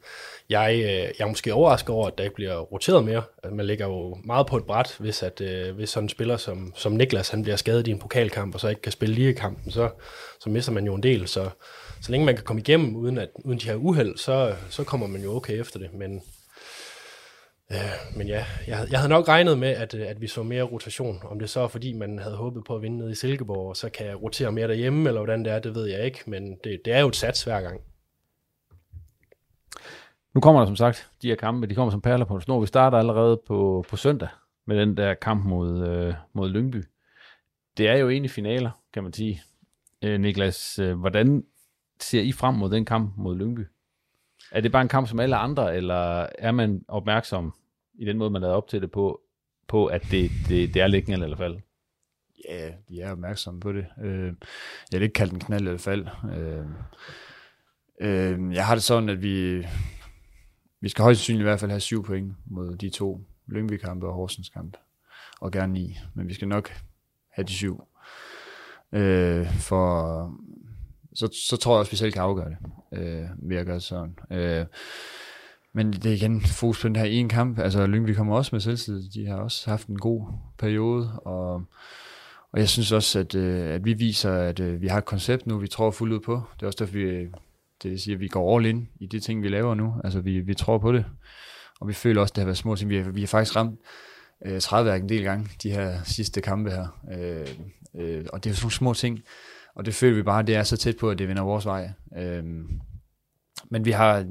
Jeg, 0.49 0.75
øh, 0.75 0.85
jeg 0.85 1.13
er 1.19 1.27
måske 1.27 1.55
overrasket 1.55 1.91
over, 1.91 2.07
at 2.07 2.19
der 2.19 2.25
ikke 2.25 2.35
bliver 2.35 2.59
roteret 2.59 3.05
mere. 3.05 3.23
Altså, 3.43 3.55
man 3.55 3.67
ligger 3.67 3.87
jo 3.87 4.19
meget 4.25 4.47
på 4.47 4.57
et 4.57 4.65
bræt, 4.65 4.97
hvis, 4.99 5.23
at, 5.23 5.41
øh, 5.41 5.75
hvis 5.75 5.91
sådan 5.91 6.05
en 6.05 6.09
spiller 6.09 6.37
som, 6.37 6.73
som 6.77 6.93
Niklas 6.93 7.29
han 7.29 7.43
bliver 7.43 7.57
skadet 7.57 7.89
i 7.89 7.91
en 7.91 7.99
pokalkamp, 7.99 8.55
og 8.55 8.61
så 8.61 8.69
ikke 8.69 8.83
kan 8.83 8.93
spille 8.93 9.15
ligekampen, 9.15 9.73
så, 9.73 9.89
så 10.41 10.51
mister 10.51 10.73
man 10.73 10.87
jo 10.87 10.95
en 10.95 11.03
del. 11.03 11.29
Så, 11.29 11.49
så 12.01 12.13
længe 12.13 12.27
man 12.27 12.35
kan 12.35 12.45
komme 12.45 12.61
igennem 12.61 12.97
uden, 12.97 13.19
at, 13.19 13.29
uden 13.45 13.59
de 13.59 13.67
her 13.67 13.75
uheld, 13.75 14.17
så, 14.17 14.55
så 14.71 14.85
kommer 14.85 15.07
man 15.07 15.23
jo 15.23 15.37
okay 15.37 15.61
efter 15.61 15.79
det. 15.79 15.95
Men, 15.95 16.23
Øh, 17.73 18.17
men 18.17 18.27
ja, 18.27 18.45
jeg, 18.67 18.87
jeg 18.91 18.99
havde 18.99 19.09
nok 19.09 19.29
regnet 19.29 19.59
med, 19.59 19.69
at, 19.69 19.95
øh, 19.95 20.09
at 20.09 20.21
vi 20.21 20.27
så 20.27 20.43
mere 20.43 20.63
rotation. 20.63 21.19
Om 21.25 21.39
det 21.39 21.51
så 21.51 21.61
er, 21.61 21.69
fordi 21.69 21.93
man 21.93 22.19
havde 22.19 22.37
håbet 22.37 22.65
på 22.65 22.77
at 22.77 22.83
vinde 22.83 22.99
ned 22.99 23.11
i 23.11 23.15
Silkeborg, 23.15 23.69
og 23.69 23.77
så 23.77 23.91
kan 23.91 24.07
jeg 24.07 24.23
rotere 24.23 24.53
mere 24.53 24.69
derhjemme, 24.69 25.09
eller 25.09 25.21
hvordan 25.21 25.45
det 25.45 25.53
er, 25.53 25.59
det 25.59 25.75
ved 25.75 25.87
jeg 25.87 26.05
ikke. 26.05 26.19
Men 26.27 26.57
det, 26.65 26.81
det 26.85 26.93
er 26.93 27.01
jo 27.01 27.09
et 27.09 27.17
sats 27.17 27.45
hver 27.45 27.61
gang. 27.61 27.81
Nu 30.35 30.41
kommer 30.41 30.61
der 30.61 30.67
som 30.67 30.77
sagt 30.77 31.11
de 31.23 31.29
her 31.29 31.35
kampe, 31.35 31.67
de 31.67 31.75
kommer 31.75 31.91
som 31.91 32.01
perler 32.01 32.25
på 32.25 32.35
en 32.35 32.41
snor. 32.41 32.61
Vi 32.61 32.67
starter 32.67 32.99
allerede 32.99 33.41
på, 33.47 33.85
på 33.89 33.97
søndag 33.97 34.29
med 34.67 34.81
den 34.81 34.97
der 34.97 35.15
kamp 35.15 35.45
mod, 35.45 35.89
øh, 35.89 36.15
mod 36.33 36.49
Lyngby. 36.49 36.85
Det 37.77 37.89
er 37.89 37.97
jo 37.97 38.11
egentlig 38.11 38.31
finaler, 38.31 38.71
kan 38.93 39.03
man 39.03 39.13
sige. 39.13 39.43
Øh, 40.03 40.21
Niklas, 40.21 40.79
øh, 40.79 40.99
hvordan 40.99 41.45
ser 42.01 42.21
I 42.21 42.33
frem 42.33 42.55
mod 42.55 42.71
den 42.71 42.85
kamp 42.85 43.13
mod 43.17 43.37
Lyngby? 43.37 43.67
Er 44.53 44.61
det 44.61 44.73
bare 44.73 44.83
en 44.83 44.89
kamp 44.89 45.09
som 45.09 45.21
alle 45.21 45.37
andre, 45.37 45.77
eller 45.77 46.27
er 46.39 46.53
man 46.53 46.85
opmærksom 46.89 47.55
i 48.03 48.05
den 48.05 48.19
måde, 48.19 48.31
man 48.31 48.43
lavede 48.43 48.57
op 48.57 48.69
til 48.69 48.83
det 48.83 48.91
på, 48.91 49.21
på 49.69 49.87
at 49.87 50.03
det, 50.11 50.31
det, 50.49 50.75
det 50.75 50.83
er 50.83 50.87
liggende 50.87 51.27
hvert 51.27 51.39
fald? 51.39 51.59
Ja, 52.49 52.71
de 52.89 53.01
er 53.01 53.13
opmærksomme 53.13 53.61
på 53.61 53.73
det. 53.73 53.87
Øh, 54.03 54.33
jeg 54.93 55.01
vil 55.01 55.03
ikke 55.03 55.13
kalde 55.13 55.31
den 55.31 55.41
knald 55.41 55.67
eller 55.67 55.79
fald. 55.79 56.07
Øh, 56.37 56.67
øh, 58.01 58.55
jeg 58.55 58.67
har 58.67 58.75
det 58.75 58.85
sådan, 58.85 59.09
at 59.09 59.23
vi, 59.23 59.67
vi 60.81 60.89
skal 60.89 61.03
højst 61.03 61.21
sandsynligt 61.21 61.43
i 61.43 61.49
hvert 61.49 61.61
fald 61.61 61.71
have 61.71 61.81
syv 61.81 62.05
point 62.05 62.35
mod 62.45 62.77
de 62.77 62.91
to 62.91 63.21
Lyngby-kampe 63.47 64.07
og 64.07 64.15
Horsens 64.15 64.49
kamp. 64.49 64.77
Og 65.41 65.53
gerne 65.53 65.73
ni, 65.73 65.99
men 66.15 66.29
vi 66.29 66.35
skal 66.35 66.49
nok 66.49 66.71
have 67.31 67.45
de 67.45 67.53
syv. 67.53 67.83
Øh, 68.93 69.47
for 69.53 70.43
så, 71.15 71.29
så 71.49 71.57
tror 71.57 71.75
jeg 71.75 71.79
også, 71.79 71.89
at 71.89 71.93
vi 71.93 71.97
selv 71.97 72.13
kan 72.13 72.23
afgøre 72.23 72.51
det, 72.51 72.59
øh, 72.93 73.29
ved 73.37 73.57
at 73.57 73.67
gøre 73.67 73.75
det 73.75 73.83
sådan. 73.83 74.19
Øh, 74.31 74.67
men 75.75 75.93
det 75.93 76.07
er 76.07 76.15
igen 76.15 76.41
fokus 76.41 76.81
på 76.81 76.89
den 76.89 76.97
her 76.97 77.05
ene 77.05 77.29
kamp. 77.29 77.59
Altså 77.59 77.87
Lyngby 77.87 78.15
kommer 78.15 78.37
også 78.37 78.55
med 78.55 78.61
selvtid. 78.61 79.11
De 79.11 79.27
har 79.27 79.37
også 79.37 79.71
haft 79.71 79.89
en 79.89 79.99
god 79.99 80.27
periode, 80.59 81.13
og, 81.25 81.55
og 82.53 82.59
jeg 82.59 82.69
synes 82.69 82.93
også, 82.93 83.19
at, 83.19 83.35
øh, 83.35 83.75
at 83.75 83.85
vi 83.85 83.93
viser, 83.93 84.33
at 84.33 84.61
øh, 84.61 84.81
vi 84.81 84.87
har 84.89 84.99
et 84.99 85.05
koncept 85.05 85.47
nu, 85.47 85.59
vi 85.59 85.69
tror 85.69 85.91
fuldt 85.91 86.15
ud 86.15 86.21
på. 86.21 86.43
Det 86.55 86.63
er 86.63 86.67
også 86.67 86.77
derfor, 86.79 86.95
vi, 86.95 87.29
det 87.83 87.91
vil 87.91 88.01
sige, 88.01 88.15
at 88.15 88.21
vi 88.21 88.29
går 88.29 88.57
all 88.57 88.67
in 88.67 88.89
i 89.01 89.07
de 89.07 89.21
ting, 89.21 89.43
vi 89.43 89.49
laver 89.49 89.75
nu. 89.75 89.95
Altså 90.05 90.21
vi, 90.21 90.41
vi 90.41 90.55
tror 90.55 90.79
på 90.79 90.93
det, 90.93 91.05
og 91.81 91.89
vi 91.89 91.93
føler 91.93 92.21
også, 92.21 92.33
at 92.33 92.37
det 92.37 92.43
har 92.43 92.47
været 92.47 92.59
små 92.59 92.77
ting. 92.77 92.91
Vi 92.91 92.97
har, 92.97 93.11
vi 93.11 93.21
har 93.21 93.27
faktisk 93.27 93.57
ramt 93.57 93.81
øh, 94.47 94.61
30 94.61 94.97
en 94.97 95.09
del 95.09 95.23
gange, 95.23 95.49
de 95.63 95.71
her 95.71 96.03
sidste 96.05 96.41
kampe 96.41 96.71
her. 96.71 96.87
Øh, 97.13 97.49
øh, 97.95 98.25
og 98.33 98.45
det 98.45 98.51
er 98.51 98.53
jo 98.53 98.57
sådan 98.57 98.65
nogle 98.65 98.73
små 98.73 98.95
ting, 98.95 99.21
og 99.75 99.85
det 99.87 99.95
føler 99.95 100.17
vi 100.17 100.23
bare, 100.23 100.43
det 100.43 100.55
er 100.55 100.63
så 100.63 100.77
tæt 100.77 100.97
på, 100.97 101.11
at 101.11 101.19
det 101.19 101.29
vinder 101.29 101.43
vores 101.43 101.67
vej. 101.67 101.91
Øh, 102.17 102.45
men 103.71 103.85
vi 103.85 103.91
har 103.91 104.27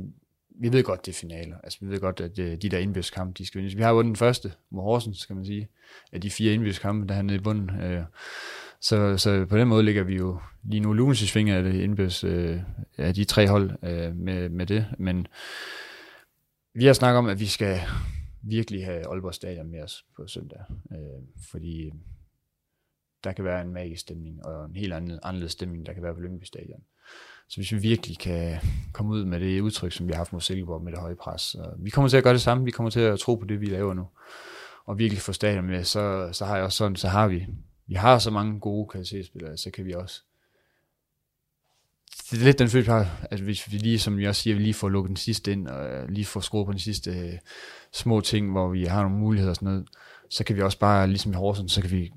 vi 0.60 0.74
ved 0.74 0.84
godt, 0.84 1.06
det 1.06 1.12
er 1.12 1.20
finaler. 1.20 1.58
Altså, 1.64 1.80
vi 1.82 1.88
ved 1.88 2.00
godt, 2.00 2.20
at 2.20 2.40
øh, 2.40 2.58
de 2.62 2.70
der 2.70 2.78
indbyrdskampe, 2.78 3.34
de 3.38 3.46
skal 3.46 3.60
vindes. 3.60 3.78
Vi 3.78 3.82
har 3.82 3.94
vundet 3.94 4.10
den 4.10 4.16
første 4.16 4.54
mod 4.70 4.84
Horsens, 4.84 5.18
skal 5.18 5.36
man 5.36 5.46
sige, 5.46 5.70
af 6.12 6.22
de 6.22 6.30
fire 6.30 6.54
indbyrdskampe, 6.54 7.08
der 7.08 7.16
er 7.16 7.22
nede 7.22 7.38
i 7.38 7.42
bunden. 7.42 7.82
Øh. 7.82 8.04
Så, 8.80 9.18
så 9.18 9.46
på 9.46 9.58
den 9.58 9.68
måde 9.68 9.84
ligger 9.84 10.04
vi 10.04 10.16
jo 10.16 10.40
lige 10.64 10.80
nu 10.80 10.94
lugens 10.94 11.22
i 11.22 11.28
svinger 11.28 11.58
af 11.58 11.64
det 11.64 11.74
indbyrdes, 11.74 12.24
øh, 12.24 12.60
af 12.98 13.14
de 13.14 13.24
tre 13.24 13.48
hold 13.48 13.72
med, 14.14 14.50
med 14.50 14.66
det. 14.66 14.86
Men 14.98 15.28
vi 16.74 16.86
har 16.86 16.94
snakket 16.94 17.18
om, 17.18 17.28
at 17.28 17.40
vi 17.40 17.46
skal 17.46 17.80
virkelig 18.42 18.86
have 18.86 19.08
Aalborg 19.08 19.34
Stadion 19.34 19.72
med 19.72 19.82
os 19.82 20.06
på 20.16 20.28
søndag. 20.28 20.60
fordi 21.52 21.92
der 23.24 23.32
kan 23.32 23.46
være 23.46 23.62
en 23.62 23.74
magisk 23.74 24.02
stemning, 24.02 24.46
og 24.46 24.66
en 24.66 24.76
helt 24.76 24.94
anden, 24.94 25.20
anderledes 25.24 25.52
stemning, 25.52 25.86
der 25.86 25.94
kan 25.94 26.04
være 26.04 26.14
på 26.14 26.20
Lyngby 26.20 26.44
Stadion. 26.44 26.84
Så 27.52 27.58
hvis 27.58 27.72
vi 27.72 27.78
virkelig 27.78 28.18
kan 28.18 28.60
komme 28.94 29.12
ud 29.12 29.26
med 29.26 29.40
det 29.40 29.62
udtryk, 29.62 29.92
som 29.92 30.08
vi 30.08 30.12
har 30.12 30.18
haft 30.18 30.34
mod 30.34 30.42
Silkeborg 30.42 30.84
med 30.84 30.92
det 30.92 31.00
høje 31.00 31.16
pres, 31.16 31.56
vi 31.78 31.90
kommer 31.90 32.10
til 32.10 32.18
at 32.18 32.24
gøre 32.24 32.34
det 32.34 32.42
samme, 32.42 32.66
vi 32.66 32.72
kommer 32.72 32.90
til 32.90 33.00
at 33.00 33.20
tro 33.20 33.36
på 33.36 33.46
det, 33.46 33.62
vi 33.62 33.66
laver 33.66 33.94
nu, 33.94 34.08
og 34.86 34.98
virkelig 34.98 35.22
få 35.22 35.34
stadion 35.34 35.66
med, 35.66 35.84
så, 35.84 36.30
så 36.32 36.46
har 36.46 36.56
jeg 36.56 36.66
også 36.66 36.78
sådan, 36.78 36.96
så 36.96 37.08
har 37.08 37.28
vi, 37.28 37.48
vi 37.88 37.94
har 37.94 38.20
så 38.20 38.32
mange 38.32 38.60
gode 38.60 38.88
kvalitetsspillere, 38.90 39.58
så 39.58 39.72
kan 39.72 39.86
vi 39.86 39.94
også. 39.94 40.22
Det 42.32 42.40
er 42.40 42.44
lidt 42.44 42.60
den 42.60 42.68
følelse, 42.68 42.94
at 43.22 43.40
hvis 43.40 43.72
vi 43.72 43.78
lige, 43.78 44.00
som 44.00 44.20
jeg 44.20 44.30
også 44.30 44.42
siger, 44.42 44.56
vi 44.56 44.62
lige 44.62 44.74
får 44.74 44.90
lukket 44.90 45.10
den 45.10 45.18
sidste 45.18 45.52
ind, 45.52 45.68
og 45.68 45.90
øh, 45.90 46.10
lige 46.10 46.26
får 46.26 46.40
skruet 46.40 46.66
på 46.66 46.72
den 46.72 46.80
sidste 46.80 47.12
øh, 47.12 47.34
små 47.94 48.22
ting, 48.22 48.52
hvor 48.52 48.70
vi 48.70 48.86
har 48.86 49.02
nogle 49.02 49.18
muligheder 49.18 49.50
og 49.50 49.56
sådan 49.56 49.70
noget, 49.70 49.88
så 50.30 50.44
kan 50.44 50.56
vi 50.56 50.62
også 50.62 50.80
bare, 50.80 51.08
ligesom 51.08 51.32
i 51.32 51.36
Horsens, 51.36 51.72
så 51.72 51.82
kan 51.82 51.92
vi 51.92 52.12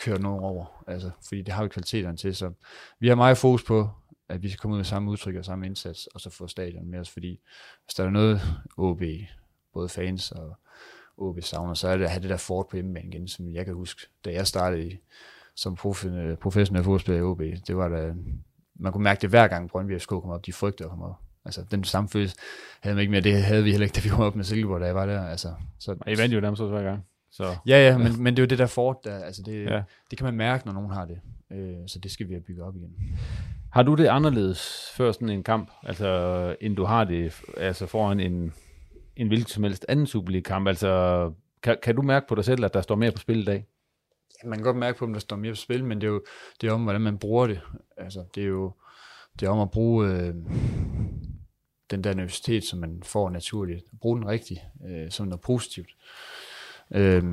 køre 0.00 0.20
noget 0.20 0.40
over, 0.40 0.84
altså, 0.86 1.10
fordi 1.28 1.42
det 1.42 1.54
har 1.54 1.62
vi 1.62 1.68
kvaliteterne 1.68 2.16
til, 2.16 2.36
så 2.36 2.52
vi 3.00 3.08
har 3.08 3.14
meget 3.14 3.38
fokus 3.38 3.62
på, 3.62 3.90
at 4.28 4.42
vi 4.42 4.48
skal 4.48 4.58
komme 4.58 4.74
ud 4.74 4.78
med 4.78 4.84
samme 4.84 5.10
udtryk 5.10 5.34
og 5.34 5.44
samme 5.44 5.66
indsats, 5.66 6.06
og 6.06 6.20
så 6.20 6.30
få 6.30 6.46
stadion 6.46 6.86
med 6.90 6.98
os, 6.98 7.10
fordi 7.10 7.40
hvis 7.84 7.94
der 7.94 8.04
er 8.04 8.10
noget 8.10 8.40
OB, 8.76 9.02
både 9.72 9.88
fans 9.88 10.32
og 10.32 10.56
OB 11.16 11.42
savner, 11.42 11.74
så 11.74 11.88
er 11.88 11.96
det 11.96 12.04
at 12.04 12.10
have 12.10 12.22
det 12.22 12.30
der 12.30 12.36
fort 12.36 12.66
på 12.66 12.76
hjemmebane 12.76 13.08
igen, 13.08 13.28
som 13.28 13.54
jeg 13.54 13.64
kan 13.64 13.74
huske, 13.74 14.06
da 14.24 14.32
jeg 14.32 14.46
startede 14.46 14.88
i, 14.88 14.98
som 15.54 15.76
professionel 15.76 16.84
fodboldspiller 16.84 17.20
i 17.20 17.22
OB, 17.22 17.40
det 17.66 17.76
var 17.76 17.88
da, 17.88 18.14
man 18.74 18.92
kunne 18.92 19.04
mærke 19.04 19.20
det 19.20 19.30
hver 19.30 19.48
gang 19.48 19.70
Brøndby 19.70 19.98
FSK 19.98 20.08
kom 20.08 20.30
op, 20.30 20.46
de 20.46 20.52
frygtede 20.52 20.86
at 20.86 20.90
komme 20.90 21.04
op. 21.04 21.16
Altså, 21.44 21.64
den 21.70 21.84
samme 21.84 22.08
følelse 22.08 22.36
havde 22.80 22.94
man 22.94 23.00
ikke 23.00 23.10
mere, 23.10 23.20
det 23.20 23.42
havde 23.42 23.64
vi 23.64 23.70
heller 23.70 23.84
ikke, 23.84 23.94
da 23.94 24.00
vi 24.00 24.08
kom 24.08 24.20
op 24.20 24.36
med 24.36 24.44
Silkeborg, 24.44 24.80
da 24.80 24.86
jeg 24.86 24.94
var 24.94 25.06
der. 25.06 25.26
Altså, 25.26 25.54
så, 25.78 25.96
I 26.06 26.18
vandt 26.18 26.34
jo 26.34 26.40
nærmest 26.40 26.62
også 26.62 26.74
hver 26.74 26.82
gang. 26.82 27.04
Så. 27.30 27.56
Ja, 27.66 27.88
ja, 27.88 27.98
men, 27.98 28.22
men 28.22 28.36
det 28.36 28.42
er 28.42 28.42
jo 28.42 28.46
det 28.46 28.58
der 28.58 28.66
fort, 28.66 29.04
der, 29.04 29.18
altså 29.18 29.42
det, 29.42 29.64
ja. 29.64 29.82
det 30.10 30.18
kan 30.18 30.24
man 30.24 30.34
mærke, 30.34 30.66
når 30.66 30.72
nogen 30.72 30.90
har 30.90 31.04
det. 31.04 31.20
Øh, 31.50 31.76
så 31.86 31.98
det 31.98 32.10
skal 32.10 32.28
vi 32.28 32.32
have 32.32 32.42
bygget 32.42 32.64
op 32.64 32.76
igen. 32.76 32.90
Har 33.76 33.82
du 33.82 33.94
det 33.94 34.06
anderledes 34.06 34.90
før 34.94 35.12
sådan 35.12 35.28
en 35.28 35.42
kamp, 35.42 35.70
altså 35.82 36.56
end 36.60 36.76
du 36.76 36.84
har 36.84 37.04
det 37.04 37.40
altså 37.56 37.86
foran 37.86 38.20
en, 38.20 38.52
en 39.16 39.28
hvilken 39.28 39.48
som 39.48 39.62
helst 39.62 39.86
anden 39.88 40.06
Superliga-kamp? 40.06 40.68
Altså, 40.68 41.32
kan, 41.62 41.76
kan 41.82 41.96
du 41.96 42.02
mærke 42.02 42.26
på 42.28 42.34
dig 42.34 42.44
selv, 42.44 42.64
at 42.64 42.74
der 42.74 42.80
står 42.80 42.94
mere 42.94 43.12
på 43.12 43.18
spil 43.18 43.40
i 43.40 43.44
dag? 43.44 43.66
Ja, 44.42 44.48
man 44.48 44.58
kan 44.58 44.64
godt 44.64 44.76
mærke 44.76 44.98
på, 44.98 45.04
at 45.04 45.10
der 45.14 45.18
står 45.18 45.36
mere 45.36 45.52
på 45.52 45.56
spil, 45.56 45.84
men 45.84 46.00
det 46.00 46.06
er 46.06 46.10
jo 46.10 46.22
det 46.60 46.68
er 46.68 46.72
om, 46.72 46.82
hvordan 46.82 47.00
man 47.00 47.18
bruger 47.18 47.46
det. 47.46 47.60
Altså, 47.96 48.24
det 48.34 48.42
er 48.42 48.48
jo 48.48 48.72
det 49.40 49.46
er 49.46 49.50
om 49.50 49.60
at 49.60 49.70
bruge 49.70 50.08
øh, 50.08 50.34
den 51.90 52.04
der 52.04 52.14
nervøsitet, 52.14 52.64
som 52.64 52.78
man 52.78 53.02
får 53.04 53.30
naturligt. 53.30 53.84
Bruge 54.00 54.18
den 54.18 54.28
rigtigt, 54.28 54.60
øh, 54.88 55.10
som 55.10 55.26
noget 55.26 55.40
positivt. 55.40 55.90
Øh, 56.94 57.24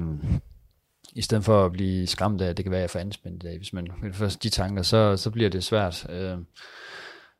i 1.15 1.21
stedet 1.21 1.43
for 1.43 1.65
at 1.65 1.71
blive 1.71 2.07
skræmt 2.07 2.41
af, 2.41 2.49
at 2.49 2.57
det 2.57 2.65
kan 2.65 2.71
være, 2.71 2.79
at 2.79 2.81
jeg 2.81 2.89
får 2.89 2.99
anspændt 2.99 3.43
i 3.43 3.47
dag. 3.47 3.57
Hvis 3.57 3.73
man 3.73 3.87
først 4.13 4.43
de 4.43 4.49
tanker, 4.49 4.81
så, 4.81 5.17
så 5.17 5.31
bliver 5.31 5.49
det 5.49 5.63
svært. 5.63 6.09
Øh, 6.09 6.37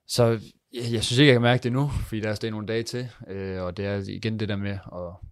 så 0.07 0.23
jeg, 0.73 0.83
jeg 0.91 1.03
synes 1.03 1.19
ikke, 1.19 1.27
jeg 1.27 1.36
kan 1.36 1.41
mærke 1.41 1.63
det 1.63 1.71
nu, 1.71 1.88
fordi 1.88 2.21
der 2.21 2.29
er 2.29 2.36
stadig 2.36 2.51
nogle 2.51 2.67
dage 2.67 2.83
til, 2.83 3.09
øh, 3.27 3.62
og 3.62 3.77
det 3.77 3.86
er 3.86 4.03
igen 4.07 4.39
det 4.39 4.49
der 4.49 4.55
med 4.55 4.71
at 4.71 5.29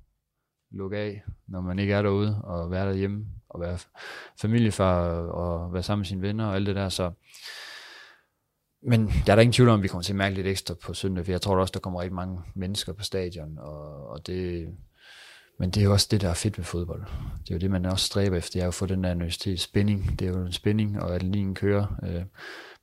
lukke 0.71 0.97
af, 0.97 1.23
når 1.47 1.61
man 1.61 1.79
ikke 1.79 1.93
er 1.93 2.01
derude, 2.01 2.41
og 2.43 2.71
være 2.71 2.87
derhjemme, 2.87 3.25
og 3.49 3.61
være 3.61 3.77
familiefar, 4.41 5.09
og 5.15 5.73
være 5.73 5.83
sammen 5.83 6.01
med 6.01 6.05
sine 6.05 6.21
venner, 6.21 6.45
og 6.45 6.55
alt 6.55 6.67
det 6.67 6.75
der, 6.75 6.89
så 6.89 7.11
men 8.83 9.07
der 9.07 9.31
er 9.31 9.35
der 9.35 9.41
ingen 9.41 9.53
tvivl 9.53 9.69
om, 9.69 9.79
at 9.79 9.83
vi 9.83 9.87
kommer 9.87 10.03
til 10.03 10.13
at 10.13 10.17
mærke 10.17 10.35
lidt 10.35 10.47
ekstra 10.47 10.73
på 10.73 10.93
søndag, 10.93 11.25
for 11.25 11.31
jeg 11.31 11.41
tror 11.41 11.59
også, 11.59 11.71
der 11.71 11.79
kommer 11.79 12.01
rigtig 12.01 12.15
mange 12.15 12.39
mennesker 12.55 12.93
på 12.93 13.03
stadion, 13.03 13.57
og, 13.57 14.07
og 14.07 14.27
det, 14.27 14.67
men 15.61 15.69
det 15.69 15.81
er 15.81 15.85
jo 15.85 15.91
også 15.91 16.07
det, 16.11 16.21
der 16.21 16.29
er 16.29 16.33
fedt 16.33 16.57
ved 16.57 16.65
fodbold. 16.65 17.01
Det 17.43 17.49
er 17.49 17.55
jo 17.55 17.59
det, 17.59 17.71
man 17.71 17.85
også 17.85 18.05
stræber 18.05 18.37
efter, 18.37 18.51
det 18.51 18.59
er 18.59 18.65
jo 18.65 18.67
at 18.67 18.73
få 18.73 18.85
den 18.85 19.03
der 19.03 19.13
nervøsitet, 19.13 19.59
spænding. 19.59 20.19
Det 20.19 20.27
er 20.27 20.31
jo 20.31 20.45
en 20.45 20.51
spænding, 20.51 21.01
og 21.01 21.15
at 21.15 21.23
linjen 21.23 21.55
kører. 21.55 21.85
Øh, 22.03 22.21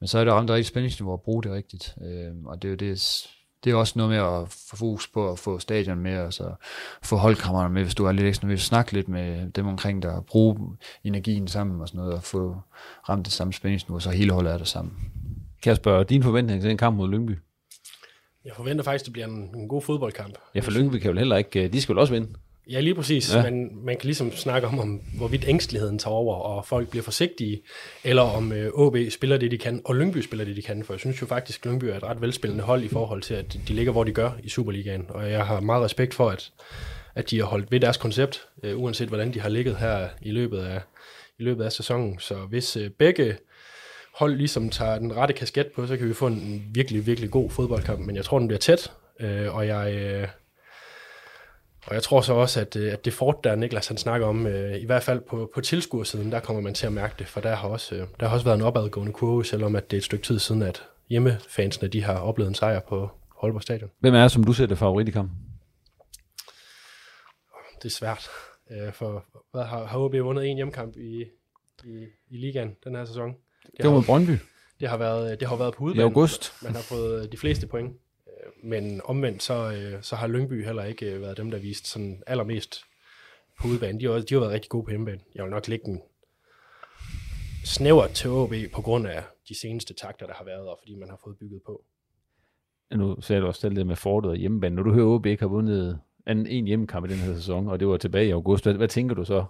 men 0.00 0.08
så 0.08 0.18
er 0.18 0.24
det 0.24 0.32
ramt 0.32 0.50
rigtigt 0.50 0.68
spændingsniveau 0.68 1.14
at 1.14 1.20
bruge 1.20 1.42
det 1.42 1.52
rigtigt. 1.52 1.94
Øh, 2.04 2.30
og 2.44 2.62
det 2.62 2.68
er 2.68 2.72
jo 2.72 2.76
det, 2.76 3.26
det 3.64 3.70
er 3.70 3.74
også 3.74 3.92
noget 3.96 4.10
med 4.10 4.18
at 4.18 4.48
få 4.70 4.76
fokus 4.76 5.08
på 5.08 5.32
at 5.32 5.38
få 5.38 5.58
stadion 5.58 5.98
med, 5.98 6.18
og 6.18 6.32
så 6.32 6.54
få 7.02 7.16
holdkammererne 7.16 7.74
med, 7.74 7.82
hvis 7.82 7.94
du 7.94 8.04
er 8.04 8.12
lidt 8.12 8.26
ekstra 8.26 8.48
vil 8.48 8.60
snakke 8.60 8.92
lidt 8.92 9.08
med 9.08 9.50
dem 9.50 9.66
omkring 9.66 10.02
dig, 10.02 10.10
og 10.10 10.26
bruge 10.26 10.76
energien 11.04 11.48
sammen 11.48 11.80
og 11.80 11.88
sådan 11.88 11.98
noget, 11.98 12.14
og 12.14 12.22
få 12.22 12.56
ramt 13.08 13.24
det 13.24 13.32
samme 13.32 13.52
spændingsniveau, 13.52 14.00
så 14.00 14.10
hele 14.10 14.32
holdet 14.32 14.52
er 14.52 14.58
der 14.58 14.64
sammen. 14.64 14.96
Kan 15.62 15.70
jeg 15.70 15.76
spørge, 15.76 16.04
din 16.04 16.22
forventning 16.22 16.62
til 16.62 16.70
en 16.70 16.76
kamp 16.76 16.96
mod 16.96 17.08
Lyngby? 17.08 17.38
Jeg 18.44 18.52
forventer 18.56 18.84
faktisk, 18.84 19.02
at 19.02 19.06
det 19.06 19.12
bliver 19.12 19.26
en, 19.26 19.50
en 19.54 19.68
god 19.68 19.82
fodboldkamp. 19.82 20.34
Ja, 20.54 20.60
for 20.60 20.70
Lyngby 20.70 20.96
kan 20.96 21.10
jo 21.10 21.18
heller 21.18 21.36
ikke, 21.36 21.68
de 21.68 21.80
skal 21.80 21.92
jo 21.92 22.00
også 22.00 22.12
vinde. 22.12 22.28
Ja, 22.68 22.81
lige 22.81 22.94
præcis. 22.94 23.35
Ja. 23.35 23.42
Man, 23.42 23.70
man 23.85 23.96
kan 23.96 24.07
ligesom 24.07 24.33
snakke 24.33 24.68
om, 24.68 24.81
om, 24.81 25.00
hvorvidt 25.16 25.44
ængsteligheden 25.48 25.98
tager 25.98 26.14
over, 26.14 26.35
og 26.37 26.66
folk 26.66 26.90
bliver 26.90 27.02
forsigtige, 27.02 27.62
eller 28.04 28.22
om 28.22 28.52
øh, 28.52 28.70
OB 28.74 28.96
spiller 29.11 29.37
det, 29.37 29.50
de 29.50 29.59
kan, 29.59 29.83
og 29.85 29.96
Lyngby 29.96 30.18
spiller 30.18 30.44
det, 30.44 30.57
de 30.57 30.62
kan. 30.62 30.85
For 30.85 30.92
jeg 30.92 31.00
synes 31.00 31.22
jo 31.22 31.26
faktisk, 31.26 31.61
at 31.61 31.66
Lyngby 31.66 31.85
er 31.85 31.96
et 31.96 32.02
ret 32.02 32.20
velspillende 32.20 32.64
hold 32.64 32.83
i 32.83 32.88
forhold 32.88 33.22
til, 33.22 33.35
at 33.35 33.59
de 33.68 33.72
ligger, 33.72 33.92
hvor 33.92 34.04
de 34.04 34.12
gør 34.12 34.31
i 34.42 34.48
Superligaen. 34.48 35.07
Og 35.09 35.31
jeg 35.31 35.46
har 35.46 35.61
meget 35.61 35.85
respekt 35.85 36.14
for, 36.14 36.31
at, 36.31 36.50
at 37.14 37.31
de 37.31 37.38
har 37.38 37.44
holdt 37.44 37.72
ved 37.72 37.81
deres 37.81 37.96
koncept, 37.96 38.46
øh, 38.62 38.78
uanset 38.78 39.09
hvordan 39.09 39.35
de 39.35 39.40
har 39.40 39.48
ligget 39.48 39.76
her 39.76 40.09
i 40.22 40.31
løbet 40.31 40.59
af, 40.59 40.81
i 41.38 41.42
løbet 41.42 41.64
af 41.64 41.72
sæsonen. 41.72 42.18
Så 42.18 42.35
hvis 42.35 42.76
øh, 42.76 42.90
begge 42.90 43.37
hold 44.14 44.37
ligesom 44.37 44.70
tager 44.70 44.98
den 44.98 45.16
rette 45.16 45.35
kasket 45.35 45.66
på, 45.66 45.87
så 45.87 45.96
kan 45.96 46.09
vi 46.09 46.14
få 46.14 46.26
en 46.26 46.62
virkelig, 46.74 47.07
virkelig 47.07 47.31
god 47.31 47.50
fodboldkamp. 47.50 48.00
Men 48.00 48.16
jeg 48.16 48.24
tror, 48.24 48.38
den 48.38 48.48
bliver 48.48 48.59
tæt, 48.59 48.92
øh, 49.20 49.54
og 49.54 49.66
jeg... 49.66 49.94
Øh, 49.94 50.28
og 51.86 51.94
jeg 51.94 52.02
tror 52.02 52.20
så 52.20 52.32
også, 52.32 52.60
at, 52.60 52.76
øh, 52.76 52.92
at 52.92 53.04
det 53.04 53.12
fort, 53.12 53.44
der 53.44 53.54
Niklas 53.54 53.88
han 53.88 53.96
snakker 53.96 54.26
om, 54.26 54.46
øh, 54.46 54.76
i 54.76 54.86
hvert 54.86 55.02
fald 55.02 55.20
på, 55.20 55.50
på 55.54 55.60
tilskuersiden, 55.60 56.32
der 56.32 56.40
kommer 56.40 56.62
man 56.62 56.74
til 56.74 56.86
at 56.86 56.92
mærke 56.92 57.14
det, 57.18 57.26
for 57.26 57.40
der 57.40 57.54
har 57.54 57.68
også, 57.68 57.94
øh, 57.94 58.06
der 58.20 58.26
har 58.26 58.34
også 58.34 58.44
været 58.44 58.56
en 58.56 58.62
opadgående 58.62 59.12
kurve, 59.12 59.44
selvom 59.44 59.76
at 59.76 59.90
det 59.90 59.96
er 59.96 59.98
et 59.98 60.04
stykke 60.04 60.24
tid 60.24 60.38
siden, 60.38 60.62
at 60.62 60.82
hjemmefansene 61.08 61.88
de 61.88 62.02
har 62.02 62.18
oplevet 62.18 62.48
en 62.48 62.54
sejr 62.54 62.80
på 62.80 63.10
Aalborg 63.42 63.62
Stadion. 63.62 63.90
Hvem 64.00 64.14
er 64.14 64.28
som 64.28 64.44
du 64.44 64.52
ser 64.52 64.66
det 64.66 64.78
favorit 64.78 65.08
i 65.08 65.10
kampen? 65.10 65.36
Det 67.82 67.84
er 67.84 67.90
svært, 67.90 68.28
for 68.92 69.24
hvad, 69.52 69.64
har, 69.64 69.84
har 69.84 69.98
OB 69.98 70.14
vundet 70.14 70.46
en 70.46 70.56
hjemmekamp 70.56 70.96
i, 70.96 71.24
i, 71.84 72.06
i 72.30 72.36
ligaen 72.36 72.76
den 72.84 72.94
her 72.94 73.04
sæson? 73.04 73.34
Det, 73.62 73.70
det 73.76 73.86
var 73.86 73.90
mod 73.90 74.02
Brøndby. 74.02 74.32
Det 74.80 74.88
har 74.88 74.96
været, 74.96 75.40
det 75.40 75.48
har 75.48 75.56
været 75.56 75.74
på 75.74 75.84
udbanen. 75.84 76.00
I 76.00 76.10
august. 76.10 76.52
Man 76.62 76.74
har 76.74 76.82
fået 76.82 77.32
de 77.32 77.36
fleste 77.36 77.66
point 77.66 77.96
men 78.62 79.00
omvendt, 79.04 79.42
så, 79.42 79.72
øh, 79.72 80.02
så 80.02 80.16
har 80.16 80.26
Lyngby 80.26 80.64
heller 80.64 80.84
ikke 80.84 81.14
øh, 81.14 81.20
været 81.20 81.37
dem, 81.37 81.50
der 81.50 81.58
vist 81.58 81.87
sådan 81.87 82.22
allermest 82.26 82.80
på 83.61 83.68
udbanen. 83.68 84.00
De 84.00 84.06
har, 84.06 84.12
de 84.12 84.34
har 84.34 84.40
været 84.40 84.52
rigtig 84.52 84.68
gode 84.68 84.84
på 84.84 84.90
hjemmebane. 84.90 85.20
Jeg 85.34 85.44
vil 85.44 85.50
nok 85.50 85.68
lægge 85.68 85.84
den 85.84 86.02
snævert 87.64 88.11
til 88.11 88.30
OB 88.30 88.54
på 88.72 88.82
grund 88.82 89.06
af 89.06 89.22
de 89.48 89.54
seneste 89.54 89.94
takter, 89.94 90.26
der 90.26 90.34
har 90.34 90.44
været, 90.44 90.68
og 90.68 90.78
fordi 90.82 90.94
man 90.94 91.08
har 91.08 91.20
fået 91.24 91.37
bygget 91.38 91.62
på. 91.66 91.84
Nu 92.90 93.20
sagde 93.20 93.42
du 93.42 93.46
også 93.46 93.61
selv 93.61 93.76
det 93.76 93.87
med 93.87 93.96
fortet 93.96 94.30
og 94.30 94.37
hjemmebane. 94.37 94.76
Når 94.76 94.82
du 94.82 94.92
hører, 94.92 95.06
at 95.06 95.14
OB 95.14 95.26
ikke 95.26 95.42
har 95.42 95.48
vundet 95.48 96.00
en, 96.26 96.46
en 96.46 96.66
hjemmekamp 96.66 97.06
i 97.06 97.08
den 97.08 97.18
her 97.18 97.34
sæson, 97.34 97.68
og 97.68 97.80
det 97.80 97.88
var 97.88 97.96
tilbage 97.96 98.28
i 98.28 98.30
august, 98.30 98.64
hvad, 98.64 98.74
hvad 98.74 98.88
tænker 98.88 99.14
du 99.14 99.24
så 99.24 99.44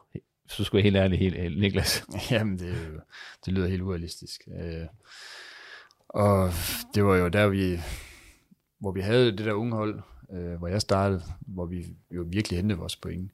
Så 0.48 0.64
skulle 0.64 0.78
jeg 0.78 0.84
helt 0.84 0.96
ærligt, 0.96 1.20
helt, 1.20 1.40
helt 1.40 1.61
Niklas. 1.61 2.04
Jamen, 2.30 2.58
det, 2.58 2.68
jo, 2.68 3.00
det 3.44 3.52
lyder 3.52 3.68
helt 3.68 3.82
urealistisk. 3.82 4.48
Øh, 4.61 4.87
og 6.08 6.50
det 6.94 7.04
var 7.04 7.16
jo 7.16 7.28
der, 7.28 7.48
vi, 7.48 7.78
hvor 8.80 8.92
vi 8.92 9.00
havde 9.00 9.26
det 9.26 9.38
der 9.38 9.52
unge 9.52 9.76
hold, 9.76 10.00
øh, 10.32 10.54
hvor 10.54 10.68
jeg 10.68 10.80
startede, 10.80 11.22
hvor 11.40 11.66
vi 11.66 11.86
jo 12.10 12.26
virkelig 12.28 12.58
hentede 12.58 12.78
vores 12.78 12.96
point 12.96 13.32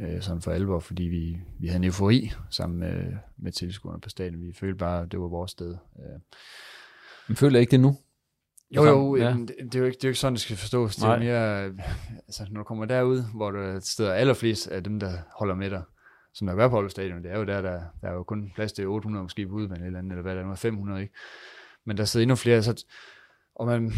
øh, 0.00 0.22
sådan 0.22 0.42
for 0.42 0.50
alvor, 0.50 0.80
fordi 0.80 1.02
vi, 1.02 1.40
vi 1.58 1.66
havde 1.66 1.78
en 1.78 1.84
eufori 1.84 2.32
sammen 2.50 2.78
med, 2.78 3.12
med 3.38 3.52
tilskuerne 3.52 4.00
på 4.00 4.08
stadion. 4.08 4.46
Vi 4.46 4.52
følte 4.52 4.78
bare, 4.78 5.02
at 5.02 5.12
det 5.12 5.20
var 5.20 5.28
vores 5.28 5.50
sted. 5.50 5.76
Øh. 5.98 6.20
Men 7.28 7.36
føler 7.36 7.56
jeg 7.56 7.60
ikke 7.60 7.70
det 7.70 7.80
nu? 7.80 7.96
Jo, 8.76 8.84
jo, 8.84 9.16
ja. 9.16 9.30
det, 9.30 9.54
det, 9.62 9.74
er 9.74 9.78
jo 9.78 9.84
ikke, 9.84 9.96
det 9.96 10.04
er 10.04 10.08
jo 10.08 10.10
ikke 10.10 10.20
sådan, 10.20 10.34
det 10.34 10.40
skal 10.40 10.56
forstås. 10.56 10.96
Det 10.96 11.04
er 11.04 11.18
mere, 11.18 11.64
altså, 12.26 12.46
når 12.50 12.60
du 12.60 12.64
kommer 12.64 12.84
derud, 12.84 13.22
hvor 13.34 13.50
der 13.50 13.60
er 13.60 13.80
steder 13.80 14.12
allerflest 14.12 14.68
af 14.68 14.84
dem, 14.84 15.00
der 15.00 15.12
holder 15.38 15.54
med 15.54 15.70
dig, 15.70 15.82
som 16.34 16.46
der 16.46 16.54
er 16.54 16.68
på 16.68 16.88
Stadion, 16.88 17.22
det 17.22 17.32
er 17.32 17.38
jo 17.38 17.44
der, 17.44 17.62
der, 17.62 17.82
der 18.00 18.08
er 18.08 18.12
jo 18.12 18.22
kun 18.22 18.52
plads 18.54 18.72
til 18.72 18.86
800 18.86 19.22
måske 19.22 19.46
på 19.46 19.54
udvalg 19.54 19.86
eller 19.86 19.98
andet, 19.98 20.12
eller 20.12 20.22
hvad 20.22 20.34
der 20.34 20.40
er 20.40 20.46
nu, 20.46 20.54
500, 20.54 21.02
ikke? 21.02 21.14
Men 21.84 21.96
der 21.96 22.04
sidder 22.04 22.22
endnu 22.22 22.36
flere, 22.36 22.62
så, 22.62 22.84
og 23.54 23.66
man, 23.66 23.92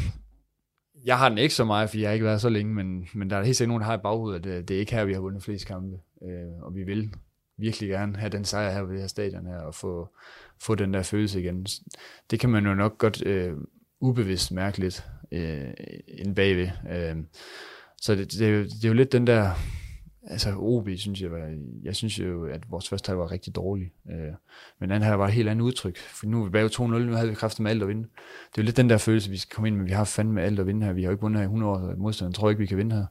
jeg 1.05 1.19
har 1.19 1.29
den 1.29 1.39
ikke 1.39 1.55
så 1.55 1.65
meget, 1.65 1.91
fordi 1.91 2.03
jeg 2.03 2.09
har 2.09 2.15
ikke 2.15 2.27
været 2.27 2.41
så 2.41 2.49
længe, 2.49 2.75
men, 2.75 3.09
men 3.15 3.31
der 3.31 3.37
er 3.37 3.43
helt 3.43 3.57
sikkert 3.57 3.69
nogen, 3.69 3.81
der 3.81 3.87
har 3.87 3.99
i 3.99 4.03
baghovedet, 4.03 4.39
at 4.39 4.45
det, 4.45 4.69
det 4.69 4.77
er 4.77 4.81
ikke 4.81 4.95
her, 4.95 5.05
vi 5.05 5.13
har 5.13 5.21
vundet 5.21 5.43
flest 5.43 5.67
kampe, 5.67 5.97
øh, 6.23 6.63
og 6.63 6.75
vi 6.75 6.83
vil 6.83 7.15
virkelig 7.59 7.89
gerne 7.89 8.17
have 8.17 8.31
den 8.31 8.45
sejr 8.45 8.73
her 8.73 8.85
på 8.85 8.93
det 8.93 9.01
her 9.01 9.07
stadion 9.07 9.47
her, 9.47 9.59
og 9.59 9.75
få, 9.75 10.09
få 10.61 10.75
den 10.75 10.95
der 10.95 11.03
følelse 11.03 11.41
igen. 11.41 11.67
Det 12.31 12.41
kan 12.41 12.51
man 12.51 12.67
jo 12.67 12.75
nok 12.75 12.99
godt 12.99 13.27
øh, 13.27 13.53
ubevidst 14.01 14.53
mærke 14.53 14.79
lidt 14.79 15.05
øh, 15.33 15.71
inde 16.09 16.35
bagved. 16.35 16.69
Øh, 16.91 17.17
så 18.01 18.15
det, 18.15 18.33
det, 18.33 18.67
det 18.67 18.85
er 18.85 18.89
jo 18.89 18.95
lidt 18.95 19.13
den 19.13 19.27
der, 19.27 19.51
altså 20.27 20.55
OB 20.57 20.89
synes 20.97 21.21
jeg, 21.21 21.31
var, 21.31 21.59
jeg 21.83 21.97
synes 21.97 22.19
jo, 22.19 22.45
at 22.45 22.71
vores 22.71 22.89
første 22.89 23.09
halvleg 23.09 23.23
var 23.23 23.33
rigtig 23.33 23.55
dårlig. 23.55 23.93
Øh, 24.11 24.33
men 24.79 24.91
anden 24.91 25.03
halvleg 25.03 25.19
var 25.19 25.27
et 25.27 25.33
helt 25.33 25.49
andet 25.49 25.65
udtryk, 25.65 25.99
for 25.99 26.27
nu 26.27 26.41
er 26.41 26.45
vi 26.45 26.51
bag 26.51 26.67
2-0, 26.67 26.83
nu 26.83 27.13
havde 27.13 27.29
vi 27.29 27.35
kræfter 27.35 27.63
med 27.63 27.71
alt 27.71 27.83
at 27.83 27.89
vinde. 27.89 28.03
Det 28.03 28.59
er 28.59 28.63
jo 28.63 28.63
lidt 28.63 28.77
den 28.77 28.91
der 28.91 28.99
følelse, 28.99 29.31
vi 29.31 29.37
skal 29.37 29.55
komme 29.55 29.69
ind 29.69 29.77
med, 29.77 29.85
vi 29.85 29.93
har 29.93 30.05
fandme 30.05 30.43
alt 30.43 30.61
at 30.61 30.67
vinde 30.67 30.87
her, 30.87 30.93
vi 30.93 31.03
har 31.03 31.09
jo 31.09 31.13
ikke 31.13 31.23
vundet 31.23 31.39
her 31.39 31.45
i 31.45 31.53
100 31.53 31.73
år, 31.73 31.95
modstanderen 31.97 32.35
tror 32.35 32.51
ikke, 32.51 32.61
vi 32.61 32.67
kan 32.67 32.79
vinde 32.79 32.97
her. 32.97 33.07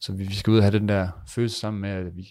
Så 0.00 0.12
vi, 0.12 0.24
vi 0.24 0.34
skal 0.34 0.50
ud 0.50 0.56
og 0.56 0.64
have 0.64 0.78
den 0.78 0.88
der 0.88 1.08
følelse 1.28 1.60
sammen 1.60 1.80
med, 1.80 1.90
at 1.90 2.16
vi, 2.16 2.28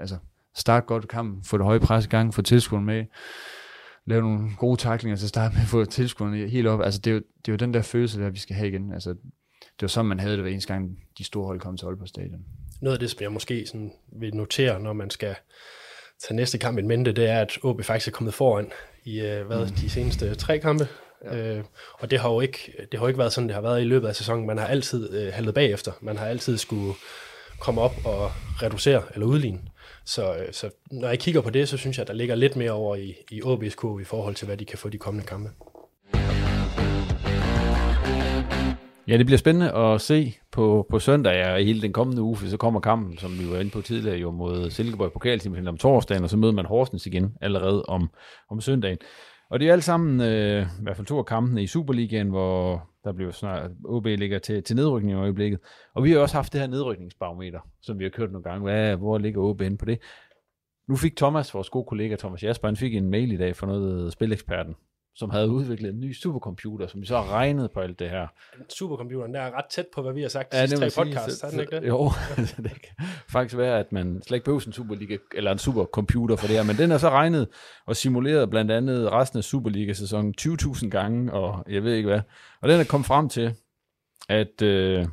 altså, 0.00 0.16
starte 0.54 0.86
godt 0.86 1.08
kampen, 1.08 1.44
få 1.44 1.58
det 1.58 1.66
høje 1.66 1.80
pres 1.80 2.06
i 2.06 2.08
gang, 2.08 2.34
få 2.34 2.42
tilskuerne 2.42 2.86
med, 2.86 3.04
lave 4.06 4.22
nogle 4.22 4.50
gode 4.58 4.80
taklinger 4.80 5.16
til 5.16 5.24
at 5.24 5.28
starte 5.28 5.54
med, 5.54 5.62
få 5.74 5.84
tilskuerne 5.84 6.48
helt 6.48 6.66
op. 6.66 6.80
Altså, 6.80 7.00
det 7.00 7.10
er, 7.10 7.14
jo, 7.14 7.20
det 7.38 7.48
er 7.48 7.52
jo 7.52 7.56
den 7.56 7.74
der 7.74 7.82
følelse, 7.82 8.20
der 8.20 8.30
vi 8.30 8.38
skal 8.38 8.56
have 8.56 8.68
igen. 8.68 8.92
Altså, 8.92 9.10
det 9.60 9.82
var 9.82 9.88
sådan, 9.88 10.08
man 10.08 10.20
havde 10.20 10.34
det 10.34 10.42
hver 10.42 10.52
eneste 10.52 10.72
gang, 10.72 10.98
de 11.18 11.24
store 11.24 11.46
hold 11.46 11.60
kom 11.60 11.76
til 11.76 11.86
Aalborg 11.86 12.08
Stadion. 12.08 12.44
Noget 12.80 12.96
af 12.96 13.00
det, 13.00 13.10
som 13.10 13.20
jeg 13.20 13.32
måske 13.32 13.66
sådan 13.66 13.92
vil 14.12 14.34
notere, 14.34 14.80
når 14.80 14.92
man 14.92 15.10
skal 15.10 15.34
tage 16.20 16.36
næste 16.36 16.58
kamp 16.58 16.78
i 16.78 16.82
mente, 16.82 17.12
det 17.12 17.28
er, 17.28 17.40
at 17.40 17.58
OB 17.62 17.84
faktisk 17.84 18.08
er 18.08 18.12
kommet 18.12 18.34
foran 18.34 18.72
i 19.04 19.20
øh, 19.20 19.46
hvad, 19.46 19.66
mm. 19.66 19.72
de 19.72 19.90
seneste 19.90 20.34
tre 20.34 20.58
kampe. 20.58 20.88
Ja. 21.24 21.36
Øh, 21.36 21.64
og 21.92 22.10
det 22.10 22.18
har 22.18 22.30
jo 22.30 22.40
ikke, 22.40 22.72
det 22.92 23.00
har 23.00 23.06
jo 23.06 23.08
ikke 23.08 23.18
været 23.18 23.32
sådan, 23.32 23.48
det 23.48 23.54
har 23.54 23.62
været 23.62 23.80
i 23.80 23.84
løbet 23.84 24.08
af 24.08 24.16
sæsonen. 24.16 24.46
Man 24.46 24.58
har 24.58 24.66
altid 24.66 25.14
øh, 25.14 25.32
haltet 25.32 25.54
bagefter. 25.54 25.92
Man 26.00 26.16
har 26.16 26.26
altid 26.26 26.58
skulle 26.58 26.94
komme 27.60 27.80
op 27.80 27.94
og 28.04 28.32
reducere 28.62 29.02
eller 29.14 29.26
udligne. 29.26 29.60
Så, 30.04 30.34
øh, 30.36 30.52
så 30.52 30.70
når 30.90 31.08
jeg 31.08 31.18
kigger 31.18 31.40
på 31.40 31.50
det, 31.50 31.68
så 31.68 31.76
synes 31.76 31.98
jeg, 31.98 32.02
at 32.02 32.08
der 32.08 32.14
ligger 32.14 32.34
lidt 32.34 32.56
mere 32.56 32.70
over 32.70 32.96
i, 32.96 33.14
i 33.30 33.42
OBSK 33.42 33.84
i 34.00 34.04
forhold 34.04 34.34
til, 34.34 34.46
hvad 34.46 34.56
de 34.56 34.64
kan 34.64 34.78
få 34.78 34.88
de 34.88 34.98
kommende 34.98 35.26
kampe. 35.26 35.50
Ja, 39.08 39.18
det 39.18 39.26
bliver 39.26 39.38
spændende 39.38 39.72
at 39.72 40.00
se 40.00 40.34
på, 40.52 40.86
på 40.90 40.98
søndag 40.98 41.52
og 41.52 41.58
hele 41.58 41.82
den 41.82 41.92
kommende 41.92 42.22
uge, 42.22 42.36
for 42.36 42.46
så 42.46 42.56
kommer 42.56 42.80
kampen, 42.80 43.18
som 43.18 43.30
vi 43.30 43.50
var 43.50 43.58
inde 43.58 43.70
på 43.70 43.80
tidligere, 43.80 44.16
jo 44.16 44.30
mod 44.30 44.70
Silkeborg 44.70 45.12
Pokalteam 45.12 45.66
om 45.66 45.76
torsdagen, 45.76 46.24
og 46.24 46.30
så 46.30 46.36
møder 46.36 46.52
man 46.52 46.66
Horsens 46.66 47.06
igen 47.06 47.36
allerede 47.40 47.82
om, 47.82 48.10
om 48.50 48.60
søndagen. 48.60 48.98
Og 49.50 49.60
det 49.60 49.68
er 49.68 49.72
alt 49.72 49.84
sammen, 49.84 50.20
øh, 50.20 50.62
i 50.62 50.82
hvert 50.82 50.96
fald 50.96 51.06
to 51.06 51.18
af 51.18 51.26
kampene 51.26 51.62
i 51.62 51.66
Superligaen, 51.66 52.28
hvor 52.28 52.88
der 53.04 53.12
bliver 53.12 53.30
snart, 53.30 53.70
OB 53.84 54.06
ligger 54.06 54.38
til, 54.38 54.62
til 54.62 54.76
nedrykning 54.76 55.12
i 55.12 55.20
øjeblikket. 55.20 55.60
Og 55.94 56.04
vi 56.04 56.12
har 56.12 56.18
også 56.18 56.34
haft 56.34 56.52
det 56.52 56.60
her 56.60 56.68
nedrykningsbarometer, 56.68 57.60
som 57.82 57.98
vi 57.98 58.04
har 58.04 58.10
kørt 58.10 58.32
nogle 58.32 58.44
gange. 58.44 58.62
Hvad, 58.62 58.96
hvor 58.96 59.18
ligger 59.18 59.42
OB 59.42 59.60
inde 59.60 59.78
på 59.78 59.84
det? 59.84 59.98
Nu 60.88 60.96
fik 60.96 61.16
Thomas, 61.16 61.54
vores 61.54 61.70
gode 61.70 61.84
kollega 61.84 62.16
Thomas 62.16 62.42
Jasper, 62.42 62.68
han 62.68 62.76
fik 62.76 62.94
en 62.94 63.10
mail 63.10 63.32
i 63.32 63.36
dag 63.36 63.56
fra 63.56 63.66
noget 63.66 64.12
Spileksperten, 64.12 64.74
som 65.18 65.30
havde 65.30 65.48
udviklet 65.48 65.94
en 65.94 66.00
ny 66.00 66.12
supercomputer, 66.12 66.86
som 66.86 67.04
så 67.04 67.16
har 67.16 67.32
regnet 67.32 67.70
på 67.70 67.80
alt 67.80 67.98
det 67.98 68.10
her. 68.10 68.26
Supercomputeren, 68.68 69.34
der 69.34 69.40
er 69.40 69.50
ret 69.50 69.64
tæt 69.70 69.86
på, 69.94 70.02
hvad 70.02 70.12
vi 70.12 70.22
har 70.22 70.28
sagt 70.28 70.54
ja, 70.54 70.64
i 70.64 70.68
tre 70.68 70.90
podcasts, 70.96 71.42
er 71.42 71.50
den 71.50 71.60
ikke 71.60 71.80
det? 71.80 71.88
Jo, 71.88 72.10
det 72.56 72.82
kan 72.82 73.06
faktisk 73.28 73.56
være, 73.56 73.78
at 73.78 73.92
man 73.92 74.22
slet 74.22 74.36
ikke 74.36 74.44
behøver 74.44 74.66
en 74.66 74.72
Superliga, 74.72 75.16
eller 75.34 75.52
en 75.52 75.58
supercomputer 75.58 76.36
for 76.36 76.46
det 76.46 76.56
her, 76.56 76.62
men 76.62 76.76
den 76.76 76.90
er 76.90 76.98
så 76.98 77.08
regnet 77.10 77.48
og 77.86 77.96
simuleret 77.96 78.50
blandt 78.50 78.70
andet 78.70 79.12
resten 79.12 79.38
af 79.38 79.44
Superliga-sæsonen 79.44 80.34
20.000 80.40 80.88
gange, 80.88 81.32
og 81.32 81.64
jeg 81.68 81.84
ved 81.84 81.94
ikke 81.94 82.08
hvad. 82.08 82.20
Og 82.60 82.68
den 82.68 82.80
er 82.80 82.84
kommet 82.84 83.06
frem 83.06 83.28
til, 83.28 83.54
at, 84.28 84.62
øh, 84.62 85.06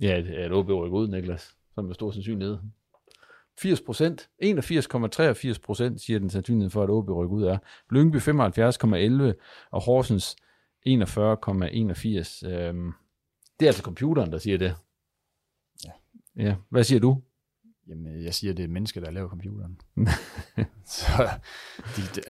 ja, 0.00 0.22
at 0.36 0.52
OB 0.52 0.68
rykker 0.68 0.98
ud, 0.98 1.08
Niklas, 1.08 1.54
som 1.74 1.90
er 1.90 1.94
stor 1.94 2.10
sandsynlighed. 2.10 2.58
80 3.64 3.80
procent, 3.80 4.28
81,83 4.42 5.60
procent, 5.62 6.00
siger 6.00 6.18
den 6.18 6.30
sandsynlighed 6.30 6.70
for, 6.70 6.82
at 6.82 6.90
OB 6.90 7.08
rykker 7.08 7.36
ud 7.36 7.44
er. 7.44 7.58
Lyngby 7.90 8.16
75,11 8.16 9.68
og 9.70 9.82
Horsens 9.82 10.36
41,81. 10.86 12.48
Øhm, 12.48 12.92
det 13.60 13.66
er 13.66 13.70
altså 13.70 13.82
computeren, 13.82 14.32
der 14.32 14.38
siger 14.38 14.58
det. 14.58 14.74
Ja. 15.84 15.90
ja. 16.36 16.54
Hvad 16.70 16.84
siger 16.84 17.00
du? 17.00 17.22
Jamen, 17.88 18.24
jeg 18.24 18.34
siger, 18.34 18.52
det 18.52 18.64
er 18.64 18.68
mennesker, 18.68 19.00
der 19.00 19.10
laver 19.10 19.28
computeren. 19.28 19.80
Så, 20.86 21.28
de, 21.96 22.02
de... 22.14 22.20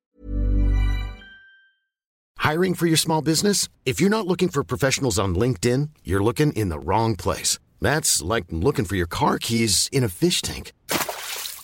Hiring 2.43 2.79
for 2.79 2.87
your 2.87 2.97
small 2.97 3.23
business? 3.23 3.69
If 3.87 4.01
you're 4.01 4.09
not 4.09 4.27
looking 4.27 4.53
for 4.53 4.62
professionals 4.62 5.19
on 5.19 5.37
LinkedIn, 5.37 5.90
you're 6.07 6.25
looking 6.25 6.57
in 6.57 6.71
the 6.71 6.79
wrong 6.79 7.16
place. 7.16 7.61
That's 7.83 8.23
like 8.35 8.47
looking 8.51 8.87
for 8.87 8.97
your 8.97 9.07
car 9.07 9.38
keys 9.38 9.88
in 9.93 10.05
a 10.05 10.09
fish 10.09 10.43
tank. 10.43 10.73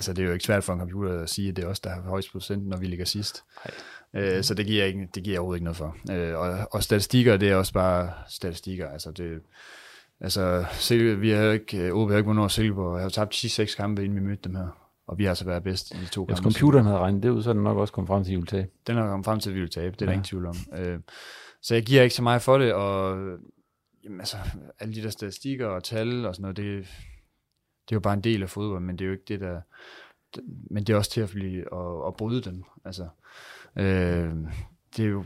Altså, 0.00 0.12
det 0.12 0.22
er 0.22 0.26
jo 0.26 0.32
ikke 0.32 0.44
svært 0.44 0.64
for 0.64 0.72
en 0.72 0.78
computer 0.78 1.22
at 1.22 1.30
sige, 1.30 1.48
at 1.48 1.56
det 1.56 1.64
er 1.64 1.68
os, 1.68 1.80
der 1.80 1.90
har 1.90 2.00
højst 2.00 2.32
procent, 2.32 2.66
når 2.66 2.76
vi 2.76 2.86
ligger 2.86 3.04
sidst. 3.04 3.44
Øh, 4.14 4.42
så 4.42 4.54
det 4.54 4.66
giver, 4.66 4.84
ikke, 4.84 5.08
det 5.14 5.22
giver 5.22 5.38
overhovedet 5.38 5.58
ikke 5.58 5.64
noget 5.64 5.76
for. 5.76 5.96
Øh, 6.10 6.38
og, 6.38 6.68
og 6.72 6.82
statistikker, 6.82 7.36
det 7.36 7.50
er 7.50 7.56
også 7.56 7.72
bare 7.72 8.12
statistikker. 8.28 8.88
Altså, 8.88 9.10
det, 9.10 9.40
altså 10.20 10.64
Silke, 10.72 11.18
vi 11.18 11.30
har 11.30 11.50
ikke, 11.50 11.92
OB 11.92 12.10
har 12.10 12.16
ikke 12.16 12.26
vundet 12.26 12.40
over 12.40 12.48
Silkeborg. 12.48 12.96
Jeg 12.96 13.02
har 13.02 13.08
tabt 13.08 13.32
de 13.32 13.36
sidste 13.36 13.56
seks 13.56 13.74
kampe, 13.74 14.04
inden 14.04 14.18
vi 14.20 14.24
mødte 14.24 14.42
dem 14.44 14.54
her. 14.54 14.68
Og 15.06 15.18
vi 15.18 15.24
har 15.24 15.30
altså 15.30 15.44
været 15.44 15.62
bedst 15.62 15.94
i 15.94 15.98
de 15.98 16.06
to 16.06 16.24
kampe. 16.24 16.42
Hvis 16.42 16.42
computeren 16.42 16.86
havde 16.86 16.98
regnet 16.98 17.22
det 17.22 17.30
ud, 17.30 17.42
så 17.42 17.50
er 17.50 17.54
den 17.54 17.62
nok 17.62 17.78
også 17.78 17.92
kommet 17.92 18.08
frem 18.08 18.24
til, 18.24 18.30
at 18.30 18.36
vi 18.36 18.40
vil 18.40 18.46
tabe. 18.46 18.68
Den 18.86 18.96
har 18.96 19.08
kommet 19.08 19.24
frem 19.24 19.40
til, 19.40 19.50
at 19.50 19.54
vi 19.54 19.60
vil 19.60 19.70
tabe. 19.70 19.96
Det 19.98 20.02
er 20.02 20.06
ja. 20.06 20.06
der 20.06 20.12
ingen 20.12 20.24
tvivl 20.24 20.46
om. 20.46 20.56
Øh, 20.78 20.98
så 21.62 21.74
jeg 21.74 21.82
giver 21.82 22.02
ikke 22.02 22.14
så 22.14 22.22
meget 22.22 22.42
for 22.42 22.58
det, 22.58 22.72
og 22.72 23.16
jamen, 24.04 24.20
altså, 24.20 24.36
alle 24.80 24.94
de 24.94 25.02
der 25.02 25.10
statistikker 25.10 25.66
og 25.66 25.84
tal 25.84 26.26
og 26.26 26.34
sådan 26.34 26.42
noget, 26.42 26.56
det, 26.56 26.86
det 27.90 27.92
er 27.92 27.96
jo 27.96 28.00
bare 28.00 28.14
en 28.14 28.24
del 28.24 28.42
af 28.42 28.50
fodbold, 28.50 28.82
men 28.82 28.98
det 28.98 29.04
er 29.04 29.06
jo 29.06 29.12
ikke 29.12 29.24
det, 29.28 29.40
der... 29.40 29.60
Men 30.70 30.84
det 30.84 30.92
er 30.92 30.96
også 30.96 31.10
til 31.10 31.20
at, 31.20 31.30
blive, 31.30 31.58
at, 31.58 32.06
at 32.06 32.16
bryde 32.16 32.40
den. 32.40 32.64
Altså, 32.84 33.08
Øh, 33.76 34.34
det 34.96 35.04
er 35.04 35.08
jo 35.08 35.24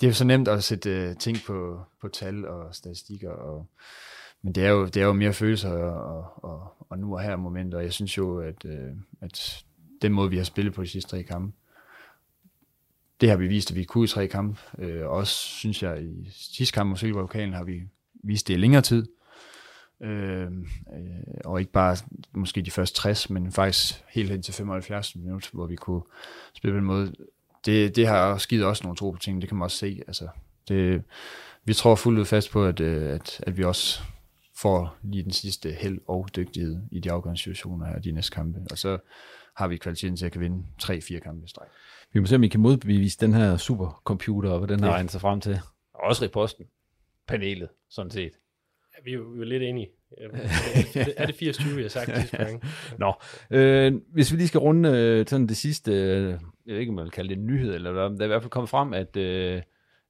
det 0.00 0.06
er 0.06 0.10
jo 0.10 0.14
så 0.14 0.24
nemt 0.24 0.48
at 0.48 0.64
sætte 0.64 1.10
uh, 1.10 1.16
ting 1.16 1.36
på, 1.46 1.80
på 2.00 2.08
tal 2.08 2.46
og 2.48 2.74
statistikker, 2.74 3.30
og, 3.30 3.66
men 4.42 4.54
det 4.54 4.64
er, 4.64 4.68
jo, 4.68 4.86
det 4.86 4.96
er 4.96 5.06
jo 5.06 5.12
mere 5.12 5.32
følelser 5.32 5.70
og, 5.70 6.44
og, 6.44 6.86
og 6.90 6.98
nu 6.98 7.14
og 7.14 7.22
her 7.22 7.36
momenter, 7.36 7.78
og 7.78 7.84
jeg 7.84 7.92
synes 7.92 8.18
jo, 8.18 8.40
at, 8.40 8.64
uh, 8.64 8.96
at 9.20 9.64
den 10.02 10.12
måde, 10.12 10.30
vi 10.30 10.36
har 10.36 10.44
spillet 10.44 10.74
på 10.74 10.82
de 10.82 10.88
sidste 10.88 11.10
tre 11.10 11.22
kampe, 11.22 11.56
det 13.20 13.28
har 13.30 13.36
vi 13.36 13.46
vist, 13.46 13.70
at 13.70 13.76
vi 13.76 13.84
kunne 13.84 14.04
i 14.04 14.08
tre 14.08 14.28
kampe. 14.28 14.60
Uh, 14.72 15.10
også 15.10 15.34
synes 15.34 15.82
jeg, 15.82 16.02
i 16.02 16.28
sidste 16.30 16.74
kamp 16.74 16.88
mod 16.88 16.96
Silkeborg 16.96 17.56
har 17.56 17.64
vi 17.64 17.82
vist 18.14 18.48
det 18.48 18.54
i 18.54 18.56
længere 18.56 18.82
tid. 18.82 19.06
Øh, 20.00 20.46
øh, 20.92 21.40
og 21.44 21.60
ikke 21.60 21.72
bare 21.72 21.96
måske 22.32 22.62
de 22.62 22.70
første 22.70 22.96
60, 22.96 23.30
men 23.30 23.52
faktisk 23.52 24.04
helt 24.08 24.30
hen 24.30 24.42
til 24.42 24.54
75 24.54 25.16
minutter, 25.16 25.48
hvor 25.52 25.66
vi 25.66 25.76
kunne 25.76 26.02
spille 26.54 26.74
på 26.74 26.78
en 26.78 26.84
måde. 26.84 27.12
Det, 27.66 27.96
det 27.96 28.06
har 28.06 28.32
også 28.32 28.48
givet 28.48 28.64
os 28.64 28.82
nogle 28.82 28.96
tro 28.96 29.10
på 29.10 29.18
ting, 29.18 29.40
det 29.40 29.48
kan 29.48 29.58
man 29.58 29.64
også 29.64 29.76
se. 29.76 30.02
Altså, 30.06 30.28
det, 30.68 31.04
vi 31.64 31.74
tror 31.74 31.94
fuldt 31.94 32.20
ud 32.20 32.24
fast 32.24 32.50
på, 32.50 32.64
at, 32.64 32.80
øh, 32.80 33.14
at, 33.14 33.40
at 33.46 33.56
vi 33.56 33.64
også 33.64 34.00
får 34.56 34.96
lige 35.02 35.22
den 35.22 35.32
sidste 35.32 35.72
held 35.72 36.00
og 36.08 36.28
dygtighed 36.36 36.78
i 36.90 37.00
de 37.00 37.12
afgørende 37.12 37.40
situationer 37.40 37.86
her, 37.86 37.98
de 37.98 38.12
næste 38.12 38.34
kampe. 38.34 38.60
Og 38.70 38.78
så 38.78 38.98
har 39.56 39.68
vi 39.68 39.76
kvaliteten 39.76 40.16
til 40.16 40.26
at 40.26 40.32
kan 40.32 40.40
vinde 40.40 40.66
3-4 40.82 41.18
kampe 41.18 41.44
i 41.44 41.48
streg. 41.48 41.66
Vi 42.12 42.20
må 42.20 42.26
se, 42.26 42.34
om 42.34 42.42
vi 42.42 42.48
kan 42.48 42.60
modbevise 42.60 43.18
den 43.20 43.34
her 43.34 43.56
supercomputer, 43.56 44.50
og 44.50 44.58
hvad 44.58 44.68
den 44.68 44.84
har 44.84 44.90
regnet 44.90 45.12
sig 45.12 45.20
frem 45.20 45.40
til. 45.40 45.60
Og 45.94 46.00
også 46.00 46.24
reposten. 46.24 46.64
Panelet, 47.26 47.68
sådan 47.88 48.10
set. 48.10 48.32
Vi, 49.04 49.10
er 49.10 49.14
jo, 49.14 49.22
vi 49.22 49.40
er 49.40 49.44
lidt 49.44 49.62
enige. 49.62 49.88
Er 50.20 50.28
det, 51.04 51.14
er 51.16 51.26
det 51.26 51.42
80-20, 51.42 51.74
jeg 51.74 51.84
har 51.84 51.88
sagt 51.88 52.16
sidste 52.16 52.36
gang? 52.36 52.62
Nå, 52.98 53.12
øh, 53.50 53.94
hvis 54.12 54.32
vi 54.32 54.36
lige 54.36 54.48
skal 54.48 54.60
runde 54.60 54.88
øh, 54.88 55.26
sådan 55.26 55.46
det 55.46 55.56
sidste, 55.56 55.92
øh, 55.92 56.28
jeg 56.66 56.74
ved 56.74 56.78
ikke, 56.78 56.90
om 56.90 56.94
man 56.96 57.04
vil 57.04 57.12
kalde 57.12 57.28
det 57.28 57.38
en 57.38 57.46
nyhed, 57.46 57.74
eller 57.74 57.92
hvad, 57.92 58.02
der 58.02 58.20
er 58.20 58.24
i 58.24 58.26
hvert 58.26 58.42
fald 58.42 58.50
kommet 58.50 58.70
frem, 58.70 58.92
at, 58.92 59.16
øh, 59.16 59.62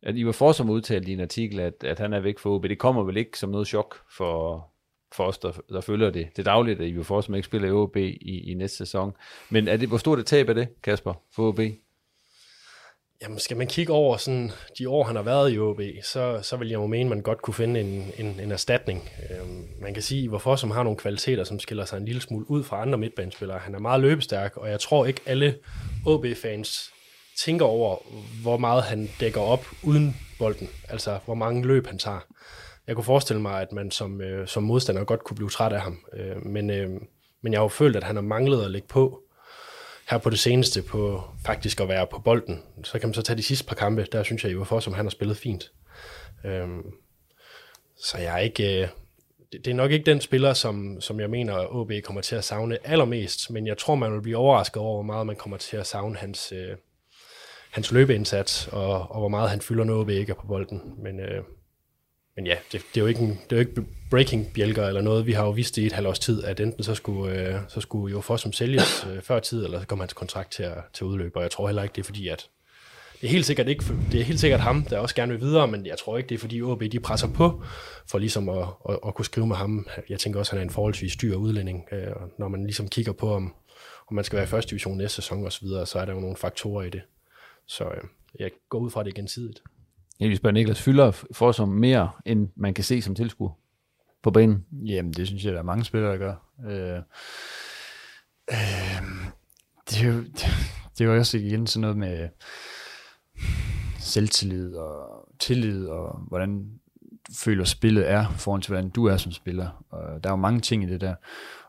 at 0.03 0.17
Ivar 0.17 0.33
Forsum 0.33 0.71
udtalte 0.71 1.11
i 1.11 1.15
en 1.15 1.21
artikel, 1.21 1.61
at, 1.61 1.85
at 1.85 1.99
han 1.99 2.13
er 2.13 2.21
væk 2.21 2.39
for 2.39 2.51
OB. 2.55 2.63
Det 2.63 2.79
kommer 2.79 3.03
vel 3.03 3.17
ikke 3.17 3.39
som 3.39 3.51
noget 3.51 3.67
chok 3.67 3.97
for, 4.17 4.67
for 5.15 5.25
os, 5.25 5.39
der, 5.39 5.53
der 5.69 5.81
følger 5.81 6.11
det. 6.11 6.29
Det 6.37 6.47
dagligt, 6.47 6.81
at 6.81 6.89
Ivar 6.89 7.03
Forsum 7.03 7.35
ikke 7.35 7.47
spiller 7.47 7.69
i 7.69 7.73
OB 7.73 7.97
i, 7.97 8.51
i 8.51 8.55
næste 8.55 8.77
sæson. 8.77 9.13
Men 9.51 9.69
er 9.69 9.77
det, 9.77 9.89
hvor 9.89 9.99
stort 9.99 10.19
et 10.19 10.27
tab 10.27 10.49
er 10.49 10.53
det, 10.53 10.69
Kasper, 10.83 11.23
for 11.35 11.49
OB? 11.49 11.61
Jamen, 13.23 13.39
skal 13.39 13.57
man 13.57 13.67
kigge 13.67 13.93
over 13.93 14.17
sådan, 14.17 14.53
de 14.79 14.89
år, 14.89 15.05
han 15.05 15.17
har 15.17 15.23
været 15.23 15.53
i 15.55 15.59
OB, 15.59 15.81
så, 16.03 16.39
så 16.43 16.57
vil 16.57 16.69
jeg 16.69 16.75
jo 16.75 16.87
mene, 16.87 17.05
at 17.05 17.17
man 17.17 17.23
godt 17.23 17.43
kunne 17.43 17.55
finde 17.55 17.81
en, 17.81 18.13
en, 18.19 18.41
en 18.41 18.53
erstatning. 18.53 19.11
Øhm, 19.31 19.69
man 19.81 19.95
kan 19.95 20.03
sige, 20.03 20.29
hvorfor 20.29 20.57
som 20.57 20.71
har 20.71 20.83
nogle 20.83 20.97
kvaliteter, 20.97 21.45
som 21.45 21.61
skiller 21.61 21.85
sig 21.85 21.97
en 21.97 22.05
lille 22.05 22.21
smule 22.21 22.51
ud 22.51 22.65
fra 22.65 22.83
andre 22.83 22.99
midtbanespillere. 22.99 23.59
Han 23.59 23.75
er 23.75 23.79
meget 23.79 24.01
løbestærk, 24.01 24.57
og 24.57 24.71
jeg 24.71 24.81
tror 24.81 25.07
ikke 25.07 25.21
alle 25.27 25.59
OB-fans 26.07 26.91
tænker 27.45 27.65
over, 27.67 27.97
hvor 28.43 28.57
meget 28.57 28.83
han 28.83 29.09
dækker 29.21 29.41
op 29.41 29.67
uden 29.83 30.17
bolden. 30.39 30.69
Altså, 30.89 31.19
hvor 31.25 31.35
mange 31.35 31.67
løb 31.67 31.87
han 31.87 31.99
tager. 31.99 32.21
Jeg 32.87 32.95
kunne 32.95 33.05
forestille 33.05 33.43
mig, 33.43 33.63
at 33.63 33.73
man 33.73 33.91
som, 33.91 34.21
øh, 34.21 34.49
som 34.49 34.63
modstander 34.63 35.05
godt 35.05 35.25
kunne 35.25 35.37
blive 35.37 35.51
træt 35.51 35.73
af 35.73 35.81
ham. 35.81 35.99
Øh, 36.13 36.47
men, 36.47 36.71
øh, 36.71 36.91
men 37.43 37.53
jeg 37.53 37.59
har 37.59 37.65
jo 37.65 37.69
følt, 37.69 37.97
at 37.97 38.05
han 38.05 38.17
har 38.17 38.23
manglet 38.23 38.65
at 38.65 38.71
lægge 38.71 38.89
på 38.89 39.23
her 40.09 40.19
på 40.19 40.31
det 40.31 40.39
seneste 40.39 40.83
på 40.83 41.23
faktisk 41.45 41.81
at 41.81 41.89
være 41.89 42.07
på 42.07 42.19
bolden. 42.19 42.63
Så 42.85 42.99
kan 42.99 43.09
man 43.09 43.15
så 43.15 43.23
tage 43.23 43.37
de 43.37 43.43
sidste 43.43 43.67
par 43.67 43.75
kampe, 43.75 44.07
der 44.13 44.23
synes 44.23 44.45
jeg 44.45 44.53
jo 44.53 44.65
for, 44.65 44.81
som 44.81 44.95
han 44.95 45.05
har 45.05 45.11
spillet 45.11 45.37
fint. 45.37 45.73
Øhm, 46.45 46.83
så 47.99 48.19
jeg 48.19 48.35
er 48.35 48.39
ikke... 48.39 48.83
Øh, 48.83 48.89
det, 49.53 49.65
det 49.65 49.71
er 49.71 49.75
nok 49.75 49.91
ikke 49.91 50.11
den 50.11 50.21
spiller, 50.21 50.53
som, 50.53 51.01
som 51.01 51.21
jeg 51.21 51.31
mener, 51.31 51.75
OB 51.75 51.93
kommer 52.05 52.23
til 52.23 52.37
at 52.37 52.45
savne 52.45 52.79
allermest, 52.87 53.51
men 53.51 53.67
jeg 53.67 53.79
tror, 53.79 53.95
man 53.95 54.13
vil 54.13 54.23
blive 54.23 54.37
overrasket 54.37 54.77
over, 54.77 54.95
hvor 54.95 55.03
meget 55.03 55.27
man 55.27 55.37
kommer 55.37 55.57
til 55.57 55.77
at 55.77 55.87
savne 55.87 56.17
hans, 56.17 56.53
øh, 56.53 56.77
hans 57.71 57.93
løbeindsats, 57.93 58.69
og, 58.69 59.11
og 59.11 59.19
hvor 59.19 59.29
meget 59.29 59.51
han 59.51 59.61
fylder, 59.61 59.85
når 59.85 60.01
OB 60.01 60.09
ikke 60.09 60.31
er 60.31 60.37
på 60.37 60.47
bolden. 60.47 60.83
Men, 60.99 61.21
øh, 61.21 61.43
men 62.37 62.47
ja, 62.47 62.57
det, 62.73 62.83
det, 62.95 63.01
er 63.01 63.01
jo 63.01 63.07
ikke, 63.07 63.21
en, 63.21 63.31
det 63.31 63.53
er 63.53 63.57
jo 63.57 63.61
ikke 63.61 63.85
breaking 64.11 64.53
bjælker 64.55 64.87
eller 64.87 65.01
noget. 65.01 65.27
Vi 65.27 65.33
har 65.33 65.45
jo 65.45 65.51
vidst 65.51 65.79
i 65.79 65.87
et 65.87 65.93
halvt 65.93 66.09
års 66.09 66.19
tid, 66.19 66.45
at 66.45 66.61
enten 66.61 66.83
så 66.83 66.95
skulle, 66.95 67.49
øh, 67.49 67.61
så 67.69 67.81
skulle 67.81 68.13
jo 68.13 68.21
for 68.21 68.37
som 68.37 68.53
sælges 68.53 68.83
øh, 69.11 69.23
før 69.23 69.41
tid, 69.41 69.65
eller 69.65 69.81
så 69.81 69.87
kommer 69.87 70.03
hans 70.03 70.13
kontrakt 70.13 70.53
til 70.53 70.63
at, 70.63 70.79
til 70.93 71.07
udløb. 71.07 71.37
Og 71.37 71.43
jeg 71.43 71.51
tror 71.51 71.69
heller 71.69 71.83
ikke, 71.83 71.93
det 71.93 72.01
er 72.01 72.05
fordi, 72.05 72.29
at 72.29 72.49
det 73.21 73.27
er 73.27 73.31
helt 73.31 73.47
sikkert 73.47 73.69
ikke, 73.69 73.85
det 74.13 74.21
er 74.21 74.25
helt 74.25 74.41
sikkert 74.41 74.61
ham, 74.61 74.83
der 74.83 74.99
også 74.99 75.15
gerne 75.15 75.33
vil 75.33 75.41
videre, 75.41 75.69
men 75.69 75.87
jeg 75.87 75.99
tror 75.99 76.17
ikke, 76.17 76.29
det 76.29 76.35
er 76.35 76.39
fordi 76.39 76.63
OB 76.63 76.83
de 76.93 77.01
presser 77.01 77.29
på, 77.29 77.63
for 78.07 78.19
ligesom 78.19 78.49
at, 78.49 78.67
at, 78.89 78.99
at 79.07 79.15
kunne 79.15 79.25
skrive 79.25 79.47
med 79.47 79.57
ham. 79.57 79.87
Jeg 80.09 80.19
tænker 80.19 80.41
også, 80.41 80.51
at 80.51 80.59
han 80.59 80.59
er 80.59 80.71
en 80.71 80.75
forholdsvis 80.75 81.17
dyr 81.17 81.37
udlænding, 81.37 81.85
øh, 81.93 82.13
når 82.39 82.49
man 82.49 82.63
ligesom 82.63 82.89
kigger 82.89 83.13
på, 83.13 83.35
om, 83.35 83.55
om 84.09 84.15
man 84.15 84.25
skal 84.25 84.37
være 84.37 84.45
i 84.45 84.49
første 84.49 84.71
division 84.71 84.99
næste 84.99 85.15
sæson 85.15 85.45
og 85.45 85.53
så 85.53 85.61
videre, 85.63 85.87
så 85.87 85.99
er 85.99 86.05
der 86.05 86.13
jo 86.13 86.21
nogle 86.21 86.37
faktorer 86.37 86.83
i 86.83 86.91
det. 86.91 87.03
Så 87.67 87.85
øh, 87.85 88.03
jeg 88.39 88.51
går 88.69 88.79
ud 88.79 88.91
fra 88.91 89.05
det 89.05 89.15
gensidigt. 89.15 89.63
Jeg 90.21 90.29
vil 90.29 90.37
spørge 90.37 90.53
Niklas, 90.53 90.83
fylder 90.83 91.11
for 91.33 91.53
som 91.53 91.69
mere, 91.69 92.11
end 92.27 92.49
man 92.57 92.75
kan 92.75 92.85
se 92.85 93.03
som 93.03 93.15
tilskuer 93.15 93.51
på 94.23 94.31
banen? 94.31 94.67
Jamen, 94.73 95.13
det 95.13 95.27
synes 95.27 95.45
jeg, 95.45 95.53
der 95.53 95.59
er 95.59 95.63
mange 95.63 95.85
spillere, 95.85 96.13
der 96.13 96.19
gør. 96.19 96.35
Øh, 96.67 97.03
øh, 98.51 99.03
det, 99.91 100.03
er 100.03 100.07
jo, 100.07 100.23
det 100.99 101.01
er 101.01 101.05
jo 101.05 101.17
også 101.17 101.39
igen 101.39 101.67
sådan 101.67 101.81
noget 101.81 101.97
med 101.97 102.29
selvtillid 103.99 104.75
og 104.75 105.29
tillid, 105.39 105.87
og 105.87 106.19
hvordan 106.29 106.71
føler 107.33 107.65
spillet 107.65 108.11
er, 108.11 108.29
foran 108.31 108.61
til 108.61 108.73
hvordan 108.73 108.91
du 108.91 109.05
er 109.07 109.17
som 109.17 109.33
spiller. 109.33 109.85
Og 109.91 110.25
der 110.25 110.31
er 110.31 110.33
jo 110.33 110.37
mange 110.37 110.61
ting 110.61 110.83
i 110.83 110.87
det 110.87 111.01
der. 111.01 111.15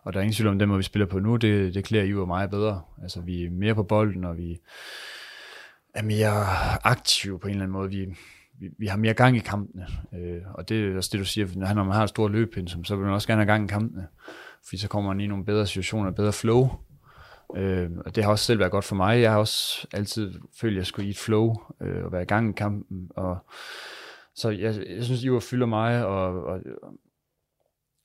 Og 0.03 0.13
der 0.13 0.19
er 0.19 0.23
ingen 0.23 0.33
tvivl 0.33 0.49
om, 0.49 0.59
den 0.59 0.69
måde 0.69 0.77
vi 0.77 0.83
spiller 0.83 1.05
på 1.05 1.19
nu, 1.19 1.35
det, 1.35 1.73
det 1.73 1.83
klæder 1.83 2.05
jo 2.05 2.25
mig 2.25 2.49
bedre. 2.49 2.81
Altså, 3.03 3.21
vi 3.21 3.45
er 3.45 3.49
mere 3.49 3.75
på 3.75 3.83
bolden, 3.83 4.23
og 4.23 4.37
vi 4.37 4.59
er 5.93 6.03
mere 6.03 6.45
aktive 6.83 7.39
på 7.39 7.47
en 7.47 7.51
eller 7.51 7.63
anden 7.63 7.73
måde. 7.73 7.89
Vi, 7.89 8.07
vi, 8.59 8.69
vi 8.79 8.87
har 8.87 8.97
mere 8.97 9.13
gang 9.13 9.37
i 9.37 9.39
kampene. 9.39 9.87
Øh, 10.13 10.41
og 10.53 10.69
det 10.69 10.85
er 10.85 10.97
også 10.97 11.09
det, 11.13 11.19
du 11.19 11.25
siger, 11.25 11.47
når 11.55 11.83
man 11.83 11.95
har 11.95 12.03
et 12.03 12.09
stort 12.09 12.31
løbpinsum, 12.31 12.83
så 12.83 12.95
vil 12.95 13.05
man 13.05 13.13
også 13.13 13.27
gerne 13.27 13.41
have 13.41 13.51
gang 13.53 13.65
i 13.65 13.67
kampene. 13.67 14.07
Fordi 14.65 14.77
så 14.77 14.87
kommer 14.87 15.13
man 15.13 15.21
i 15.21 15.27
nogle 15.27 15.45
bedre 15.45 15.67
situationer, 15.67 16.11
bedre 16.11 16.33
flow. 16.33 16.69
Øh, 17.55 17.89
og 18.05 18.15
det 18.15 18.23
har 18.23 18.31
også 18.31 18.45
selv 18.45 18.59
været 18.59 18.71
godt 18.71 18.85
for 18.85 18.95
mig. 18.95 19.21
Jeg 19.21 19.31
har 19.31 19.39
også 19.39 19.87
altid 19.93 20.33
følt, 20.61 20.73
at 20.73 20.77
jeg 20.77 20.85
skulle 20.85 21.07
i 21.07 21.09
et 21.09 21.17
flow 21.17 21.55
øh, 21.81 22.05
og 22.05 22.11
være 22.11 22.21
i 22.21 22.25
gang 22.25 22.49
i 22.49 22.53
kampen. 22.57 23.11
Og, 23.15 23.37
så 24.35 24.49
jeg, 24.49 24.75
jeg 24.89 25.03
synes, 25.03 25.23
I 25.23 25.31
var 25.31 25.39
fylder 25.39 25.65
mig, 25.65 26.05
og, 26.05 26.43
og, 26.43 26.59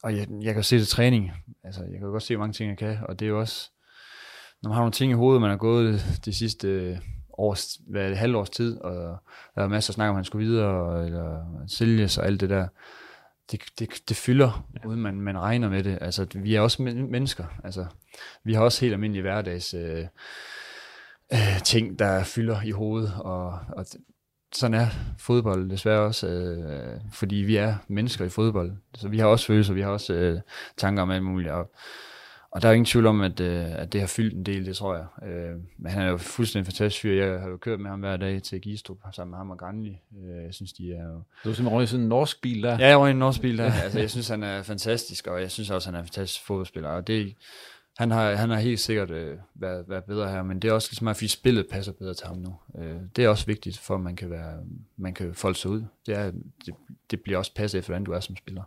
og 0.02 0.16
jeg, 0.16 0.28
jeg 0.42 0.54
kan 0.54 0.62
se 0.62 0.78
det 0.78 0.88
træning. 0.88 1.30
Altså, 1.64 1.82
jeg 1.82 2.00
kan 2.00 2.08
godt 2.08 2.22
se, 2.22 2.36
hvor 2.36 2.42
mange 2.44 2.52
ting 2.52 2.70
jeg 2.70 2.78
kan, 2.78 2.98
og 3.08 3.18
det 3.20 3.26
er 3.26 3.30
jo 3.30 3.40
også, 3.40 3.70
når 4.62 4.68
man 4.68 4.74
har 4.74 4.82
nogle 4.82 4.92
ting 4.92 5.12
i 5.12 5.14
hovedet, 5.14 5.40
man 5.40 5.50
har 5.50 5.56
gået 5.56 6.20
de 6.24 6.34
sidste 6.34 7.00
års, 7.32 7.80
hvad 7.88 8.08
det, 8.08 8.18
halvårs 8.18 8.50
tid, 8.50 8.80
og 8.80 9.16
der 9.54 9.62
er 9.62 9.68
masser 9.68 9.90
af 9.90 9.94
snak 9.94 10.08
om, 10.08 10.14
at 10.14 10.18
han 10.18 10.24
skulle 10.24 10.46
videre, 10.46 11.06
eller 11.06 11.44
sælges 11.66 12.18
og 12.18 12.26
alt 12.26 12.40
det 12.40 12.50
der. 12.50 12.68
Det, 13.52 13.60
det, 13.78 13.88
det 14.08 14.16
fylder, 14.16 14.66
ja. 14.74 14.88
uden 14.88 15.00
man, 15.00 15.20
man 15.20 15.38
regner 15.38 15.68
med 15.68 15.82
det. 15.82 15.98
Altså, 16.00 16.26
vi 16.34 16.54
er 16.54 16.60
også 16.60 16.82
mennesker. 16.82 17.44
Altså, 17.64 17.86
vi 18.44 18.54
har 18.54 18.62
også 18.62 18.80
helt 18.80 18.92
almindelige 18.92 19.22
hverdags 19.22 19.74
øh, 19.74 20.06
øh, 21.32 21.62
ting, 21.64 21.98
der 21.98 22.24
fylder 22.24 22.62
i 22.62 22.70
hovedet, 22.70 23.12
og, 23.18 23.58
og 23.68 23.86
sådan 24.52 24.80
er 24.80 24.86
fodbold 25.18 25.70
desværre 25.70 26.00
også, 26.00 26.28
øh, 26.28 27.00
fordi 27.12 27.36
vi 27.36 27.56
er 27.56 27.74
mennesker 27.88 28.24
i 28.24 28.28
fodbold. 28.28 28.72
Så 28.94 29.08
vi 29.08 29.18
har 29.18 29.26
også 29.26 29.46
følelser, 29.46 29.74
vi 29.74 29.80
har 29.80 29.90
også 29.90 30.14
øh, 30.14 30.40
tanker 30.76 31.02
om 31.02 31.10
alt 31.10 31.22
muligt, 31.22 31.50
og 31.50 31.72
og 32.52 32.62
der 32.62 32.68
er 32.68 32.72
ingen 32.72 32.84
tvivl 32.84 33.06
om, 33.06 33.20
at, 33.20 33.40
øh, 33.40 33.78
at 33.78 33.92
det 33.92 34.00
har 34.00 34.08
fyldt 34.08 34.34
en 34.34 34.46
del, 34.46 34.66
det 34.66 34.76
tror 34.76 34.94
jeg. 34.94 35.28
Øh, 35.28 35.56
men 35.78 35.92
han 35.92 36.02
er 36.02 36.10
jo 36.10 36.16
fuldstændig 36.16 36.66
fantastisk 36.66 37.02
fyr. 37.02 37.24
Jeg 37.24 37.40
har 37.40 37.48
jo 37.48 37.56
kørt 37.56 37.80
med 37.80 37.90
ham 37.90 38.00
hver 38.00 38.16
dag 38.16 38.42
til 38.42 38.60
Gistrup 38.60 38.96
sammen 39.12 39.30
med 39.30 39.38
ham 39.38 39.50
og 39.50 39.58
Granli. 39.58 39.98
Øh, 40.24 40.44
jeg 40.44 40.54
synes, 40.54 40.72
de 40.72 40.92
er 40.92 41.04
jo... 41.04 41.22
Du 41.44 41.50
er 41.50 41.54
simpelthen 41.54 41.82
i 41.82 41.86
sådan 41.86 42.02
en 42.02 42.08
norsk 42.08 42.42
bil 42.42 42.62
der? 42.62 42.78
Ja, 42.78 42.98
jeg 42.98 43.08
i 43.08 43.10
en 43.10 43.18
norsk 43.18 43.40
bil 43.40 43.58
der. 43.58 43.72
altså, 43.82 43.98
jeg 43.98 44.10
synes, 44.10 44.28
han 44.28 44.42
er 44.42 44.62
fantastisk, 44.62 45.26
og 45.26 45.40
jeg 45.40 45.50
synes 45.50 45.70
også, 45.70 45.88
han 45.88 45.94
er 45.94 45.98
en 45.98 46.04
fantastisk 46.04 46.46
fodboldspiller. 46.46 46.88
Og 46.88 47.06
det, 47.06 47.34
han 47.98 48.10
har, 48.10 48.34
han 48.34 48.50
har 48.50 48.60
helt 48.60 48.80
sikkert 48.80 49.10
øh, 49.10 49.36
været, 49.54 49.84
været 49.88 50.04
bedre 50.04 50.30
her, 50.30 50.42
men 50.42 50.60
det 50.60 50.68
er 50.68 50.72
også 50.72 50.88
ligesom, 50.90 51.08
at 51.08 51.30
spillet 51.30 51.66
passer 51.70 51.92
bedre 51.92 52.14
til 52.14 52.26
ham 52.26 52.36
nu. 52.36 52.54
Øh, 52.78 52.96
det 53.16 53.24
er 53.24 53.28
også 53.28 53.46
vigtigt, 53.46 53.78
for 53.78 53.94
at 53.94 54.00
man 54.00 54.16
kan, 54.16 54.30
være, 54.30 54.58
man 54.96 55.14
kan 55.14 55.34
folde 55.34 55.58
sig 55.58 55.70
ud. 55.70 55.84
Det, 56.06 56.14
er, 56.14 56.30
det, 56.66 56.74
det 57.10 57.20
bliver 57.20 57.38
også 57.38 57.54
passet 57.54 57.78
efter, 57.78 57.90
hvordan 57.90 58.04
du 58.04 58.12
er 58.12 58.20
som 58.20 58.36
spiller. 58.36 58.62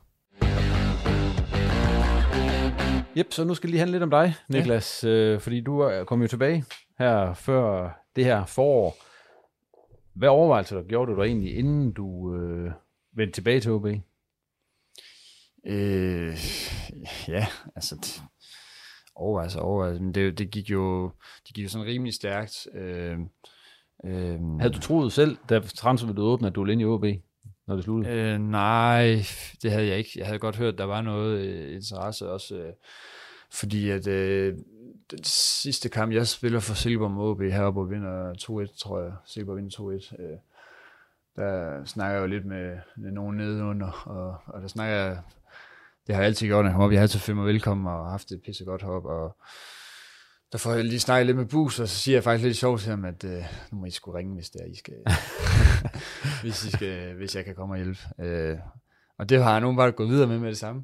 Yep, 3.18 3.34
så 3.34 3.44
nu 3.44 3.54
skal 3.54 3.68
det 3.68 3.72
lige 3.72 3.80
handle 3.80 3.92
lidt 3.92 4.04
om 4.04 4.10
dig, 4.10 4.36
Niklas, 4.50 5.04
ja. 5.04 5.10
øh, 5.10 5.40
fordi 5.40 5.62
du 5.62 6.04
kommet 6.08 6.24
jo 6.24 6.30
tilbage 6.30 6.66
her 7.00 7.34
før 7.34 7.90
det 8.16 8.26
her 8.26 8.46
forår. 8.46 8.98
Hvad 10.14 10.30
overvejelser 10.30 10.84
gjorde 10.84 11.12
du 11.12 11.18
der 11.18 11.24
egentlig, 11.24 11.58
inden 11.58 11.92
du 11.92 12.36
øh, 12.36 12.72
vendte 13.14 13.38
tilbage 13.38 13.60
til 13.60 13.72
OB? 13.72 13.86
Øh, 15.68 16.38
ja, 17.28 17.48
altså 17.76 18.22
overvejelser, 19.16 19.60
overvejelser, 19.60 20.04
men 20.04 20.14
det, 20.14 20.38
det 20.38 20.52
gik 20.52 20.70
jo 20.70 21.12
det 21.48 21.56
gik 21.56 21.64
jo 21.64 21.70
sådan 21.70 21.88
rimelig 21.88 22.14
stærkt. 22.14 22.68
Øh, 22.74 23.18
øh, 24.06 24.40
Havde 24.60 24.74
du 24.74 24.80
troet 24.80 25.14
selv, 25.14 25.38
da 25.50 25.60
transfervinduet 25.60 26.28
åbnede, 26.28 26.50
at 26.50 26.56
du 26.56 26.62
ville 26.62 26.74
ind 26.74 26.82
i 26.82 26.86
OB? 26.86 27.06
Når 27.68 27.76
det 27.76 27.84
sluttede? 27.84 28.16
Øh, 28.16 28.40
nej, 28.40 29.26
det 29.62 29.72
havde 29.72 29.88
jeg 29.88 29.98
ikke. 29.98 30.12
Jeg 30.16 30.26
havde 30.26 30.40
godt 30.40 30.56
hørt, 30.56 30.74
at 30.74 30.78
der 30.78 30.84
var 30.84 31.02
noget 31.02 31.40
øh, 31.40 31.76
interesse 31.76 32.30
også, 32.30 32.56
øh, 32.56 32.74
fordi 33.52 33.90
at 33.90 34.08
øh, 34.08 34.58
den 35.12 35.24
sidste 35.24 35.90
kamp, 35.90 36.14
jeg 36.14 36.28
spiller 36.28 36.60
for 36.60 36.74
Silkeborg 36.74 37.12
mod 37.12 37.32
OB 37.32 37.42
heroppe 37.42 37.82
og 37.82 37.90
vinder 37.90 38.34
2-1, 38.34 38.78
tror 38.78 39.02
jeg. 39.02 39.14
Silkeborg 39.26 39.58
vinder 39.58 40.00
2-1. 40.18 40.22
Øh, 40.24 40.38
der 41.36 41.86
snakker 41.86 42.16
jeg 42.16 42.22
jo 42.22 42.28
lidt 42.28 42.46
med, 42.46 42.78
med 42.98 43.12
nogen 43.12 43.38
nedenunder, 43.38 43.92
og, 44.06 44.54
og 44.56 44.62
der 44.62 44.68
snakker 44.68 44.96
jeg, 44.96 45.20
det 46.08 46.16
har 46.16 46.22
jeg 46.22 46.28
altid 46.28 46.48
gjort, 46.48 46.64
når 46.64 46.70
jeg 46.70 46.76
kom 46.76 46.84
op. 46.84 46.92
Jeg 46.92 47.00
har 47.00 47.04
altid 47.04 47.20
følt 47.20 47.38
mig 47.38 47.46
velkommen 47.46 47.88
og 47.88 48.10
haft 48.10 48.30
det 48.30 48.42
pisse 48.46 48.66
godt 48.66 48.82
heroppe, 48.82 49.10
og 49.10 49.38
der 50.56 50.60
får 50.60 50.74
jeg 50.74 50.86
lige 50.86 51.00
snakket 51.00 51.26
lidt 51.26 51.38
med 51.38 51.46
Bus, 51.46 51.80
og 51.80 51.88
så 51.88 51.96
siger 51.96 52.16
jeg 52.16 52.24
faktisk 52.24 52.46
lidt 52.46 52.58
sjovt 52.58 52.82
til 52.82 52.90
ham, 52.90 53.06
at 53.06 53.24
øh, 53.24 53.44
nu 53.72 53.78
må 53.78 53.86
I 53.86 53.92
skulle 53.92 54.18
ringe, 54.18 54.34
hvis, 54.34 54.50
det 54.50 54.62
er, 54.62 54.66
I 54.66 54.76
skal, 54.76 54.94
hvis, 56.42 56.66
I 56.66 56.72
skal, 56.72 57.14
hvis 57.14 57.36
jeg 57.36 57.46
kan 57.46 57.56
komme 57.56 57.74
og 57.74 57.78
hjælpe. 57.78 58.00
Øh, 58.20 58.58
og 59.18 59.30
det 59.30 59.44
har 59.44 59.60
nu 59.60 59.76
bare 59.76 59.92
gået 59.92 60.10
videre 60.10 60.28
med 60.28 60.40
med 60.40 60.50
det 60.50 60.58
samme 60.58 60.84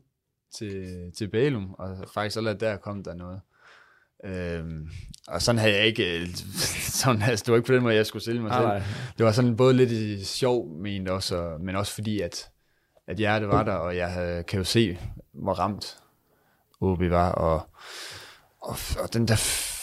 til, 0.58 0.88
til 1.18 1.28
Bælum, 1.28 1.74
og 1.74 1.98
faktisk 2.14 2.34
så 2.34 2.54
der 2.60 2.78
kom 2.78 3.04
der 3.04 3.14
noget. 3.14 3.42
Øhm, 4.24 4.90
og 5.28 5.42
sådan 5.42 5.60
havde 5.60 5.76
jeg 5.76 5.86
ikke, 5.86 6.22
øh, 6.22 6.28
sådan, 7.02 7.22
altså, 7.22 7.44
det 7.44 7.52
var 7.52 7.58
ikke 7.58 7.68
på 7.68 7.74
den 7.74 7.84
måde, 7.84 7.96
jeg 7.96 8.06
skulle 8.06 8.24
sælge 8.24 8.42
mig 8.42 8.54
selv. 8.54 8.68
Nej. 8.68 8.84
Det 9.18 9.26
var 9.26 9.32
sådan 9.32 9.58
både 9.58 9.74
lidt 9.74 9.92
i 9.92 10.26
sjov 10.26 10.68
ment 10.78 11.10
også, 11.10 11.58
men 11.60 11.76
også 11.76 11.94
fordi, 11.94 12.22
at, 12.22 12.50
at 13.08 13.18
hjertet 13.18 13.50
var 13.50 13.64
der, 13.64 13.74
og 13.74 13.96
jeg 13.98 14.12
havde, 14.12 14.44
kan 14.44 14.58
jo 14.58 14.64
se, 14.64 14.98
hvor 15.34 15.54
ramt 15.54 15.98
OB 16.82 17.02
var, 17.02 17.32
og 17.32 17.70
og, 18.62 18.76
og 18.99 19.14
den 19.14 19.28
der 19.28 19.36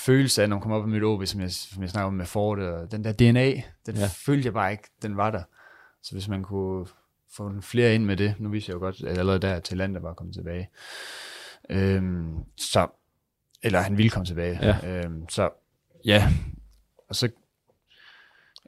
følelse 0.06 0.42
af, 0.42 0.48
når 0.48 0.56
man 0.56 0.60
kommer 0.62 0.76
op 0.78 0.86
i 0.88 0.90
mit 0.90 1.02
OB, 1.04 1.26
som 1.26 1.40
jeg, 1.40 1.50
som 1.52 1.82
jeg 1.82 1.90
snakker 1.90 2.06
om 2.06 2.14
med 2.14 2.26
Ford, 2.26 2.58
og 2.58 2.90
den 2.92 3.04
der 3.04 3.12
DNA, 3.12 3.50
den 3.86 3.94
ja. 3.96 4.06
følte 4.26 4.46
jeg 4.46 4.52
bare 4.52 4.72
ikke, 4.72 4.88
den 5.02 5.16
var 5.16 5.30
der. 5.30 5.42
så 6.02 6.12
hvis 6.12 6.28
man 6.28 6.42
kunne 6.42 6.86
få 7.36 7.60
flere 7.60 7.94
ind 7.94 8.04
med 8.04 8.16
det, 8.16 8.34
nu 8.38 8.48
viser 8.48 8.72
jeg 8.72 8.74
jo 8.74 8.80
godt, 8.80 9.02
at 9.04 9.18
allerede 9.18 9.38
der 9.38 9.54
at 9.54 9.62
Talander 9.64 10.00
var 10.00 10.14
kommet 10.14 10.34
tilbage, 10.34 10.68
øhm, 11.70 12.34
så, 12.56 12.86
eller 13.62 13.80
han 13.80 13.96
ville 13.96 14.10
komme 14.10 14.26
tilbage, 14.26 14.58
Ja. 14.62 15.02
øhm, 15.04 15.28
så 15.28 15.50
ja, 16.04 16.32
og 17.08 17.16
så 17.16 17.28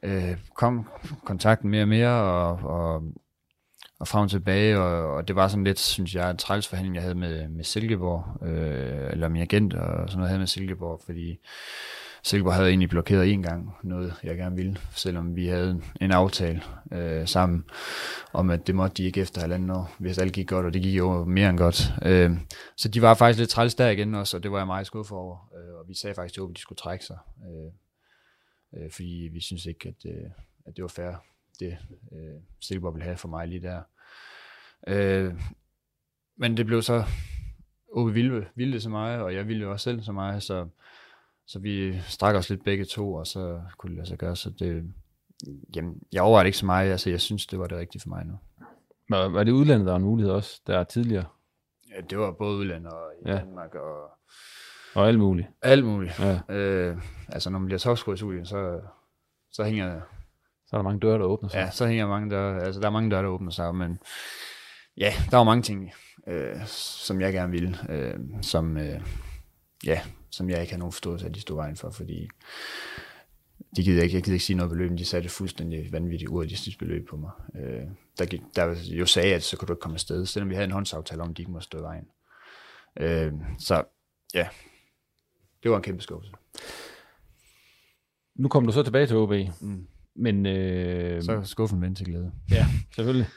øh, 0.03 0.37
kom 0.55 0.89
kontakten 1.25 1.69
mere 1.69 1.81
og 1.83 1.87
mere, 1.87 2.09
og, 2.23 2.51
og, 2.63 3.03
og 4.01 4.07
frem 4.07 4.23
og 4.23 4.29
tilbage, 4.29 4.79
og, 4.79 5.13
og 5.13 5.27
det 5.27 5.35
var 5.35 5.47
sådan 5.47 5.63
lidt, 5.63 5.79
synes 5.79 6.15
jeg, 6.15 6.31
en 6.31 6.37
træls 6.37 6.67
forhandling, 6.67 6.95
jeg 6.95 7.03
havde 7.03 7.15
med, 7.15 7.47
med 7.47 7.63
Silkeborg, 7.63 8.47
øh, 8.47 9.11
eller 9.11 9.29
min 9.29 9.41
agent, 9.41 9.73
og 9.73 10.09
sådan 10.09 10.17
noget, 10.17 10.27
jeg 10.27 10.27
havde 10.27 10.39
med 10.39 10.47
Silkeborg, 10.47 11.01
fordi 11.05 11.39
Silkeborg 12.23 12.53
havde 12.53 12.69
egentlig 12.69 12.89
blokeret 12.89 13.33
en 13.33 13.43
gang 13.43 13.75
noget, 13.83 14.13
jeg 14.23 14.37
gerne 14.37 14.55
ville, 14.55 14.77
selvom 14.95 15.35
vi 15.35 15.47
havde 15.47 15.81
en 16.01 16.11
aftale 16.11 16.61
øh, 16.91 17.27
sammen, 17.27 17.63
om 18.33 18.49
at 18.49 18.67
det 18.67 18.75
måtte 18.75 18.93
de 18.93 19.03
ikke 19.03 19.21
efter 19.21 19.41
halvanden 19.41 19.69
år, 19.69 19.95
hvis 19.99 20.17
alt 20.17 20.33
gik 20.33 20.47
godt, 20.47 20.65
og 20.65 20.73
det 20.73 20.81
gik 20.81 20.97
jo 20.97 21.25
mere 21.25 21.49
end 21.49 21.57
godt. 21.57 21.93
Øh, 22.01 22.31
så 22.77 22.89
de 22.89 23.01
var 23.01 23.13
faktisk 23.13 23.39
lidt 23.39 23.49
træls 23.49 23.75
der 23.75 23.89
igen 23.89 24.15
også, 24.15 24.37
og 24.37 24.43
det 24.43 24.51
var 24.51 24.57
jeg 24.57 24.67
meget 24.67 24.87
skuffet 24.87 25.17
over, 25.17 25.51
øh, 25.57 25.75
og 25.79 25.87
vi 25.87 25.93
sagde 25.93 26.15
faktisk 26.15 26.33
til 26.33 26.41
at 26.41 26.55
de 26.55 26.61
skulle 26.61 26.77
trække 26.77 27.05
sig, 27.05 27.17
øh, 27.47 28.83
øh, 28.83 28.91
fordi 28.91 29.29
vi 29.33 29.41
synes 29.41 29.65
ikke, 29.65 29.89
at, 29.89 30.11
øh, 30.11 30.29
at 30.65 30.75
det 30.75 30.81
var 30.81 30.87
fair, 30.87 31.11
det 31.59 31.77
øh, 32.11 32.41
Silkeborg 32.59 32.93
ville 32.93 33.05
have 33.05 33.17
for 33.17 33.27
mig 33.27 33.47
lige 33.47 33.61
der. 33.61 33.81
Øh, 34.87 35.33
men 36.37 36.57
det 36.57 36.65
blev 36.65 36.81
så, 36.81 37.03
Åbe 37.93 38.13
ville, 38.13 38.47
ville 38.55 38.73
det 38.73 38.83
så 38.83 38.89
meget, 38.89 39.21
og 39.21 39.33
jeg 39.33 39.47
ville 39.47 39.63
jo 39.63 39.71
også 39.71 39.83
selv 39.83 40.01
så 40.03 40.11
meget, 40.11 40.43
så, 40.43 40.67
så 41.47 41.59
vi 41.59 41.99
strak 42.01 42.35
os 42.35 42.49
lidt 42.49 42.63
begge 42.63 42.85
to, 42.85 43.13
og 43.13 43.27
så 43.27 43.61
kunne 43.77 43.89
det 43.89 43.97
lade 43.97 44.07
sig 44.07 44.17
gøre, 44.17 44.35
så 44.35 44.49
det, 44.49 44.93
jamen, 45.75 46.01
jeg 46.11 46.21
overvejer 46.21 46.43
det 46.43 46.47
ikke 46.47 46.57
så 46.57 46.65
meget, 46.65 46.91
altså 46.91 47.09
jeg 47.09 47.21
synes, 47.21 47.47
det 47.47 47.59
var 47.59 47.67
det 47.67 47.77
rigtige 47.77 48.01
for 48.01 48.09
mig 48.09 48.25
nu. 48.25 48.39
Var, 49.09 49.27
var 49.27 49.43
det 49.43 49.51
udlandet, 49.51 49.85
der 49.85 49.91
var 49.91 49.97
en 49.97 50.03
mulighed 50.05 50.31
også, 50.33 50.61
der 50.67 50.83
tidligere? 50.83 51.25
Ja, 51.95 52.01
det 52.09 52.17
var 52.17 52.31
både 52.31 52.57
udlandet 52.57 52.91
og 52.93 53.11
i 53.25 53.29
Ja. 53.29 53.35
Danmark 53.35 53.75
og 53.75 54.09
Og 54.95 55.07
alt 55.07 55.19
muligt. 55.19 55.47
alt 55.61 55.85
muligt. 55.85 56.19
Ja. 56.19 56.55
Øh, 56.55 56.97
altså 57.29 57.49
når 57.49 57.59
man 57.59 57.65
bliver 57.65 57.79
topscorer 57.79 58.41
i 58.41 58.45
så, 58.45 58.81
så 59.51 59.63
hænger 59.63 60.01
Så 60.67 60.75
er 60.75 60.77
der 60.77 60.83
mange 60.83 60.99
døre, 60.99 61.19
der 61.19 61.25
åbner 61.25 61.49
sig. 61.49 61.57
Ja, 61.57 61.71
så 61.71 61.87
hænger 61.87 62.07
mange 62.07 62.29
døre, 62.29 62.61
altså 62.63 62.81
der 62.81 62.87
er 62.87 62.91
mange 62.91 63.11
døre, 63.11 63.21
der 63.23 63.29
åbner 63.29 63.51
sig, 63.51 63.75
men 63.75 63.99
ja, 65.01 65.13
der 65.31 65.37
var 65.37 65.43
mange 65.43 65.63
ting, 65.63 65.91
øh, 66.27 66.65
som 66.67 67.21
jeg 67.21 67.33
gerne 67.33 67.51
ville, 67.51 67.77
øh, 67.89 68.19
som, 68.41 68.77
øh, 68.77 69.01
ja, 69.85 70.01
som 70.29 70.49
jeg 70.49 70.61
ikke 70.61 70.73
har 70.73 70.79
nogen 70.79 70.91
forståelse 70.91 71.25
af, 71.25 71.33
de 71.33 71.41
stod 71.41 71.55
vejen 71.55 71.75
for, 71.75 71.89
fordi 71.89 72.27
de 73.75 73.83
gider 73.83 74.03
ikke, 74.03 74.15
jeg 74.15 74.23
gider 74.23 74.33
ikke 74.35 74.45
sige 74.45 74.57
noget 74.57 74.69
beløb, 74.69 74.89
men 74.89 74.97
de 74.97 75.05
satte 75.05 75.29
fuldstændig 75.29 75.91
vanvittigt 75.91 76.29
urealistisk 76.29 76.79
beløb 76.79 77.07
på 77.09 77.15
mig. 77.17 77.31
Øh, 77.55 77.83
der, 78.17 78.25
gik- 78.25 78.55
der 78.55 78.75
jo 78.91 79.05
sagde, 79.05 79.35
at 79.35 79.43
så 79.43 79.57
kunne 79.57 79.67
du 79.67 79.73
ikke 79.73 79.81
komme 79.81 79.95
afsted, 79.95 80.25
selvom 80.25 80.49
vi 80.49 80.55
havde 80.55 80.65
en 80.65 80.71
håndsaftale 80.71 81.21
om, 81.21 81.29
at 81.29 81.37
de 81.37 81.41
ikke 81.41 81.51
måtte 81.51 81.65
stå 81.65 81.77
i 81.79 81.81
vejen. 81.81 82.05
Øh, 82.99 83.33
så 83.59 83.83
ja, 84.33 84.47
det 85.63 85.71
var 85.71 85.77
en 85.77 85.83
kæmpe 85.83 86.03
skuffelse. 86.03 86.33
Nu 88.35 88.47
kom 88.47 88.65
du 88.65 88.71
så 88.71 88.83
tilbage 88.83 89.07
til 89.07 89.15
OB, 89.17 89.31
Mm. 89.61 89.87
men... 90.15 90.45
Øh, 90.45 91.23
Så 91.23 91.31
er 91.31 91.43
skuffen 91.43 91.81
vendt 91.81 91.97
til 91.97 92.05
glæde. 92.05 92.31
Ja, 92.51 92.65
selvfølgelig. 92.95 93.27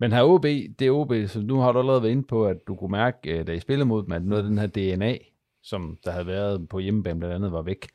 Men 0.00 0.12
her 0.12 0.22
OB, 0.22 0.42
det 0.42 0.82
er 0.82 0.90
OB, 0.90 1.12
så 1.28 1.40
nu 1.40 1.60
har 1.60 1.72
du 1.72 1.78
allerede 1.78 2.02
været 2.02 2.12
inde 2.12 2.26
på, 2.26 2.46
at 2.46 2.56
du 2.68 2.76
kunne 2.76 2.92
mærke, 2.92 3.38
øh, 3.38 3.46
da 3.46 3.52
I 3.52 3.60
spillede 3.60 3.86
mod 3.86 4.02
dem, 4.02 4.12
at 4.12 4.24
noget 4.24 4.42
af 4.42 4.48
den 4.48 4.58
her 4.58 4.66
DNA, 4.66 5.18
som 5.62 5.98
der 6.04 6.10
havde 6.10 6.26
været 6.26 6.68
på 6.68 6.78
hjemmebane 6.78 7.18
blandt 7.18 7.34
andet, 7.34 7.52
var 7.52 7.62
væk. 7.62 7.88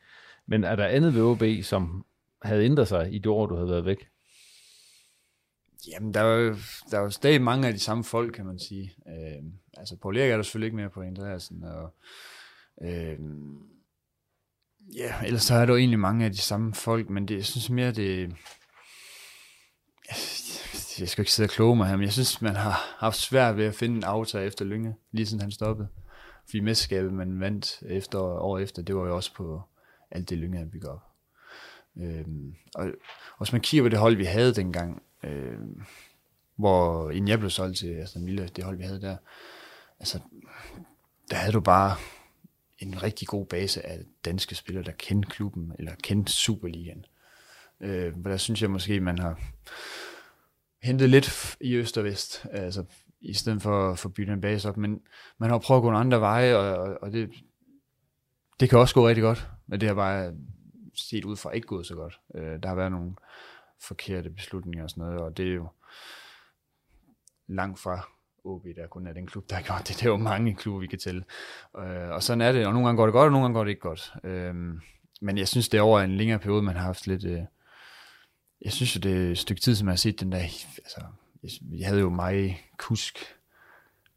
Men 0.46 0.64
er 0.64 0.76
der 0.76 0.86
andet 0.86 1.14
ved 1.14 1.22
OB, 1.22 1.42
som 1.62 2.06
havde 2.42 2.64
ændret 2.64 2.88
sig 2.88 3.14
i 3.14 3.18
det 3.18 3.26
år, 3.26 3.46
du 3.46 3.54
havde 3.54 3.68
været 3.68 3.84
væk? 3.84 4.08
Jamen, 5.92 6.14
der 6.14 6.20
er, 6.20 6.38
jo, 6.38 6.56
der 6.90 6.98
er 6.98 7.02
jo 7.02 7.10
stadig 7.10 7.42
mange 7.42 7.68
af 7.68 7.72
de 7.72 7.78
samme 7.78 8.04
folk, 8.04 8.34
kan 8.34 8.46
man 8.46 8.58
sige. 8.58 8.94
Øh, 9.08 9.44
altså, 9.76 9.96
Paul 9.96 10.16
Erik 10.16 10.30
er 10.30 10.36
der 10.36 10.42
selvfølgelig 10.42 10.66
ikke 10.66 10.76
mere 10.76 10.90
på 10.90 11.00
Andreasen, 11.00 11.64
og 11.64 11.94
øh, 12.82 13.18
ja, 14.94 15.24
ellers 15.26 15.42
så 15.42 15.54
er 15.54 15.66
der 15.66 15.72
jo 15.72 15.78
egentlig 15.78 15.98
mange 15.98 16.24
af 16.24 16.30
de 16.30 16.38
samme 16.38 16.74
folk, 16.74 17.10
men 17.10 17.28
det, 17.28 17.34
jeg 17.34 17.44
synes 17.44 17.70
mere, 17.70 17.92
det... 17.92 18.32
Jeg 21.00 21.08
skal 21.08 21.22
ikke 21.22 21.32
sidde 21.32 21.46
og 21.46 21.50
kloge 21.50 21.76
mig 21.76 21.88
her, 21.88 21.96
men 21.96 22.04
jeg 22.04 22.12
synes, 22.12 22.42
man 22.42 22.56
har 22.56 22.96
haft 22.98 23.16
svært 23.16 23.56
ved 23.56 23.64
at 23.64 23.74
finde 23.74 23.96
en 23.96 24.04
aftager 24.04 24.44
efter 24.44 24.64
Lynge, 24.64 24.94
lige 25.12 25.26
siden 25.26 25.40
han 25.40 25.50
stoppede. 25.50 25.88
Fordi 26.44 26.60
mesterskabet, 26.60 27.12
man 27.12 27.40
vandt 27.40 27.82
efter, 27.86 28.18
år 28.20 28.58
efter, 28.58 28.82
det 28.82 28.96
var 28.96 29.06
jo 29.06 29.16
også 29.16 29.34
på 29.34 29.62
alt 30.10 30.30
det 30.30 30.38
Lynge, 30.38 30.58
han 30.58 30.70
bygget 30.70 30.90
op. 30.90 31.02
Øhm, 31.96 32.54
og, 32.74 32.84
og 33.30 33.38
hvis 33.38 33.52
man 33.52 33.60
kigger 33.60 33.84
på 33.84 33.88
det 33.88 33.98
hold, 33.98 34.16
vi 34.16 34.24
havde 34.24 34.54
dengang, 34.54 35.02
øh, 35.22 35.58
hvor 36.56 37.10
inden 37.10 37.28
jeg 37.28 37.38
blev 37.38 37.50
solgt 37.50 37.78
til 37.78 37.94
Aston 37.94 38.26
Villa, 38.26 38.46
det 38.46 38.64
hold, 38.64 38.76
vi 38.76 38.82
havde 38.82 39.00
der, 39.00 39.16
altså, 39.98 40.20
der 41.30 41.36
havde 41.36 41.52
du 41.52 41.60
bare 41.60 41.96
en 42.78 43.02
rigtig 43.02 43.28
god 43.28 43.46
base 43.46 43.86
af 43.86 44.00
danske 44.24 44.54
spillere, 44.54 44.84
der 44.84 44.92
kendte 44.92 45.28
klubben, 45.28 45.72
eller 45.78 45.92
kendte 46.02 46.32
Superligaen. 46.32 47.04
Øh, 47.80 48.16
men 48.16 48.24
der 48.24 48.36
synes 48.36 48.62
jeg 48.62 48.70
måske, 48.70 49.00
man 49.00 49.18
har 49.18 49.40
hentet 50.84 51.10
lidt 51.10 51.56
i 51.60 51.74
øst 51.74 51.98
og 51.98 52.04
vest, 52.04 52.46
altså 52.50 52.84
i 53.20 53.34
stedet 53.34 53.62
for 53.62 53.90
at 53.90 53.98
få 53.98 54.08
bygget 54.08 54.34
en 54.34 54.40
base 54.40 54.68
op, 54.68 54.76
men 54.76 55.00
man 55.38 55.50
har 55.50 55.58
prøvet 55.58 55.78
at 55.78 55.82
gå 55.82 55.90
nogle 55.90 56.00
andre 56.00 56.20
veje, 56.20 56.56
og, 56.56 56.76
og, 56.76 56.98
og 57.02 57.12
det, 57.12 57.30
det 58.60 58.70
kan 58.70 58.78
også 58.78 58.94
gå 58.94 59.08
rigtig 59.08 59.22
godt, 59.22 59.48
men 59.66 59.80
det 59.80 59.88
har 59.88 59.94
bare 59.94 60.34
set 60.94 61.24
ud 61.24 61.36
fra 61.36 61.50
ikke 61.50 61.66
gået 61.66 61.86
så 61.86 61.94
godt. 61.94 62.20
Øh, 62.34 62.62
der 62.62 62.68
har 62.68 62.74
været 62.74 62.92
nogle 62.92 63.12
forkerte 63.80 64.30
beslutninger 64.30 64.84
og 64.84 64.90
sådan 64.90 65.04
noget, 65.04 65.20
og 65.20 65.36
det 65.36 65.48
er 65.48 65.54
jo 65.54 65.68
langt 67.48 67.78
fra 67.78 68.08
OB, 68.44 68.64
der 68.76 68.86
kun 68.86 69.06
er 69.06 69.12
den 69.12 69.26
klub, 69.26 69.50
der 69.50 69.56
har 69.56 69.62
gjort 69.62 69.88
det. 69.88 69.88
Det 69.98 70.02
er 70.02 70.10
jo 70.10 70.16
mange 70.16 70.54
klubber, 70.54 70.80
vi 70.80 70.86
kan 70.86 70.98
tælle. 70.98 71.24
Øh, 71.78 72.10
og 72.10 72.22
sådan 72.22 72.40
er 72.40 72.52
det, 72.52 72.66
og 72.66 72.72
nogle 72.72 72.86
gange 72.86 72.96
går 72.96 73.06
det 73.06 73.12
godt, 73.12 73.26
og 73.26 73.32
nogle 73.32 73.44
gange 73.44 73.54
går 73.54 73.64
det 73.64 73.70
ikke 73.70 73.80
godt. 73.80 74.14
Øh, 74.24 74.54
men 75.20 75.38
jeg 75.38 75.48
synes, 75.48 75.68
det 75.68 75.78
er 75.78 75.82
over 75.82 76.00
en 76.00 76.16
længere 76.16 76.38
periode, 76.38 76.62
man 76.62 76.76
har 76.76 76.84
haft 76.84 77.06
lidt... 77.06 77.24
Øh, 77.24 77.40
jeg 78.64 78.72
synes 78.72 78.96
jo, 78.96 79.00
det 79.00 79.26
er 79.26 79.30
et 79.30 79.38
stykke 79.38 79.62
tid, 79.62 79.74
som 79.74 79.88
jeg 79.88 79.92
har 79.92 79.96
set 79.96 80.20
den 80.20 80.32
der... 80.32 80.38
Altså, 80.38 81.00
jeg, 81.72 81.88
havde 81.88 82.00
jo 82.00 82.10
mig, 82.10 82.60
Kusk, 82.78 83.18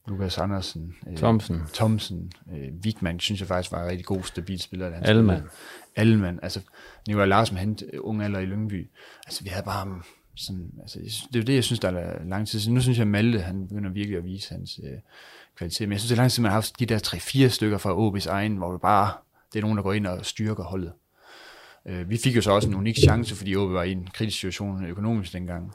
Lukas 0.07 0.37
Andersen, 0.37 0.95
øh, 1.07 1.17
Thomsen. 1.17 1.61
Thomsen, 1.73 2.31
øh, 2.53 2.67
Wigman, 2.85 3.19
synes 3.19 3.39
jeg 3.39 3.47
faktisk 3.47 3.71
var 3.71 3.83
en 3.83 3.89
rigtig 3.89 4.05
god, 4.05 4.23
stabil 4.23 4.59
spiller. 4.59 4.93
han 4.93 5.03
Allemand. 5.03 5.37
spillede. 5.37 5.53
Allemand, 5.95 6.39
altså 6.43 6.61
Nicolai 7.07 7.27
Larsen 7.27 7.77
øh, 7.93 7.99
unge 8.01 8.25
alder 8.25 8.39
i 8.39 8.45
Lyngby. 8.45 8.89
Altså 9.25 9.43
vi 9.43 9.49
havde 9.49 9.65
bare 9.65 10.01
sådan, 10.35 10.71
altså 10.81 10.99
det 10.99 11.35
er 11.35 11.39
jo 11.39 11.45
det, 11.45 11.55
jeg 11.55 11.63
synes, 11.63 11.79
der 11.79 11.91
er 11.91 12.23
lang 12.23 12.47
tid 12.47 12.59
siden. 12.59 12.73
Nu 12.73 12.81
synes 12.81 12.97
jeg, 12.97 13.01
at 13.03 13.07
Malte, 13.07 13.39
han 13.39 13.67
begynder 13.67 13.89
virkelig 13.89 14.17
at 14.17 14.23
vise 14.23 14.53
hans 14.53 14.79
øh, 14.83 14.99
kvalitet. 15.55 15.87
Men 15.87 15.91
jeg 15.91 15.99
synes, 15.99 16.09
det 16.09 16.17
er 16.17 16.21
lang 16.21 16.31
tid 16.31 16.41
man 16.41 16.51
har 16.51 16.55
haft 16.55 16.79
de 16.79 16.85
der 16.85 16.99
3-4 17.47 17.47
stykker 17.47 17.77
fra 17.77 18.07
OB's 18.07 18.29
egen, 18.29 18.57
hvor 18.57 18.71
det 18.71 18.81
bare, 18.81 19.13
det 19.53 19.59
er 19.59 19.61
nogen, 19.61 19.77
der 19.77 19.83
går 19.83 19.93
ind 19.93 20.07
og 20.07 20.25
styrker 20.25 20.63
holdet. 20.63 20.93
Øh, 21.87 22.09
vi 22.09 22.17
fik 22.17 22.35
jo 22.35 22.41
så 22.41 22.51
også 22.51 22.69
en 22.69 22.75
unik 22.75 22.97
chance, 22.97 23.35
fordi 23.35 23.55
OB 23.55 23.71
var 23.71 23.83
i 23.83 23.91
en 23.91 24.07
kritisk 24.13 24.39
situation 24.39 24.85
økonomisk 24.85 25.33
dengang. 25.33 25.73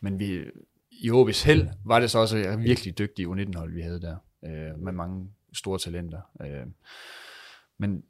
Men 0.00 0.18
vi, 0.18 0.44
i 0.90 1.10
OB's 1.10 1.46
held 1.46 1.68
var 1.84 2.00
det 2.00 2.10
så 2.10 2.18
også 2.18 2.36
et 2.36 2.58
virkelig 2.58 2.98
dygtige 2.98 3.28
U19-hold, 3.28 3.74
vi 3.74 3.80
havde 3.80 4.00
der, 4.00 4.16
øh, 4.44 4.78
med 4.84 4.92
mange 4.92 5.28
store 5.52 5.78
talenter. 5.78 6.20
Øh, 6.42 6.66
men 7.78 8.02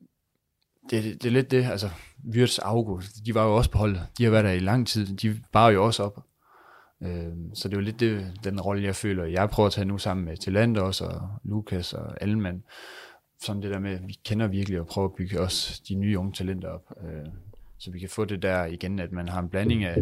det, 0.90 1.04
det, 1.04 1.22
det 1.22 1.28
er 1.28 1.32
lidt 1.32 1.50
det, 1.50 1.64
altså 1.64 1.90
Wirtz 2.34 2.58
Augo, 2.58 3.00
de 3.26 3.34
var 3.34 3.44
jo 3.44 3.56
også 3.56 3.70
på 3.70 3.78
holdet. 3.78 4.06
De 4.18 4.24
har 4.24 4.30
været 4.30 4.44
der 4.44 4.52
i 4.52 4.58
lang 4.58 4.86
tid, 4.86 5.16
de 5.16 5.40
bar 5.52 5.68
jo 5.70 5.84
også 5.84 6.02
op. 6.02 6.24
Øh, 7.02 7.32
så 7.54 7.68
det 7.68 7.74
er 7.74 7.78
jo 7.78 7.84
lidt 7.84 8.00
det, 8.00 8.32
den 8.44 8.60
rolle, 8.60 8.84
jeg 8.84 8.96
føler, 8.96 9.24
jeg 9.24 9.50
prøver 9.50 9.66
at 9.66 9.72
tage 9.72 9.84
nu 9.84 9.98
sammen 9.98 10.24
med 10.24 10.36
Talander 10.36 10.82
også, 10.82 11.04
og 11.04 11.28
Lukas 11.44 11.92
og 11.92 12.22
Alman. 12.22 12.62
Sådan 13.42 13.62
det 13.62 13.70
der 13.70 13.78
med, 13.78 13.90
at 13.90 14.08
vi 14.08 14.18
kender 14.24 14.46
virkelig 14.46 14.80
og 14.80 14.86
prøver 14.86 15.08
at 15.08 15.14
bygge 15.14 15.40
også 15.40 15.82
de 15.88 15.94
nye 15.94 16.18
unge 16.18 16.32
talenter 16.32 16.68
op. 16.68 16.92
Øh, 17.04 17.26
så 17.78 17.90
vi 17.90 17.98
kan 17.98 18.08
få 18.08 18.24
det 18.24 18.42
der 18.42 18.64
igen, 18.64 18.98
at 18.98 19.12
man 19.12 19.28
har 19.28 19.40
en 19.40 19.48
blanding 19.48 19.84
af, 19.84 19.96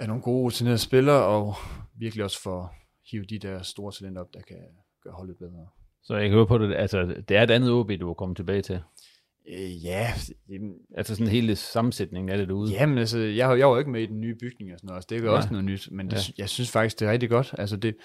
af 0.00 0.06
nogle 0.08 0.22
gode 0.22 0.42
rutinerede 0.42 0.78
spillere, 0.78 1.24
og 1.24 1.54
virkelig 1.94 2.24
også 2.24 2.42
for 2.42 2.74
hive 3.10 3.24
de 3.24 3.38
der 3.38 3.62
store 3.62 3.92
talenter 3.92 4.20
op, 4.20 4.34
der 4.34 4.40
kan 4.40 4.56
gøre 5.04 5.14
holdet 5.14 5.36
bedre. 5.38 5.66
Så 6.02 6.14
jeg 6.14 6.28
kan 6.28 6.36
høre 6.36 6.46
på 6.46 6.58
det, 6.58 6.74
altså 6.74 7.14
det 7.28 7.36
er 7.36 7.42
et 7.42 7.50
andet 7.50 7.70
OB, 7.70 7.90
du 8.00 8.10
er 8.10 8.14
kommet 8.14 8.36
tilbage 8.36 8.62
til. 8.62 8.80
Øh, 9.48 9.84
ja, 9.84 10.06
jamen, 10.48 10.74
Altså 10.96 11.14
sådan 11.16 11.30
hele 11.32 11.56
sammensætningen 11.56 12.28
af 12.30 12.38
det 12.38 12.48
derude. 12.48 12.72
Jamen, 12.72 12.98
altså, 12.98 13.18
jeg, 13.18 13.58
jeg 13.58 13.66
var 13.68 13.72
jo 13.72 13.78
ikke 13.78 13.90
med 13.90 14.02
i 14.02 14.06
den 14.06 14.20
nye 14.20 14.34
bygning 14.34 14.72
og 14.72 14.78
sådan 14.78 14.86
noget, 14.86 14.96
altså, 14.98 15.06
det 15.10 15.16
er 15.16 15.20
jo 15.20 15.26
Nej. 15.26 15.36
også 15.36 15.48
noget 15.50 15.64
nyt, 15.64 15.88
men 15.90 16.06
det, 16.06 16.12
Ja. 16.12 16.18
ja. 16.18 16.32
jeg 16.38 16.48
synes 16.48 16.70
faktisk, 16.70 17.00
det 17.00 17.08
er 17.08 17.12
rigtig 17.12 17.30
godt. 17.30 17.54
Altså, 17.58 17.76
det, 17.76 17.96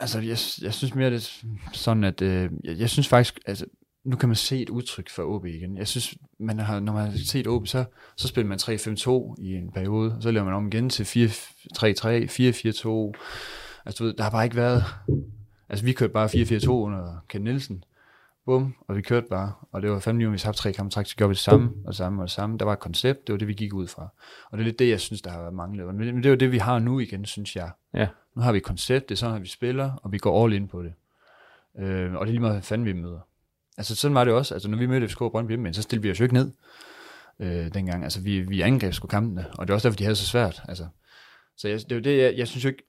altså 0.00 0.18
jeg, 0.18 0.38
jeg 0.62 0.74
synes 0.74 0.94
mere, 0.94 1.10
det 1.10 1.16
er 1.16 1.46
sådan, 1.72 2.04
at 2.04 2.22
øh, 2.22 2.50
jeg, 2.64 2.78
jeg 2.78 2.90
synes 2.90 3.08
faktisk, 3.08 3.40
altså, 3.46 3.66
nu 4.04 4.16
kan 4.16 4.28
man 4.28 4.36
se 4.36 4.62
et 4.62 4.70
udtryk 4.70 5.10
for 5.10 5.22
OB 5.22 5.46
igen. 5.46 5.76
Jeg 5.76 5.88
synes, 5.88 6.14
man 6.38 6.58
har, 6.58 6.80
når 6.80 6.92
man 6.92 7.10
har 7.10 7.18
set 7.26 7.46
OB, 7.46 7.66
så, 7.66 7.84
så 8.16 8.28
spiller 8.28 8.48
man 8.48 8.58
3-5-2 8.58 9.34
i 9.42 9.54
en 9.54 9.72
periode, 9.72 10.16
og 10.16 10.22
så 10.22 10.30
laver 10.30 10.44
man 10.44 10.54
om 10.54 10.66
igen 10.66 10.90
til 10.90 11.04
4-3-3, 11.04 11.06
4-4-2. 11.06 11.26
Altså, 13.86 13.98
du 13.98 14.04
ved, 14.04 14.14
der 14.14 14.22
har 14.22 14.30
bare 14.30 14.44
ikke 14.44 14.56
været... 14.56 14.84
Altså, 15.68 15.84
vi 15.84 15.92
kørte 15.92 16.12
bare 16.12 16.26
4-4-2 16.26 16.68
under 16.68 17.24
Ken 17.28 17.40
Nielsen, 17.40 17.84
bum, 18.46 18.74
og 18.88 18.96
vi 18.96 19.02
kørte 19.02 19.26
bare. 19.30 19.52
Og 19.72 19.82
det 19.82 19.90
var 19.90 19.98
fandme 19.98 20.22
lige, 20.22 20.30
vi 20.30 20.40
har 20.44 20.52
tre 20.52 20.72
kampe 20.72 20.92
træk, 20.92 21.06
så 21.06 21.16
gjorde 21.16 21.28
vi 21.28 21.34
det 21.34 21.42
samme, 21.42 21.70
og 21.84 21.88
det 21.88 21.96
samme, 21.96 22.22
og 22.22 22.26
det 22.26 22.32
samme. 22.32 22.58
Der 22.58 22.64
var 22.64 22.72
et 22.72 22.78
koncept, 22.78 23.26
det 23.26 23.32
var 23.32 23.38
det, 23.38 23.48
vi 23.48 23.54
gik 23.54 23.74
ud 23.74 23.86
fra. 23.86 24.08
Og 24.50 24.58
det 24.58 24.62
er 24.62 24.64
lidt 24.64 24.78
det, 24.78 24.88
jeg 24.88 25.00
synes, 25.00 25.22
der 25.22 25.30
har 25.30 25.40
været 25.40 25.54
manglet. 25.54 25.94
Men 25.94 26.16
det 26.16 26.26
er 26.26 26.30
jo 26.30 26.36
det, 26.36 26.52
vi 26.52 26.58
har 26.58 26.78
nu 26.78 27.00
igen, 27.00 27.24
synes 27.24 27.56
jeg. 27.56 27.70
Ja. 27.94 28.08
Nu 28.36 28.42
har 28.42 28.52
vi 28.52 28.58
et 28.58 28.64
koncept, 28.64 29.08
det 29.08 29.14
er 29.14 29.18
sådan, 29.18 29.36
at 29.36 29.42
vi 29.42 29.48
spiller, 29.48 29.92
og 30.02 30.12
vi 30.12 30.18
går 30.18 30.44
all 30.44 30.52
in 30.52 30.68
på 30.68 30.82
det. 30.82 30.92
Øh, 31.78 32.14
og 32.14 32.26
det 32.26 32.30
er 32.30 32.32
lige 32.32 32.40
meget, 32.40 32.54
hvad 32.54 32.62
fanden 32.62 32.86
vi 32.86 32.92
møder. 32.92 33.20
Altså 33.78 33.96
sådan 33.96 34.14
var 34.14 34.24
det 34.24 34.32
også. 34.32 34.54
Altså 34.54 34.68
når 34.68 34.78
vi 34.78 34.86
mødte 34.86 35.08
FCK 35.08 35.18
Brøndby, 35.18 35.52
men 35.52 35.74
så 35.74 35.82
stillede 35.82 36.02
vi 36.02 36.10
os 36.10 36.20
jo 36.20 36.24
ikke 36.24 36.34
ned 36.34 36.52
øh, 37.40 37.74
dengang. 37.74 38.04
Altså 38.04 38.20
vi, 38.20 38.40
vi 38.40 38.60
angreb 38.60 38.92
sgu 38.92 39.06
kampene, 39.06 39.46
og 39.58 39.66
det 39.66 39.70
er 39.70 39.74
også 39.74 39.88
derfor, 39.88 39.96
de 39.96 40.04
havde 40.04 40.16
så 40.16 40.26
svært. 40.26 40.62
Altså, 40.68 40.86
så 41.56 41.68
jeg, 41.68 41.78
det 41.78 41.92
er 41.92 41.96
jo 41.96 42.02
det, 42.02 42.18
jeg, 42.18 42.34
jeg 42.36 42.48
synes 42.48 42.64
jo 42.64 42.68
ikke, 42.68 42.82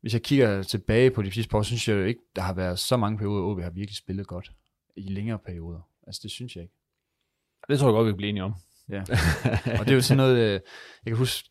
hvis 0.00 0.12
jeg 0.12 0.22
kigger 0.22 0.62
tilbage 0.62 1.10
på 1.10 1.22
de 1.22 1.30
sidste 1.30 1.50
par 1.50 1.58
år, 1.58 1.62
synes 1.62 1.88
jeg 1.88 1.94
jo 1.94 2.04
ikke, 2.04 2.20
der 2.36 2.42
har 2.42 2.54
været 2.54 2.78
så 2.78 2.96
mange 2.96 3.18
perioder, 3.18 3.42
hvor 3.42 3.54
vi 3.54 3.62
har 3.62 3.70
virkelig 3.70 3.96
spillet 3.96 4.26
godt 4.26 4.52
i 4.96 5.08
længere 5.08 5.38
perioder. 5.38 5.80
Altså 6.06 6.20
det 6.22 6.30
synes 6.30 6.56
jeg 6.56 6.62
ikke. 6.62 6.74
Det 7.68 7.78
tror 7.78 7.88
jeg 7.88 7.92
godt, 7.92 8.06
vi 8.06 8.10
kan 8.10 8.16
blive 8.16 8.28
enige 8.28 8.44
om. 8.44 8.54
Ja. 8.88 9.00
og 9.78 9.84
det 9.84 9.90
er 9.90 9.94
jo 9.94 10.00
sådan 10.00 10.16
noget, 10.16 10.36
øh, 10.36 10.52
jeg 10.52 11.10
kan 11.10 11.16
huske, 11.16 11.50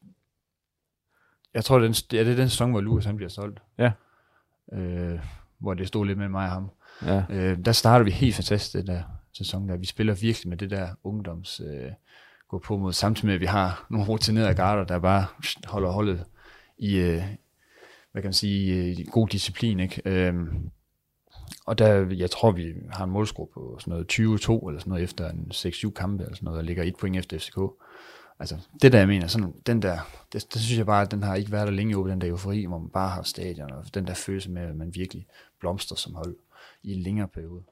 jeg 1.53 1.65
tror, 1.65 1.79
det 1.79 1.85
er, 1.85 1.87
den, 1.87 2.17
ja, 2.17 2.23
det 2.23 2.31
er 2.31 2.35
den 2.35 2.49
sæson, 2.49 2.71
hvor 2.71 2.81
Lukas 2.81 3.05
han 3.05 3.15
bliver 3.15 3.29
solgt. 3.29 3.59
Ja. 3.77 3.91
Øh, 4.73 5.19
hvor 5.59 5.73
det 5.73 5.87
stod 5.87 6.05
lidt 6.05 6.17
med 6.17 6.29
mig 6.29 6.45
og 6.45 6.51
ham. 6.51 6.69
Ja. 7.01 7.23
Øh, 7.29 7.65
der 7.65 7.71
starter 7.71 8.05
vi 8.05 8.11
helt 8.11 8.35
fantastisk 8.35 8.73
den 8.73 8.87
der 8.87 9.03
sæson 9.33 9.69
der. 9.69 9.77
Vi 9.77 9.85
spiller 9.85 10.13
virkelig 10.13 10.49
med 10.49 10.57
det 10.57 10.69
der 10.69 10.89
ungdoms 11.03 11.59
øh, 11.59 11.91
gå 12.47 12.59
på 12.59 12.77
mod, 12.77 12.93
samtidig 12.93 13.25
med 13.25 13.33
at 13.33 13.41
vi 13.41 13.45
har 13.45 13.85
nogle 13.89 14.07
rutinerede 14.07 14.55
garder, 14.55 14.83
der 14.83 14.99
bare 14.99 15.25
holder 15.65 15.91
holdet 15.91 16.25
i, 16.77 16.95
øh, 16.95 17.23
hvad 18.11 18.21
kan 18.21 18.23
man 18.23 18.33
sige, 18.33 18.91
i 18.91 19.05
god 19.11 19.27
disciplin, 19.27 19.79
ikke? 19.79 20.01
Øh, 20.05 20.33
og 21.65 21.77
der, 21.77 22.15
jeg 22.15 22.31
tror, 22.31 22.51
vi 22.51 22.73
har 22.89 23.03
en 23.03 23.11
målscore 23.11 23.47
på 23.53 23.77
sådan 23.79 23.91
noget 23.91 24.11
20-2 24.13 24.19
eller 24.21 24.79
sådan 24.79 24.89
noget 24.89 25.03
efter 25.03 25.29
en 25.29 25.51
6-7 25.53 25.91
kampe 25.91 26.23
eller 26.23 26.35
sådan 26.35 26.45
noget, 26.45 26.57
og 26.57 26.63
ligger 26.63 26.83
et 26.83 26.95
point 26.97 27.17
efter 27.17 27.39
FCK. 27.39 27.57
Altså, 28.39 28.55
det 28.81 28.91
der, 28.91 28.99
jeg 28.99 29.07
mener, 29.07 29.27
sådan, 29.27 29.53
den 29.65 29.81
der, 29.81 29.97
det, 30.33 30.53
det 30.53 30.61
synes 30.61 30.77
jeg 30.77 30.85
bare, 30.85 31.01
at 31.01 31.11
den 31.11 31.23
har 31.23 31.35
ikke 31.35 31.51
været 31.51 31.67
der 31.67 31.73
længe 31.73 31.97
over, 31.97 32.07
den 32.07 32.21
der 32.21 32.27
eufori, 32.27 32.65
hvor 32.65 32.77
man 32.77 32.89
bare 32.89 33.09
har 33.09 33.23
stadion, 33.23 33.71
og 33.71 33.93
den 33.93 34.07
der 34.07 34.13
følelse 34.13 34.51
med, 34.51 34.61
at 34.61 34.75
man 34.75 34.95
virkelig 34.95 35.27
blomster 35.59 35.95
som 35.95 36.15
hold 36.15 36.35
i 36.83 36.93
en 36.93 37.01
længere 37.01 37.27
periode. 37.27 37.63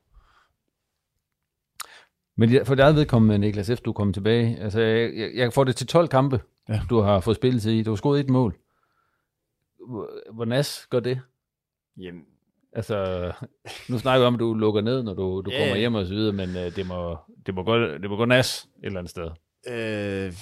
Men 2.36 2.66
for 2.66 2.76
dig 2.76 2.96
vedkommende, 2.96 3.38
Niklas, 3.38 3.70
efter 3.70 3.84
du 3.84 3.94
kom 3.94 4.14
tilbage, 4.14 4.58
altså 4.60 4.82
jeg, 4.82 5.32
jeg, 5.36 5.54
får 5.54 5.64
det 5.64 5.76
til 5.76 5.88
12 5.88 6.08
kampe, 6.08 6.42
Ja. 6.70 6.82
du 6.90 7.00
har 7.00 7.20
fået 7.20 7.36
spillet 7.36 7.62
til 7.62 7.72
i. 7.72 7.84
Du 7.84 7.92
har 7.92 7.96
scoret 7.96 8.20
et 8.20 8.30
mål. 8.30 8.58
Hvor 10.34 10.46
nas 10.46 10.88
gør 10.90 11.00
det? 11.00 11.22
Jamen, 11.98 12.22
Altså, 12.74 13.32
nu 13.90 13.98
snakker 14.00 14.20
vi 14.20 14.26
om, 14.28 14.34
at 14.34 14.40
du 14.40 14.54
lukker 14.54 14.82
ned, 14.82 15.04
når 15.04 15.14
du, 15.14 15.42
du 15.46 15.52
Ja, 15.52 15.60
kommer 15.60 15.76
hjem 15.76 15.96
og 15.96 16.06
så 16.06 16.14
videre, 16.14 16.34
men 16.34 16.50
uh, 16.50 16.56
det, 16.76 16.88
må, 16.88 17.18
det, 17.46 17.54
må 17.56 17.64
gå, 17.64 17.78
det 17.78 18.10
må 18.10 18.16
gå 18.16 18.26
nas 18.26 18.64
et 18.64 18.86
eller 18.86 19.00
andet 19.00 19.10
sted. 19.10 19.30
øh, 19.68 20.34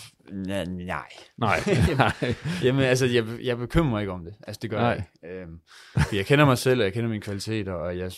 nej. 0.85 1.05
Nej. 1.37 1.59
Nej. 1.97 2.35
Jamen, 2.63 2.81
altså, 2.81 3.05
jeg, 3.05 3.25
jeg 3.43 3.57
bekymrer 3.57 3.89
mig 3.89 4.01
ikke 4.01 4.11
om 4.11 4.25
det. 4.25 4.33
Altså, 4.47 4.59
det 4.61 4.69
gør 4.69 4.77
Nej. 4.79 4.87
jeg 4.87 4.97
ikke. 5.23 5.41
Øhm, 5.41 5.59
jeg 6.13 6.25
kender 6.25 6.45
mig 6.45 6.57
selv, 6.57 6.79
og 6.79 6.83
jeg 6.85 6.93
kender 6.93 7.09
mine 7.09 7.21
kvaliteter, 7.21 7.73
og 7.73 7.97
jeg, 7.97 8.11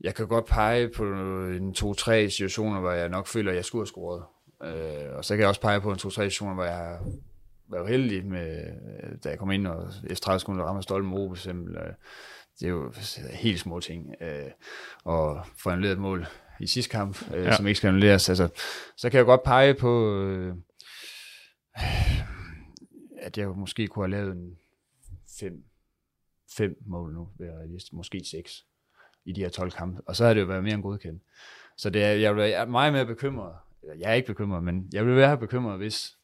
jeg 0.00 0.14
kan 0.14 0.28
godt 0.28 0.46
pege 0.46 0.88
på 0.96 1.04
en 1.04 1.74
to-tre 1.74 2.30
situationer, 2.30 2.80
hvor 2.80 2.90
jeg 2.90 3.08
nok 3.08 3.26
føler, 3.26 3.50
at 3.50 3.56
jeg 3.56 3.64
skulle 3.64 3.80
have 3.80 3.86
scoret. 3.86 4.22
Øh, 4.64 5.16
og 5.16 5.24
så 5.24 5.34
kan 5.34 5.40
jeg 5.40 5.48
også 5.48 5.60
pege 5.60 5.80
på 5.80 5.92
en 5.92 5.98
to-tre 5.98 6.22
situationer, 6.30 6.54
hvor 6.54 6.64
jeg 6.64 6.74
har 6.76 6.98
været 7.70 7.88
heldig 7.88 8.26
med, 8.26 8.56
øh, 8.60 9.10
da 9.24 9.28
jeg 9.28 9.38
kom 9.38 9.50
ind, 9.50 9.66
og 9.66 9.88
efter 10.10 10.24
30 10.24 10.40
sekunder 10.40 10.64
rammer 10.64 10.82
stolpen 10.82 11.10
med 11.10 11.28
for 11.28 11.34
eksempel. 11.34 11.76
Øh, 11.76 11.92
det 12.60 12.66
er 12.66 12.70
jo 12.70 12.92
helt 13.32 13.60
små 13.60 13.80
ting. 13.80 14.14
Øh, 14.20 14.50
og 15.04 15.46
få 15.56 15.70
annulleret 15.70 15.92
et 15.92 15.98
mål 16.00 16.26
i 16.60 16.66
sidste 16.66 16.90
kamp, 16.90 17.32
øh, 17.34 17.44
Ja. 17.44 17.56
som 17.56 17.66
ikke 17.66 17.78
skal 17.78 17.88
annulleres. 17.88 18.28
Altså, 18.28 18.48
så 18.96 19.10
kan 19.10 19.18
jeg 19.18 19.26
godt 19.26 19.42
pege 19.42 19.74
på, 19.74 20.14
øh, 20.22 20.54
at 23.18 23.38
jeg 23.38 23.48
måske 23.48 23.86
kunne 23.86 24.04
have 24.04 24.10
lavet 24.10 24.36
en 24.36 24.58
fem, 25.40 25.64
fem 26.56 26.76
mål 26.86 27.14
nu, 27.14 27.28
måske 27.92 28.22
seks 28.30 28.64
i 29.24 29.32
de 29.32 29.40
her 29.40 29.48
12 29.48 29.70
kampe, 29.70 30.00
og 30.06 30.16
så 30.16 30.26
har 30.26 30.34
det 30.34 30.40
jo 30.40 30.46
været 30.46 30.64
mere 30.64 30.74
end 30.74 30.82
godkendt. 30.82 31.22
Så 31.76 31.90
det 31.90 32.04
er, 32.04 32.08
jeg 32.12 32.34
vil 32.34 32.42
være 32.42 32.66
meget 32.66 32.92
mere 32.92 33.06
bekymret, 33.06 33.54
eller 33.82 33.94
jeg 33.94 34.10
er 34.10 34.14
ikke 34.14 34.26
bekymret, 34.26 34.64
men 34.64 34.88
jeg 34.92 35.06
vil 35.06 35.16
være 35.16 35.38
bekymret, 35.38 35.78
hvis 35.78 36.16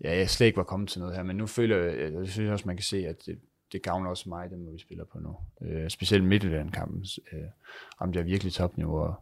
ja, 0.00 0.16
jeg 0.16 0.30
slet 0.30 0.46
ikke 0.46 0.56
var 0.56 0.64
kommet 0.64 0.88
til 0.88 1.00
noget 1.00 1.16
her, 1.16 1.22
men 1.22 1.36
nu 1.36 1.46
føler 1.46 1.76
jeg, 1.76 2.12
jeg 2.12 2.28
synes 2.28 2.50
også, 2.50 2.66
man 2.66 2.76
kan 2.76 2.84
se, 2.84 3.06
at 3.06 3.26
det, 3.26 3.38
det 3.74 3.82
gavner 3.82 4.10
også 4.10 4.28
mig, 4.28 4.50
den 4.50 4.62
måde 4.62 4.72
vi 4.72 4.78
spiller 4.80 5.04
på 5.04 5.18
nu. 5.18 5.36
Øh, 5.62 5.90
specielt 5.90 6.24
Midtjylland-kampen 6.24 7.04
øh, 7.32 7.38
ramte 8.00 8.18
jeg 8.18 8.26
virkelig 8.26 8.52
topniveau, 8.52 8.98
og 8.98 9.14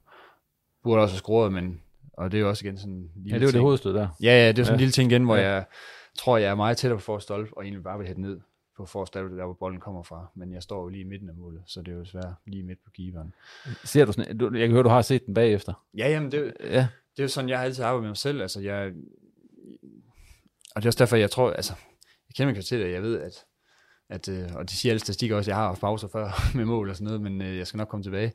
burde 0.83 1.03
også 1.03 1.15
have 1.15 1.19
scoret, 1.19 1.53
men 1.53 1.83
og 2.13 2.33
det 2.33 2.39
er 2.39 2.43
jo 2.43 2.49
også 2.49 2.67
igen 2.67 2.79
sådan 2.79 2.93
en 2.95 3.11
lille 3.15 3.29
Ja, 3.31 3.35
det 3.35 3.41
var 3.41 3.47
det 3.47 3.53
ting. 3.53 3.63
hovedstød 3.63 3.95
der. 3.95 4.09
Ja, 4.23 4.27
ja, 4.47 4.49
det 4.49 4.59
er 4.59 4.65
sådan 4.65 4.73
Ja. 4.73 4.75
en 4.75 4.79
lille 4.81 4.93
ting 4.93 5.13
igen, 5.13 5.25
hvor 5.25 5.37
Ja. 5.37 5.53
jeg 5.53 5.65
tror, 6.19 6.37
jeg 6.39 6.51
er 6.51 6.55
meget 6.55 6.77
tættere 6.77 6.99
på 6.99 7.05
forrest 7.05 7.25
stolpe, 7.25 7.57
og 7.57 7.63
egentlig 7.65 7.83
bare 7.85 7.99
vil 7.99 8.07
have 8.07 8.15
den 8.15 8.23
ned 8.23 8.41
på 8.77 8.87
forrest 8.87 9.15
der 9.15 9.23
hvor 9.45 9.53
bolden 9.53 9.81
kommer 9.81 10.03
fra. 10.03 10.27
Men 10.35 10.53
jeg 10.53 10.63
står 10.63 10.83
jo 10.83 10.89
lige 10.89 11.01
i 11.01 11.05
midten 11.09 11.29
af 11.29 11.35
målet, 11.35 11.63
så 11.67 11.81
det 11.83 11.89
er 11.89 11.97
jo 11.97 12.05
svært 12.05 12.33
lige 12.47 12.63
midt 12.63 12.79
på 12.85 12.91
keeperen. 12.91 13.35
Ser 13.85 14.05
du 14.05 14.13
sådan, 14.13 14.39
du, 14.39 14.45
jeg 14.55 14.61
kan 14.69 14.71
høre, 14.71 14.83
du 14.83 14.89
har 14.89 15.03
set 15.03 15.27
den 15.27 15.35
bagefter. 15.35 15.85
Ja, 15.97 16.09
jamen 16.11 16.33
det, 16.33 16.55
Ja. 16.61 16.67
det 17.17 17.19
er 17.19 17.23
jo 17.23 17.29
sådan, 17.29 17.49
jeg 17.51 17.59
har 17.59 17.65
altid 17.65 17.85
arbejdet 17.85 18.03
med 18.03 18.09
mig 18.11 18.17
selv. 18.17 18.43
Altså, 18.43 18.61
jeg, 18.61 18.93
og 20.75 20.83
det 20.83 20.87
er 20.87 20.89
også 20.89 20.99
derfor, 20.99 21.17
jeg 21.17 21.31
tror, 21.31 21.51
altså, 21.51 21.73
jeg 22.29 22.35
kender 22.37 22.55
mig 22.55 22.65
til 22.65 22.81
det, 22.81 22.93
jeg 22.93 23.03
ved, 23.03 23.21
at, 23.21 23.45
at 24.13 24.29
øh, 24.29 24.49
og 24.55 24.63
det 24.63 24.71
siger 24.71 24.93
alle 24.93 25.01
statistikker 25.01 25.37
også, 25.37 25.51
jeg 25.51 25.57
har 25.57 25.67
haft 25.67 25.81
pauser 25.81 26.09
før 26.09 26.31
med 26.57 26.65
mål 26.65 26.91
og 26.91 26.97
sådan 26.97 27.05
noget, 27.05 27.21
men 27.21 27.43
øh, 27.43 27.59
jeg 27.59 27.67
skal 27.67 27.79
nok 27.79 27.89
komme 27.89 28.05
tilbage. 28.05 28.33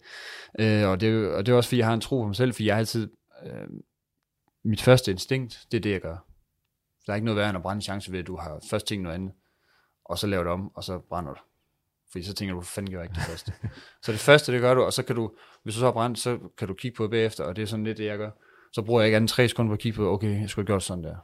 Øh, 0.60 0.90
og, 0.90 1.02
det 1.02 1.10
er 1.10 1.30
og 1.30 1.46
det 1.46 1.52
er 1.52 1.56
også, 1.56 1.70
fordi 1.70 1.80
jeg 1.80 1.88
har 1.88 1.94
en 1.94 2.02
tro 2.02 2.22
på 2.22 2.26
mig 2.26 2.36
selv, 2.36 2.54
fordi 2.54 2.68
jeg 2.68 2.78
altid, 2.78 3.10
øh, 3.46 3.68
mit 4.64 4.82
første 4.82 5.12
instinkt, 5.12 5.66
det 5.72 5.78
er 5.78 5.82
det, 5.82 5.92
jeg 5.92 6.02
gør. 6.02 6.18
Der 7.06 7.14
er 7.14 7.16
ikke 7.16 7.26
noget 7.26 7.38
værre 7.38 7.50
end 7.50 7.58
at 7.58 7.62
brænde 7.62 7.78
en 7.78 7.82
chance 7.82 8.12
ved, 8.12 8.20
at 8.20 8.28
du 8.28 8.38
har 8.38 8.60
først 8.70 8.88
tænkt 8.88 9.04
noget 9.04 9.16
andet, 9.16 9.32
og 10.06 10.18
så 10.18 10.28
laver 10.28 10.44
det 10.44 10.52
om, 10.52 10.76
og 10.76 10.84
så 10.84 11.00
brænder 11.00 11.34
du. 11.34 11.40
Fordi 12.12 12.24
så 12.24 12.34
tænker 12.34 12.54
du, 12.54 12.60
hvor 12.60 12.66
fanden 12.66 12.92
gør 12.92 13.00
jeg 13.00 13.06
ikke 13.06 13.16
det 13.16 13.24
første. 13.24 13.54
så 14.04 14.12
det 14.12 14.20
første, 14.20 14.52
det 14.52 14.62
gør 14.62 14.74
du, 14.74 14.82
og 14.82 14.94
så 14.94 15.04
kan 15.04 15.16
du, 15.16 15.32
hvis 15.64 15.76
du 15.76 15.80
så 15.80 15.86
har 15.86 15.94
brændt, 15.94 16.20
så 16.20 16.40
kan 16.58 16.68
du 16.68 16.74
kigge 16.74 16.96
på 16.96 17.04
det 17.04 17.12
bagefter, 17.12 17.44
og 17.44 17.56
det 17.56 17.62
er 17.62 17.66
sådan 17.66 17.86
lidt 17.86 17.98
det, 17.98 18.06
jeg 18.06 18.18
gør. 18.18 18.32
Så 18.74 18.82
bruger 18.82 19.02
jeg 19.02 19.08
ikke 19.08 19.16
andet 19.16 19.30
tre 19.30 19.48
sekunder 19.48 19.70
på 19.70 19.74
at 19.74 19.80
kigge 19.80 19.96
på, 19.96 20.12
okay, 20.12 20.42
jeg 20.42 20.50
skulle 20.50 20.64
have 20.64 20.74
gjort 20.74 20.84
sådan 20.84 21.04
der. 21.04 21.16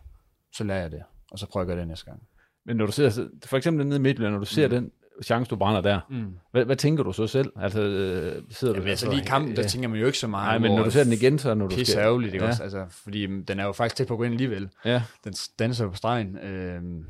Så 0.53 0.63
lærer 0.63 0.81
jeg 0.81 0.91
det, 0.91 1.03
og 1.31 1.39
så 1.39 1.47
prøver 1.47 1.63
jeg 1.63 1.71
at 1.71 1.75
gøre 1.75 1.79
det 1.79 1.87
næste 1.87 2.05
gang. 2.05 2.23
Men 2.65 2.77
når 2.77 2.85
du 2.85 2.91
ser, 2.91 3.27
for 3.45 3.57
eksempel 3.57 3.85
nede 3.87 3.95
i 3.95 4.01
Midtjylland, 4.01 4.33
når 4.33 4.39
du 4.39 4.45
ser 4.45 4.67
mm. 4.67 4.73
den 4.73 4.91
chance, 5.23 5.49
du 5.49 5.55
brænder 5.55 5.81
der, 5.81 5.99
Mm. 6.09 6.25
hvad, 6.51 6.65
hvad 6.65 6.75
tænker 6.75 7.03
du 7.03 7.13
så 7.13 7.27
selv? 7.27 7.51
Altså, 7.55 7.81
øh, 7.81 8.43
sidder 8.49 8.73
Jamen, 8.73 8.85
du 8.85 8.89
altså 8.89 9.09
lige 9.09 9.21
i 9.21 9.25
kampen, 9.25 9.55
der 9.55 9.67
tænker 9.67 9.89
man 9.89 9.99
jo 9.99 10.05
ikke 10.05 10.17
så 10.17 10.27
meget 10.27 10.47
Nej, 10.61 10.69
men 10.69 10.77
når 10.77 10.83
du 10.83 10.91
ser 10.91 11.03
den 11.03 11.13
igen, 11.13 11.39
så 11.39 11.53
når 11.53 11.67
du 11.67 11.85
skal... 11.85 11.97
ærgerligt, 11.99 12.33
ikke 12.33 12.45
Ja. 12.45 12.49
også? 12.51 12.63
Altså, 12.63 12.85
fordi 12.89 13.27
mm, 13.27 13.45
den 13.45 13.59
er 13.59 13.65
jo 13.65 13.71
faktisk 13.71 13.95
tæt 13.95 14.07
på 14.07 14.13
at 14.13 14.17
gå 14.17 14.23
ind 14.23 14.33
alligevel. 14.33 14.69
Ja. 14.85 15.03
Den 15.23 15.33
danser 15.59 15.89
på 15.89 15.95
stregen. 15.95 16.37
Øhm, 16.37 17.05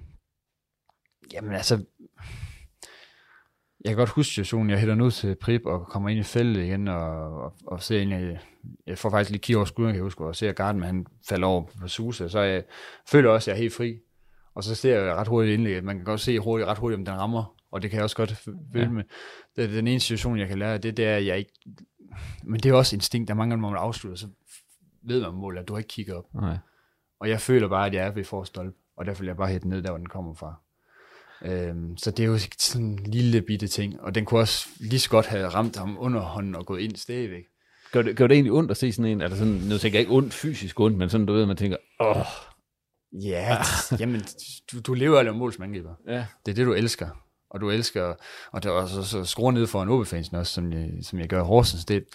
jamen 1.33 1.51
altså, 1.53 1.83
jeg 3.83 3.89
kan 3.89 3.97
godt 3.97 4.09
huske 4.09 4.29
situationen, 4.29 4.69
jeg 4.69 4.79
hætter 4.79 4.93
den 4.95 5.01
ud 5.01 5.11
til 5.11 5.35
Prip 5.35 5.61
og 5.65 5.87
kommer 5.87 6.09
ind 6.09 6.19
i 6.19 6.23
feltet 6.23 6.63
igen 6.63 6.87
og, 6.87 7.41
og, 7.43 7.53
og 7.67 7.83
ser 7.83 7.97
egentlig, 7.97 8.39
jeg 8.87 8.97
får 8.97 9.09
faktisk 9.09 9.29
lige 9.31 9.41
kigge 9.41 9.57
over 9.57 9.65
skulderen, 9.65 9.93
kan 9.93 9.97
jeg 9.97 10.03
huske, 10.03 10.23
og 10.25 10.35
ser 10.35 10.51
Garden, 10.51 10.83
han 10.83 11.05
falder 11.29 11.47
over 11.47 11.63
på 11.81 11.87
Susa, 11.87 12.27
så 12.27 12.39
jeg 12.39 12.63
føler 13.07 13.29
også, 13.29 13.51
at 13.51 13.55
jeg 13.55 13.59
er 13.59 13.63
helt 13.63 13.73
fri. 13.73 13.99
Og 14.55 14.63
så 14.63 14.75
ser 14.75 14.99
jeg 14.99 15.15
ret 15.15 15.27
hurtigt 15.27 15.53
indlæg, 15.53 15.83
man 15.83 15.95
kan 15.95 16.05
godt 16.05 16.21
se 16.21 16.39
hurtigt, 16.39 16.67
ret 16.69 16.77
hurtigt, 16.77 16.97
om 16.99 17.05
den 17.05 17.13
rammer, 17.19 17.55
og 17.71 17.81
det 17.81 17.89
kan 17.89 17.97
jeg 17.97 18.03
også 18.03 18.15
godt 18.15 18.31
følge 18.31 18.59
Ja. 18.75 18.89
med. 18.89 19.03
Det 19.55 19.69
den 19.69 19.87
ene 19.87 19.99
situation, 19.99 20.39
jeg 20.39 20.47
kan 20.47 20.59
lære, 20.59 20.77
det, 20.77 20.97
det 20.97 21.05
er, 21.05 21.15
at 21.15 21.25
jeg 21.25 21.37
ikke, 21.37 21.51
men 22.43 22.59
det 22.59 22.69
er 22.69 22.73
også 22.73 22.95
instinkt, 22.95 23.27
der 23.27 23.33
er 23.33 23.37
mange 23.37 23.51
gange, 23.51 23.61
hvor 23.61 23.69
man 23.69 23.79
afslutter, 23.79 24.17
så 24.17 24.27
ved 25.03 25.21
man 25.21 25.33
målet, 25.33 25.59
at 25.61 25.67
du 25.67 25.73
har 25.73 25.77
ikke 25.77 25.87
kigger 25.87 26.15
op. 26.15 26.33
Nej. 26.33 26.57
Og 27.19 27.29
jeg 27.29 27.41
føler 27.41 27.67
bare, 27.67 27.85
at 27.87 27.93
jeg 27.93 28.05
er 28.07 28.11
ved 28.11 28.23
forstolpe, 28.23 28.77
og 28.97 29.05
derfor 29.05 29.19
vil 29.21 29.27
jeg 29.27 29.37
bare 29.37 29.47
hætte 29.47 29.69
ned, 29.69 29.81
der 29.81 29.89
hvor 29.89 29.97
den 29.97 30.09
kommer 30.09 30.33
fra. 30.33 30.55
Øhm, 31.45 31.97
så 31.97 32.11
det 32.11 32.23
er 32.23 32.27
jo 32.27 32.37
sådan 32.57 32.85
en 32.85 32.99
lille 33.07 33.41
bitte 33.41 33.67
ting, 33.67 34.01
og 34.01 34.15
den 34.15 34.25
kunne 34.25 34.39
også 34.39 34.67
lige 34.79 34.99
så 34.99 35.09
godt 35.09 35.25
have 35.25 35.47
ramt 35.47 35.77
ham 35.77 35.97
under 35.99 36.21
hånden 36.21 36.55
og 36.55 36.65
gået 36.65 36.81
ind 36.81 36.95
stadigvæk. 36.95 37.43
Gør 37.91 38.01
det, 38.01 38.17
gør 38.17 38.27
det 38.27 38.35
egentlig 38.35 38.51
ondt 38.51 38.71
at 38.71 38.77
se 38.77 38.91
sådan 38.91 39.11
en, 39.11 39.21
altså 39.21 39.37
sådan, 39.37 39.53
nu 39.53 39.77
tænker 39.77 39.99
jeg 39.99 40.01
ikke 40.01 40.11
ondt, 40.13 40.33
fysisk 40.33 40.79
ondt, 40.79 40.97
men 40.97 41.09
sådan, 41.09 41.25
du 41.27 41.33
ved, 41.33 41.45
man 41.45 41.57
tænker, 41.57 41.77
åh, 41.99 42.15
Ja, 43.21 43.57
jamen, 43.99 44.21
du, 44.71 44.79
du 44.79 44.93
lever 44.93 45.15
af 45.15 45.19
at 45.19 45.25
lave 45.25 45.37
mål 45.37 45.53
som 45.53 45.63
angriber. 45.63 45.95
ja. 46.07 46.25
Det 46.45 46.51
er 46.51 46.55
det, 46.55 46.65
du 46.65 46.73
elsker. 46.73 47.09
Og 47.49 47.61
du 47.61 47.69
elsker, 47.69 48.13
og 48.51 48.63
det 48.63 48.69
er 48.69 48.73
også 48.73 49.03
så 49.03 49.25
skrue 49.25 49.53
ned 49.53 49.67
for 49.67 49.83
en 49.83 49.89
OB-fansen 49.89 50.37
også, 50.37 50.53
som 50.53 50.73
jeg, 50.73 50.89
som 51.01 51.19
jeg 51.19 51.29
gør 51.29 51.41
i 51.41 51.45
Horsens, 51.45 51.85
det, 51.85 52.05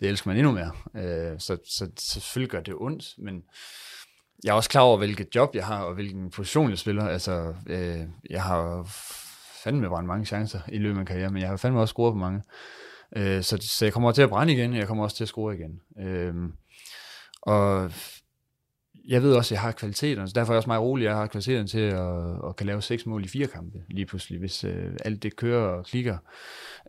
det 0.00 0.08
elsker 0.08 0.30
man 0.30 0.36
endnu 0.36 0.52
mere. 0.52 0.72
Øh, 0.94 1.40
så, 1.40 1.56
så, 1.64 1.90
så 1.98 2.20
selvfølgelig 2.20 2.50
gør 2.50 2.60
det 2.60 2.74
ondt, 2.76 3.04
men 3.18 3.42
jeg 4.44 4.50
er 4.50 4.54
også 4.54 4.70
klar 4.70 4.80
over, 4.82 4.96
hvilket 4.96 5.28
job 5.34 5.54
jeg 5.54 5.66
har, 5.66 5.82
og 5.82 5.94
hvilken 5.94 6.30
position 6.30 6.70
jeg 6.70 6.78
spiller. 6.78 7.08
Altså, 7.08 7.54
øh, 7.66 8.00
jeg 8.30 8.42
har 8.42 8.88
fandme 9.64 9.88
brændt 9.88 10.06
mange 10.06 10.26
chancer 10.26 10.60
i 10.68 10.78
løbet 10.78 10.90
af 10.90 10.96
min 10.96 11.06
karriere, 11.06 11.30
men 11.30 11.42
jeg 11.42 11.48
har 11.48 11.56
fandme 11.56 11.80
også 11.80 11.92
scoret 11.92 12.12
på 12.14 12.18
mange. 12.18 12.42
Øh, 13.16 13.42
så, 13.42 13.58
så 13.60 13.84
jeg 13.84 13.92
kommer 13.92 14.12
til 14.12 14.22
at 14.22 14.28
brænde 14.28 14.52
igen, 14.52 14.72
og 14.72 14.78
jeg 14.78 14.86
kommer 14.86 15.04
også 15.04 15.16
til 15.16 15.24
at 15.24 15.28
score 15.28 15.54
igen. 15.54 15.80
Øh, 16.06 16.34
og 17.42 17.92
jeg 19.08 19.22
ved 19.22 19.34
også, 19.34 19.54
at 19.54 19.56
jeg 19.56 19.60
har 19.60 19.72
kvaliteterne, 19.72 20.28
så 20.28 20.32
derfor 20.34 20.52
er 20.52 20.54
jeg 20.54 20.58
også 20.58 20.68
meget 20.68 20.82
rolig, 20.82 21.06
at 21.06 21.10
jeg 21.10 21.16
har 21.16 21.26
kvaliteterne 21.26 21.68
til 21.68 21.80
at, 21.80 22.48
at 22.48 22.56
kan 22.56 22.66
lave 22.66 22.82
seks 22.82 23.06
mål 23.06 23.24
i 23.24 23.28
fire 23.28 23.46
kampe 23.46 23.78
lige 23.88 24.06
pludselig, 24.06 24.38
hvis 24.38 24.64
øh, 24.64 24.92
alt 25.04 25.22
det 25.22 25.36
kører 25.36 25.68
og 25.68 25.84
klikker. 25.84 26.18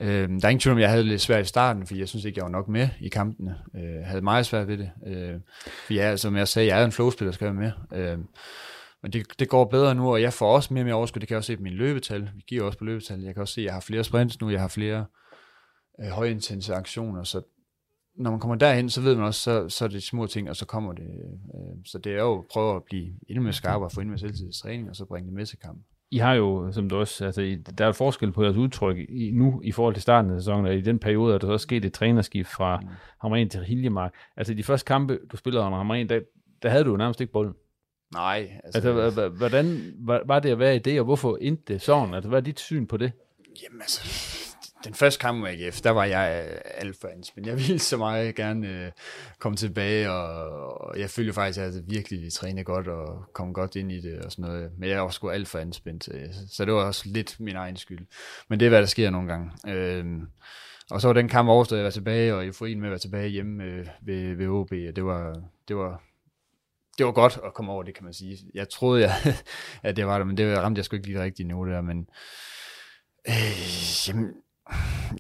Øh, 0.02 0.10
der 0.10 0.46
er 0.46 0.50
ingen 0.50 0.60
tvivl 0.60 0.74
om, 0.74 0.80
jeg 0.80 0.90
havde 0.90 1.04
lidt 1.04 1.22
svært 1.22 1.46
i 1.46 1.48
starten, 1.48 1.88
fordi 1.88 2.00
jeg 2.00 2.08
synes 2.08 2.26
ikke, 2.26 2.38
jeg 2.38 2.44
var 2.44 2.52
nok 2.52 2.68
med 2.68 2.90
i 3.00 3.10
kampene. 3.10 3.56
Øh, 3.76 4.06
havde 4.06 4.22
meget 4.22 4.46
svært 4.46 4.68
ved 4.68 4.78
det. 4.78 4.92
Øh, 5.08 5.40
for 5.86 5.94
jeg, 5.94 6.20
som 6.20 6.36
jeg 6.36 6.48
sagde, 6.48 6.68
jeg 6.68 6.82
er 6.82 6.86
en 6.86 6.92
flowspiller, 6.92 7.32
der 7.32 7.36
skal 7.36 7.46
være 7.46 7.54
med. 7.54 7.72
Øh, 7.94 8.18
men 9.04 9.14
det, 9.14 9.40
det 9.40 9.50
går 9.50 9.66
bedre 9.66 9.96
nu, 9.96 10.12
og 10.12 10.22
jeg 10.22 10.34
får 10.34 10.56
også 10.56 10.74
mere 10.74 10.82
og 10.82 10.86
mere 10.86 10.96
overskud. 10.96 11.20
Det 11.20 11.28
kan 11.28 11.34
jeg 11.34 11.38
også 11.38 11.48
se 11.48 11.58
på 11.58 11.64
mine 11.64 11.76
løbetal. 11.76 12.30
Vi 12.36 12.44
giver 12.48 12.64
også 12.64 12.78
på 12.78 12.86
løbetal. 12.86 13.22
Jeg 13.22 13.34
kan 13.34 13.42
også 13.42 13.54
se, 13.54 13.62
at 13.62 13.66
jeg 13.66 13.74
har 13.74 13.82
flere 13.82 14.04
sprints 14.04 14.42
nu, 14.42 14.50
jeg 14.50 14.62
har 14.62 14.68
flere 14.68 15.06
øh, 16.04 16.10
højintense 16.10 16.74
aktioner, 16.74 17.24
så 17.24 17.42
når 18.18 18.32
man 18.32 18.40
kommer 18.40 18.56
derhen, 18.56 18.90
så 18.90 19.02
ved 19.02 19.16
man 19.16 19.26
også, 19.26 19.42
så, 19.42 19.70
så 19.70 19.86
er 19.86 19.90
det 19.90 20.04
små 20.04 20.28
ting, 20.28 20.50
og 20.50 20.56
så 20.56 20.66
kommer 20.66 20.94
det. 20.94 21.04
Øh, 21.04 21.78
så 21.86 21.98
det 21.98 22.14
er 22.14 22.22
jo 22.22 22.40
at 22.40 22.46
prøve 22.52 22.76
at 22.76 22.84
blive 22.84 23.08
endnu 23.30 23.44
mere 23.44 23.54
skarp 23.54 23.82
og 23.82 23.92
få 23.92 24.02
endnu 24.02 24.12
mere 24.12 24.20
selvtidstræning, 24.20 24.90
og 24.90 24.96
så 24.96 25.06
bringe 25.06 25.28
det 25.28 25.36
med 25.36 25.46
til 25.46 25.60
kampen. 25.60 25.84
I 26.12 26.18
har 26.18 26.34
jo, 26.34 26.72
som 26.72 26.90
du 26.90 26.98
også, 26.98 27.26
altså, 27.26 27.58
der 27.78 27.86
er 27.86 27.90
et 27.90 27.96
forskel 27.96 28.32
på 28.32 28.44
jeres 28.44 28.58
udtryk 28.58 28.98
i, 28.98 29.32
nu 29.34 29.62
i 29.64 29.72
forhold 29.72 29.94
til 29.94 30.02
starten 30.02 30.32
af 30.32 30.42
sæsonen, 30.42 30.66
og 30.66 30.76
i 30.76 30.82
den 30.82 31.00
periode 31.00 31.34
er 31.34 31.38
der 31.38 31.58
så 31.58 31.62
sket 31.62 31.86
et 31.86 31.94
trænerskift 31.94 32.50
fra 32.50 32.80
mm. 32.80 32.88
Hamren 33.22 33.50
til 33.50 33.64
Hiljemark. 33.64 34.14
Altså 34.38 34.54
de 34.54 34.64
første 34.64 34.86
kampe, 34.86 35.20
du 35.32 35.38
spillede 35.38 35.64
under 35.64 35.78
Hamren, 35.78 36.10
der, 36.10 36.20
der 36.64 36.70
havde 36.70 36.84
du 36.84 36.92
jo 36.92 36.98
nærmest 36.98 37.22
ikke 37.22 37.34
bolden. 37.34 37.54
Nej. 38.14 38.60
Altså, 38.64 39.00
altså 39.00 39.30
hvordan 39.30 39.94
var 40.26 40.40
det 40.40 40.50
at 40.50 40.60
være 40.60 40.76
i 40.76 40.80
det, 40.80 41.00
og 41.00 41.06
hvorfor 41.06 41.38
endte 41.42 41.74
det 41.74 41.82
sådan? 41.82 42.14
Altså, 42.14 42.30
hvad 42.30 42.40
er 42.40 42.44
dit 42.44 42.60
syn 42.60 42.88
på 42.88 42.98
det? 42.98 43.12
Jamen 43.64 43.82
altså, 43.82 44.37
den 44.84 44.94
første 44.94 45.20
kamp 45.20 45.42
med 45.42 45.50
AGF, 45.50 45.82
der 45.82 45.92
var 45.92 46.04
jeg 46.04 46.46
øh, 46.50 46.62
alt 46.76 46.98
for 47.02 47.10
men 47.36 47.46
jeg 47.46 47.58
ville 47.58 47.80
så 47.80 47.98
meget 47.98 48.36
gerne 48.36 48.68
øh, 48.68 48.92
komme 49.40 49.56
tilbage, 49.56 50.12
og, 50.12 50.82
og 50.82 51.00
jeg 51.00 51.10
følte 51.10 51.34
faktisk, 51.34 51.60
at 51.60 51.76
jeg 51.76 51.84
virkelig 51.88 52.34
trænede 52.34 52.64
godt 52.64 52.88
og 52.88 53.24
kom 53.34 53.54
godt 53.54 53.76
ind 53.76 53.92
i 53.92 54.02
det 54.02 54.20
og 54.20 54.32
sådan 54.32 54.46
noget. 54.46 54.72
Men 54.78 54.90
jeg 54.90 55.02
var 55.02 55.10
sgu 55.10 55.30
alt 55.30 55.48
for 55.48 55.60
anspændt, 55.60 56.10
øh, 56.14 56.30
så 56.52 56.66
det 56.66 56.74
var 56.74 56.84
også 56.84 57.04
lidt 57.06 57.40
min 57.40 57.56
egen 57.56 57.78
skyld. 57.78 58.08
Men 58.50 58.60
det 58.60 58.66
er, 58.66 58.70
hvad 58.70 58.82
der 58.82 58.88
sker 58.88 59.10
nogle 59.10 59.28
gange. 59.28 59.52
Øh, 59.68 60.06
og 60.92 61.02
så 61.02 61.08
var 61.08 61.14
den 61.14 61.30
kamp 61.30 61.50
overstået, 61.50 61.80
jeg 61.80 61.86
var 61.86 61.92
tilbage, 61.92 62.36
og 62.36 62.46
euforien 62.46 62.80
med 62.80 62.88
at 62.88 62.92
være 62.92 63.00
tilbage 63.00 63.30
hjemme 63.30 63.64
øh, 63.64 63.88
ved, 64.02 64.36
ved 64.36 64.48
OB, 64.48 64.72
og 64.72 64.96
det 64.96 65.06
var, 65.06 65.42
det 65.68 65.76
var, 65.76 66.04
det 66.98 67.06
var 67.06 67.12
godt 67.12 67.40
at 67.46 67.54
komme 67.54 67.72
over 67.72 67.84
det, 67.84 67.96
kan 67.96 68.04
man 68.04 68.14
sige. 68.14 68.38
Jeg 68.54 68.70
troede, 68.70 69.02
jeg, 69.02 69.12
at 69.84 69.96
det 69.96 70.06
var 70.08 70.18
det, 70.18 70.28
men 70.28 70.38
det 70.38 70.58
ramte 70.58 70.80
jeg 70.80 70.86
sgu 70.86 70.96
ikke 70.96 71.08
lige 71.08 71.24
rigtigt 71.24 71.48
nu 71.48 71.66
der, 71.66 71.82
men 71.82 72.08
øh, 73.30 74.08
jamen, 74.08 74.34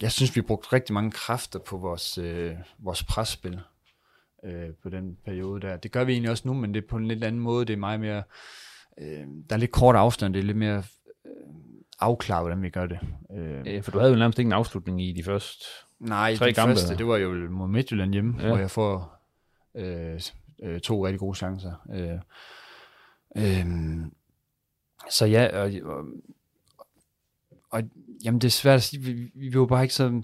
jeg 0.02 0.12
synes, 0.12 0.36
vi 0.36 0.42
brugte 0.42 0.74
rigtig 0.74 0.94
mange 0.94 1.12
kræfter 1.12 1.60
på 1.60 1.78
vores, 1.78 2.18
øh, 2.18 2.56
vores 2.80 3.04
presspil 3.04 3.60
øh, 4.46 4.70
på 4.84 4.90
den 4.90 5.18
periode 5.26 5.62
der. 5.62 5.78
Det 5.78 5.92
gør 5.92 6.04
vi 6.04 6.12
egentlig 6.12 6.32
også 6.32 6.48
nu, 6.48 6.54
men 6.54 6.74
det 6.74 6.84
er 6.84 6.88
på 6.88 6.98
en 6.98 7.08
lidt 7.08 7.24
anden 7.24 7.42
måde. 7.42 7.66
Det 7.66 7.74
er 7.74 7.78
meget 7.78 8.00
mere, 8.00 8.24
øh, 8.98 9.26
der 9.50 9.56
er 9.56 9.58
lidt 9.58 9.72
kort 9.72 9.96
afstand, 9.96 10.34
det 10.34 10.40
er 10.40 10.44
lidt 10.44 10.58
mere 10.58 10.84
øh, 11.26 11.32
afklaret, 12.00 12.44
hvordan 12.44 12.62
vi 12.62 12.70
gør 12.70 12.86
det. 12.86 13.00
Øh, 13.38 13.68
ja, 13.68 13.80
for 13.80 13.92
du 13.92 14.00
havde 14.00 14.12
jo 14.12 14.20
nærmest 14.20 14.40
ikke 14.40 14.50
en 14.50 14.54
afslutning 14.54 15.02
i 15.02 15.12
de 15.12 15.24
første 15.24 15.66
Nej, 16.00 16.36
tre 16.36 16.50
de 16.50 16.56
første, 16.56 16.98
det 16.98 17.08
var 17.08 17.18
jo 17.18 17.50
mod 17.50 17.68
Midtjylland 17.68 18.14
hjemme, 18.14 18.42
ja. 18.42 18.48
hvor 18.48 18.58
jeg 18.58 18.72
får 18.72 19.18
øh, 19.76 20.22
øh, 20.64 20.80
to 20.80 21.06
rigtig 21.06 21.20
gode 21.20 21.38
chancer. 21.38 21.74
Øh, 21.94 22.20
øh, 23.44 23.66
så 25.10 25.26
ja, 25.26 25.62
og, 25.62 25.72
og, 25.84 26.06
og 27.70 27.84
jamen 28.24 28.42
det 28.42 28.48
er 28.48 28.52
svært 28.52 28.76
at 28.76 28.84
sige, 28.84 29.02
vi, 29.02 29.32
vi 29.36 29.60
var 29.60 29.66
bare 29.66 29.84
ikke 29.84 29.96
så 29.96 30.22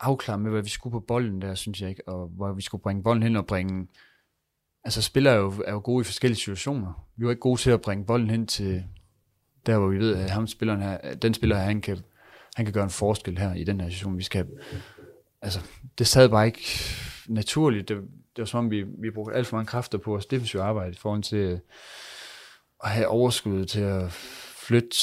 afklaret 0.00 0.40
med, 0.40 0.50
hvad 0.50 0.62
vi 0.62 0.68
skulle 0.68 0.92
på 0.92 1.00
bolden 1.00 1.42
der, 1.42 1.54
synes 1.54 1.80
jeg 1.80 1.90
ikke, 1.90 2.08
og 2.08 2.28
hvor 2.28 2.52
vi 2.52 2.62
skulle 2.62 2.82
bringe 2.82 3.02
bolden 3.02 3.22
hen 3.22 3.36
og 3.36 3.46
bringe, 3.46 3.88
altså 4.84 5.02
spillere 5.02 5.34
er 5.34 5.38
jo, 5.38 5.52
er 5.66 5.72
jo 5.72 5.80
gode 5.84 6.00
i 6.00 6.04
forskellige 6.04 6.38
situationer. 6.38 7.08
Vi 7.16 7.24
var 7.24 7.30
ikke 7.30 7.40
gode 7.40 7.60
til 7.60 7.70
at 7.70 7.80
bringe 7.80 8.06
bolden 8.06 8.30
hen 8.30 8.46
til 8.46 8.84
der, 9.66 9.78
hvor 9.78 9.88
vi 9.88 9.98
ved, 9.98 10.16
at 10.16 10.30
ham 10.30 10.46
spilleren 10.46 10.82
her, 10.82 11.14
den 11.14 11.34
spiller 11.34 11.56
her, 11.56 11.64
han 11.64 11.80
kan, 11.80 11.98
han 12.56 12.64
kan 12.64 12.74
gøre 12.74 12.84
en 12.84 12.90
forskel 12.90 13.38
her 13.38 13.54
i 13.54 13.64
den 13.64 13.80
her 13.80 13.88
situation. 13.88 14.18
Vi 14.18 14.22
skal, 14.22 14.46
altså, 15.42 15.60
det 15.98 16.06
sad 16.06 16.28
bare 16.28 16.46
ikke 16.46 16.62
naturligt. 17.28 17.88
Det, 17.88 17.96
det 18.36 18.42
var 18.42 18.44
som 18.44 18.64
om, 18.64 18.70
vi, 18.70 18.82
vi 18.82 19.10
brugte 19.10 19.36
alt 19.36 19.46
for 19.46 19.56
mange 19.56 19.66
kræfter 19.66 19.98
på 19.98 20.10
vores 20.10 20.26
defensive 20.26 20.62
arbejde 20.62 20.92
i 20.92 20.96
forhold 20.96 21.22
til 21.22 21.60
at 22.84 22.90
have 22.90 23.06
overskud 23.06 23.64
til 23.64 23.80
at 23.80 24.12
flytte 24.68 24.96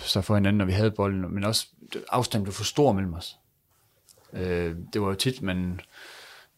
sig 0.00 0.24
for 0.24 0.34
hinanden, 0.34 0.58
når 0.58 0.64
vi 0.64 0.72
havde 0.72 0.90
bolden, 0.90 1.34
men 1.34 1.44
også 1.44 1.66
afstanden 2.08 2.44
blev 2.44 2.52
for 2.52 2.64
stor 2.64 2.92
mellem 2.92 3.14
os. 3.14 3.38
Øh, 4.32 4.76
det 4.92 5.00
var 5.00 5.08
jo 5.08 5.14
tit, 5.14 5.42
men 5.42 5.80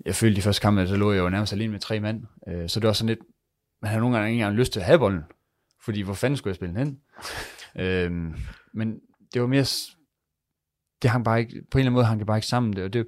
jeg 0.04 0.14
følte 0.14 0.36
de 0.36 0.42
første 0.42 0.60
kampe, 0.60 0.88
så 0.88 0.96
lå 0.96 1.12
jeg 1.12 1.20
jo 1.20 1.28
nærmest 1.28 1.52
alene 1.52 1.72
med 1.72 1.80
tre 1.80 2.00
mand. 2.00 2.22
Øh, 2.48 2.68
så 2.68 2.80
det 2.80 2.86
var 2.86 2.92
sådan 2.92 3.08
lidt, 3.08 3.18
man 3.82 3.88
havde 3.88 4.00
nogle 4.00 4.16
gange 4.16 4.30
ikke 4.30 4.40
engang 4.40 4.56
lyst 4.56 4.72
til 4.72 4.80
at 4.80 4.86
have 4.86 4.98
bolden, 4.98 5.22
fordi 5.84 6.00
hvor 6.00 6.14
fanden 6.14 6.36
skulle 6.36 6.50
jeg 6.50 6.56
spille 6.56 6.74
den 6.74 6.86
hen? 6.86 7.00
øh, 7.84 8.38
men 8.72 9.00
det 9.34 9.40
var 9.42 9.48
mere, 9.48 9.66
det 11.02 11.10
hang 11.10 11.24
bare 11.24 11.40
ikke, 11.40 11.62
på 11.70 11.78
en 11.78 11.80
eller 11.80 11.86
anden 11.86 11.92
måde 11.92 12.04
hang 12.04 12.18
det 12.18 12.26
bare 12.26 12.38
ikke 12.38 12.46
sammen. 12.46 12.72
Det, 12.72 12.84
og 12.84 12.92
det, 12.92 13.06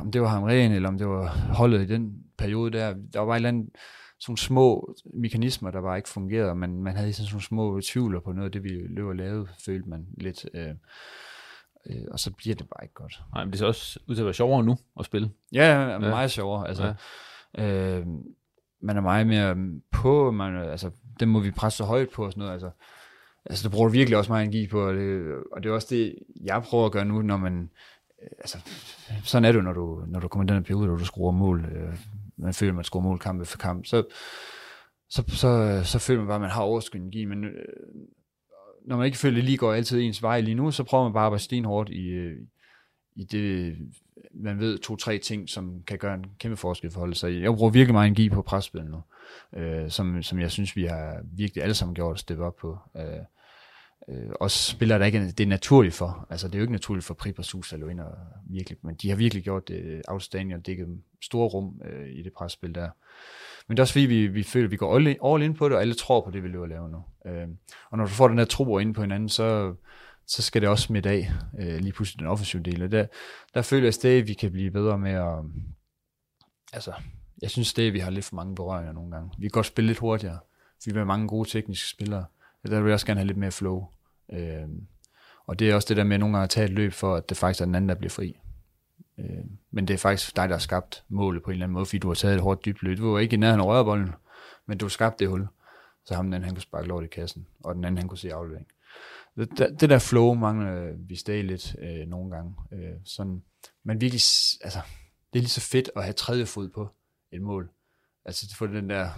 om 0.00 0.12
det 0.12 0.20
var 0.20 0.28
Hamren, 0.28 0.72
eller 0.72 0.88
om 0.88 0.98
det 0.98 1.08
var 1.08 1.26
holdet 1.28 1.80
i 1.80 1.86
den 1.86 2.24
periode 2.38 2.78
der, 2.78 2.94
der 3.12 3.18
var 3.18 3.26
bare 3.26 3.36
et 3.36 3.38
eller 3.38 3.48
andet, 3.48 3.68
sådan 4.20 4.36
små 4.36 4.94
mekanismer, 5.14 5.70
der 5.70 5.80
bare 5.80 5.96
ikke 5.96 6.08
fungerede, 6.08 6.54
men 6.54 6.82
man 6.82 6.96
havde 6.96 7.12
sådan 7.12 7.28
nogle 7.32 7.42
små 7.42 7.80
tvivler 7.80 8.20
på 8.20 8.32
noget 8.32 8.48
af 8.48 8.52
det, 8.52 8.64
vi 8.64 8.68
løb 8.68 9.06
og 9.06 9.16
lavede, 9.16 9.46
følte 9.64 9.88
man 9.88 10.06
lidt. 10.18 10.46
Øh, 10.54 10.74
øh, 11.86 12.02
og 12.10 12.18
så 12.18 12.30
bliver 12.30 12.56
det 12.56 12.68
bare 12.68 12.84
ikke 12.84 12.94
godt. 12.94 13.22
Nej, 13.34 13.44
men 13.44 13.52
det 13.52 13.58
ser 13.58 13.66
også 13.66 14.00
ud 14.08 14.14
til 14.14 14.22
at 14.22 14.26
være 14.26 14.34
sjovere 14.34 14.64
nu 14.64 14.76
at 14.98 15.04
spille. 15.04 15.30
Ja, 15.52 15.90
ja 15.90 15.98
meget 15.98 16.22
ja. 16.22 16.28
sjovere. 16.28 16.68
Altså, 16.68 16.94
ja. 17.58 17.98
øh, 17.98 18.06
man 18.82 18.96
er 18.96 19.00
meget 19.00 19.26
mere 19.26 19.56
på, 19.92 20.30
man, 20.30 20.56
altså, 20.56 20.90
den 21.20 21.28
må 21.28 21.40
vi 21.40 21.50
presse 21.50 21.76
så 21.76 21.84
højt 21.84 22.10
på 22.10 22.24
og 22.24 22.32
sådan 22.32 22.40
noget. 22.40 22.52
Altså, 22.52 22.70
altså 23.46 23.68
det 23.68 23.72
bruger 23.72 23.88
virkelig 23.88 24.18
også 24.18 24.32
meget 24.32 24.42
energi 24.42 24.66
på, 24.66 24.88
og 24.88 24.94
det, 24.94 25.34
og 25.52 25.62
det 25.62 25.68
er 25.68 25.74
også 25.74 25.88
det, 25.90 26.14
jeg 26.44 26.62
prøver 26.62 26.86
at 26.86 26.92
gøre 26.92 27.04
nu, 27.04 27.22
når 27.22 27.36
man, 27.36 27.70
øh, 28.22 28.28
altså, 28.38 28.58
sådan 29.24 29.44
er 29.44 29.52
det 29.52 29.64
når 29.64 29.72
du, 29.72 30.04
når 30.06 30.20
du 30.20 30.28
kommer 30.28 30.44
i 30.44 30.46
den 30.46 30.56
her 30.56 30.62
periode, 30.62 30.86
hvor 30.86 30.96
du 30.96 31.04
skruer 31.04 31.32
mål, 31.32 31.64
øh, 31.64 31.96
man 32.36 32.54
føler, 32.54 32.72
man 32.72 32.84
scorer 32.84 33.02
mål 33.02 33.18
kamp 33.18 33.46
for 33.46 33.58
kamp, 33.58 33.86
så, 33.86 34.04
så, 35.08 35.24
så, 35.28 35.80
så 35.84 35.98
føler 35.98 36.20
man 36.20 36.26
bare, 36.26 36.34
at 36.34 36.40
man 36.40 36.50
har 36.50 36.62
overskud 36.62 37.00
energi, 37.00 37.24
men 37.24 37.44
øh, 37.44 37.66
når 38.84 38.96
man 38.96 39.06
ikke 39.06 39.18
føler, 39.18 39.34
at 39.34 39.36
det 39.36 39.44
lige 39.44 39.58
går 39.58 39.72
altid 39.72 40.00
ens 40.00 40.22
vej 40.22 40.40
lige 40.40 40.54
nu, 40.54 40.70
så 40.70 40.84
prøver 40.84 41.04
man 41.04 41.12
bare 41.12 41.22
at 41.22 41.26
arbejde 41.26 41.44
stenhårdt 41.44 41.90
i, 41.90 42.06
øh, 42.08 42.36
i 43.16 43.24
det, 43.24 43.76
man 44.34 44.58
ved, 44.58 44.78
to-tre 44.78 45.18
ting, 45.18 45.48
som 45.48 45.82
kan 45.86 45.98
gøre 45.98 46.14
en 46.14 46.26
kæmpe 46.38 46.56
forskel 46.56 46.90
for 46.90 47.00
holdet. 47.00 47.16
Så 47.16 47.26
jeg 47.26 47.52
bruger 47.52 47.70
virkelig 47.70 47.94
meget 47.94 48.06
energi 48.06 48.28
på 48.28 48.42
presspil 48.42 48.84
nu, 48.84 49.02
øh, 49.60 49.90
som, 49.90 50.22
som 50.22 50.38
jeg 50.38 50.50
synes, 50.50 50.76
vi 50.76 50.84
har 50.84 51.20
virkelig 51.36 51.62
alle 51.62 51.74
sammen 51.74 51.94
gjort 51.94 52.14
at 52.14 52.20
steppe 52.20 52.44
op 52.44 52.56
på. 52.56 52.78
Øh, 52.96 53.04
øh, 54.08 54.30
også 54.40 54.70
spillere, 54.72 54.98
der 54.98 55.04
ikke 55.04 55.18
er, 55.18 55.30
det 55.30 55.40
er 55.40 55.46
naturligt 55.46 55.94
for. 55.94 56.26
Altså, 56.30 56.48
det 56.48 56.54
er 56.54 56.58
jo 56.58 56.62
ikke 56.62 56.72
naturligt 56.72 57.06
for 57.06 57.14
Prip 57.14 57.38
og 57.38 57.44
Sus 57.44 57.72
ind 57.72 58.00
og 58.00 58.16
virkelig, 58.50 58.78
men 58.82 58.94
de 58.94 59.10
har 59.10 59.16
virkelig 59.16 59.44
gjort 59.44 59.68
det 59.68 60.02
outstanding 60.08 60.54
og 60.54 60.66
dækket 60.66 60.88
store 61.24 61.48
rum 61.48 61.80
øh, 61.84 62.08
i 62.08 62.22
det 62.22 62.32
presspil 62.32 62.74
der. 62.74 62.88
Men 63.68 63.76
det 63.76 63.80
er 63.80 63.82
også 63.82 63.94
fordi, 63.94 64.06
vi, 64.06 64.26
vi 64.26 64.42
føler, 64.42 64.66
at 64.66 64.70
vi 64.70 64.76
går 64.76 64.96
all 64.96 65.06
in, 65.06 65.16
all 65.24 65.42
in 65.42 65.54
på 65.54 65.68
det, 65.68 65.76
og 65.76 65.82
alle 65.82 65.94
tror 65.94 66.20
på 66.20 66.30
det, 66.30 66.42
vi 66.42 66.48
løber 66.48 66.64
at 66.64 66.70
lave 66.70 66.88
nu. 66.88 67.02
Øh, 67.26 67.48
og 67.90 67.98
når 67.98 68.04
du 68.04 68.10
får 68.10 68.28
den 68.28 68.38
der 68.38 68.44
tro 68.44 68.78
ind 68.78 68.94
på 68.94 69.00
hinanden, 69.00 69.28
så, 69.28 69.74
så 70.26 70.42
skal 70.42 70.62
det 70.62 70.68
også 70.68 70.92
med 70.92 71.06
af, 71.06 71.30
øh, 71.58 71.78
lige 71.78 71.92
pludselig 71.92 72.18
den 72.18 72.26
offensive 72.26 72.62
del. 72.62 72.82
Og 72.82 72.90
der, 72.90 73.06
der 73.54 73.62
føler 73.62 73.86
jeg 73.86 73.94
stadig, 73.94 74.20
at 74.20 74.28
vi 74.28 74.34
kan 74.34 74.52
blive 74.52 74.70
bedre 74.70 74.98
med 74.98 75.12
at... 75.12 75.38
Altså, 76.72 76.92
jeg 77.42 77.50
synes 77.50 77.68
stadig, 77.68 77.88
at 77.88 77.94
vi 77.94 77.98
har 77.98 78.10
lidt 78.10 78.24
for 78.24 78.36
mange 78.36 78.54
berøringer 78.54 78.92
nogle 78.92 79.10
gange. 79.10 79.30
Vi 79.38 79.42
kan 79.42 79.50
godt 79.50 79.66
spille 79.66 79.86
lidt 79.86 79.98
hurtigere. 79.98 80.38
Vi 80.86 80.98
har 80.98 81.04
mange 81.04 81.28
gode 81.28 81.48
tekniske 81.48 81.88
spillere. 81.88 82.24
Der 82.66 82.80
vil 82.80 82.88
jeg 82.88 82.94
også 82.94 83.06
gerne 83.06 83.20
have 83.20 83.26
lidt 83.26 83.38
mere 83.38 83.50
flow. 83.50 83.86
Øh, 84.32 84.68
og 85.46 85.58
det 85.58 85.70
er 85.70 85.74
også 85.74 85.88
det 85.88 85.96
der 85.96 86.04
med 86.04 86.18
nogle 86.18 86.34
gange 86.34 86.44
at 86.44 86.50
tage 86.50 86.64
et 86.64 86.70
løb 86.70 86.92
for, 86.92 87.16
at 87.16 87.28
det 87.28 87.36
faktisk 87.36 87.60
er 87.60 87.64
den 87.64 87.74
anden, 87.74 87.88
der 87.88 87.94
bliver 87.94 88.10
fri. 88.10 88.38
Øh, 89.18 89.44
men 89.70 89.88
det 89.88 89.94
er 89.94 89.98
faktisk 89.98 90.36
dig, 90.36 90.48
der 90.48 90.54
har 90.54 90.60
skabt 90.60 91.04
målet 91.08 91.42
på 91.42 91.50
en 91.50 91.52
eller 91.52 91.66
anden 91.66 91.74
måde, 91.74 91.86
fordi 91.86 91.98
du 91.98 92.08
har 92.08 92.14
taget 92.14 92.34
et 92.34 92.40
hårdt 92.40 92.64
dybt 92.64 92.82
løb. 92.82 92.98
Du 92.98 93.12
var 93.12 93.18
ikke 93.18 93.34
i 93.34 93.38
nærheden 93.38 93.60
af 93.60 93.66
rørbolden, 93.66 94.10
men 94.66 94.78
du 94.78 94.84
har 94.84 94.90
skabt 94.90 95.18
det 95.18 95.28
hul. 95.28 95.46
Så 96.04 96.14
ham 96.14 96.24
den 96.24 96.34
anden, 96.34 96.44
han 96.44 96.54
kunne 96.54 96.62
sparke 96.62 96.88
lort 96.88 97.04
i 97.04 97.06
kassen, 97.06 97.46
og 97.64 97.74
den 97.74 97.84
anden, 97.84 97.98
han 97.98 98.08
kunne 98.08 98.18
se 98.18 98.32
aflevering. 98.32 98.66
Det, 99.36 99.80
det 99.80 99.90
der 99.90 99.98
flow 99.98 100.34
mangler 100.34 100.92
vi 100.98 101.16
stadig 101.16 101.44
lidt 101.44 101.76
øh, 101.78 102.06
nogle 102.06 102.30
gange. 102.30 102.54
Øh, 102.72 102.96
sådan, 103.04 103.42
men 103.84 104.00
virkelig, 104.00 104.20
altså, 104.60 104.80
det 105.32 105.38
er 105.38 105.42
lige 105.42 105.48
så 105.48 105.60
fedt 105.60 105.90
at 105.96 106.02
have 106.02 106.12
tredje 106.12 106.46
fod 106.46 106.68
på 106.68 106.88
et 107.32 107.42
mål. 107.42 107.70
Altså 108.24 108.56
få 108.56 108.66
den 108.66 108.90
der 108.90 109.10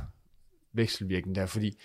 vekselvirkning 0.73 1.35
der, 1.35 1.47
fordi 1.47 1.79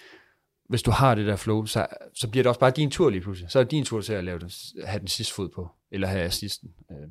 hvis 0.69 0.83
du 0.83 0.91
har 0.91 1.15
det 1.15 1.27
der 1.27 1.35
flow, 1.35 1.65
så, 1.65 1.87
så 2.13 2.27
bliver 2.29 2.43
det 2.43 2.47
også 2.47 2.59
bare 2.59 2.71
din 2.71 2.91
tur 2.91 3.09
lige 3.09 3.21
pludselig. 3.21 3.51
Så 3.51 3.59
er 3.59 3.63
det 3.63 3.71
din 3.71 3.85
tur 3.85 4.01
til 4.01 4.13
at 4.13 4.23
lave 4.23 4.39
den, 4.39 4.51
have 4.85 4.99
den 4.99 5.07
sidste 5.07 5.33
fod 5.33 5.49
på, 5.49 5.69
eller 5.91 6.07
have 6.07 6.23
assisten. 6.23 6.73
Øh, 6.91 7.07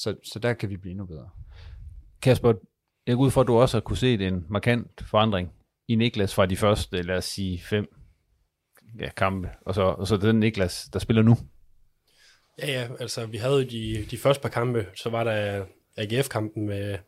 så, 0.00 0.14
så 0.32 0.38
der 0.38 0.52
kan 0.52 0.70
vi 0.70 0.76
blive 0.76 0.90
endnu 0.90 1.06
bedre. 1.06 1.28
Kasper, 2.22 2.52
jeg 3.06 3.16
går 3.16 3.22
ud 3.22 3.30
for, 3.30 3.40
at 3.40 3.46
du 3.46 3.58
også 3.58 3.76
har 3.76 3.80
kunne 3.80 3.96
se 3.96 4.14
en 4.14 4.46
markant 4.48 5.02
forandring 5.10 5.52
i 5.88 5.94
Niklas 5.94 6.34
fra 6.34 6.46
de 6.46 6.56
første, 6.56 7.02
lad 7.02 7.16
os 7.16 7.24
sige, 7.24 7.60
fem 7.60 7.86
ja, 9.00 9.10
kampe, 9.16 9.50
og 9.66 9.74
så, 9.74 9.82
og 9.82 10.06
så 10.06 10.16
den 10.16 10.40
Niklas, 10.40 10.88
der 10.92 10.98
spiller 10.98 11.22
nu. 11.22 11.36
Ja, 12.58 12.72
ja, 12.72 12.88
altså 13.00 13.26
vi 13.26 13.36
havde 13.36 13.64
de, 13.70 14.06
de 14.10 14.18
første 14.18 14.42
par 14.42 14.48
kampe, 14.48 14.86
så 14.94 15.10
var 15.10 15.24
der 15.24 15.64
AGF-kampen 15.96 16.66
med, 16.66 16.98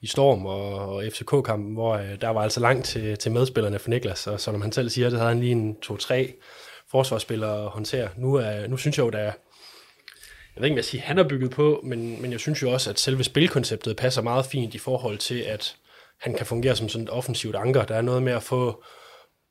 i 0.00 0.06
Storm 0.06 0.46
og, 0.46 0.88
og 0.88 1.04
FCK-kampen, 1.12 1.74
hvor 1.74 1.94
øh, 1.94 2.20
der 2.20 2.28
var 2.28 2.42
altså 2.42 2.60
langt 2.60 2.84
til, 2.84 3.18
til 3.18 3.32
medspillerne 3.32 3.78
for 3.78 3.90
Niklas, 3.90 4.26
og 4.26 4.40
som 4.40 4.62
han 4.62 4.72
selv 4.72 4.88
siger, 4.88 5.10
det 5.10 5.18
havde 5.18 5.32
han 5.32 5.40
lige 5.40 5.52
en 5.52 5.76
2-3 5.84 6.14
forsvarsspillere 6.90 7.64
at 7.64 7.70
håndtere. 7.70 8.08
Nu, 8.16 8.34
er, 8.34 8.66
nu 8.66 8.76
synes 8.76 8.98
jeg 8.98 9.04
jo, 9.04 9.10
der 9.10 9.18
er, 9.18 9.32
jeg 10.56 10.62
ved 10.62 10.66
ikke, 10.66 10.74
hvad 10.74 10.82
jeg 10.82 10.84
siger, 10.84 11.02
han 11.02 11.18
er 11.18 11.28
bygget 11.28 11.50
på, 11.50 11.80
men, 11.84 12.22
men 12.22 12.32
jeg 12.32 12.40
synes 12.40 12.62
jo 12.62 12.72
også, 12.72 12.90
at 12.90 13.00
selve 13.00 13.24
spilkonceptet 13.24 13.96
passer 13.96 14.22
meget 14.22 14.46
fint 14.46 14.74
i 14.74 14.78
forhold 14.78 15.18
til, 15.18 15.40
at 15.40 15.76
han 16.20 16.34
kan 16.34 16.46
fungere 16.46 16.76
som 16.76 16.88
sådan 16.88 17.04
et 17.04 17.10
offensivt 17.10 17.56
anker. 17.56 17.84
Der 17.84 17.94
er 17.94 18.02
noget 18.02 18.22
med 18.22 18.32
at 18.32 18.42
få 18.42 18.84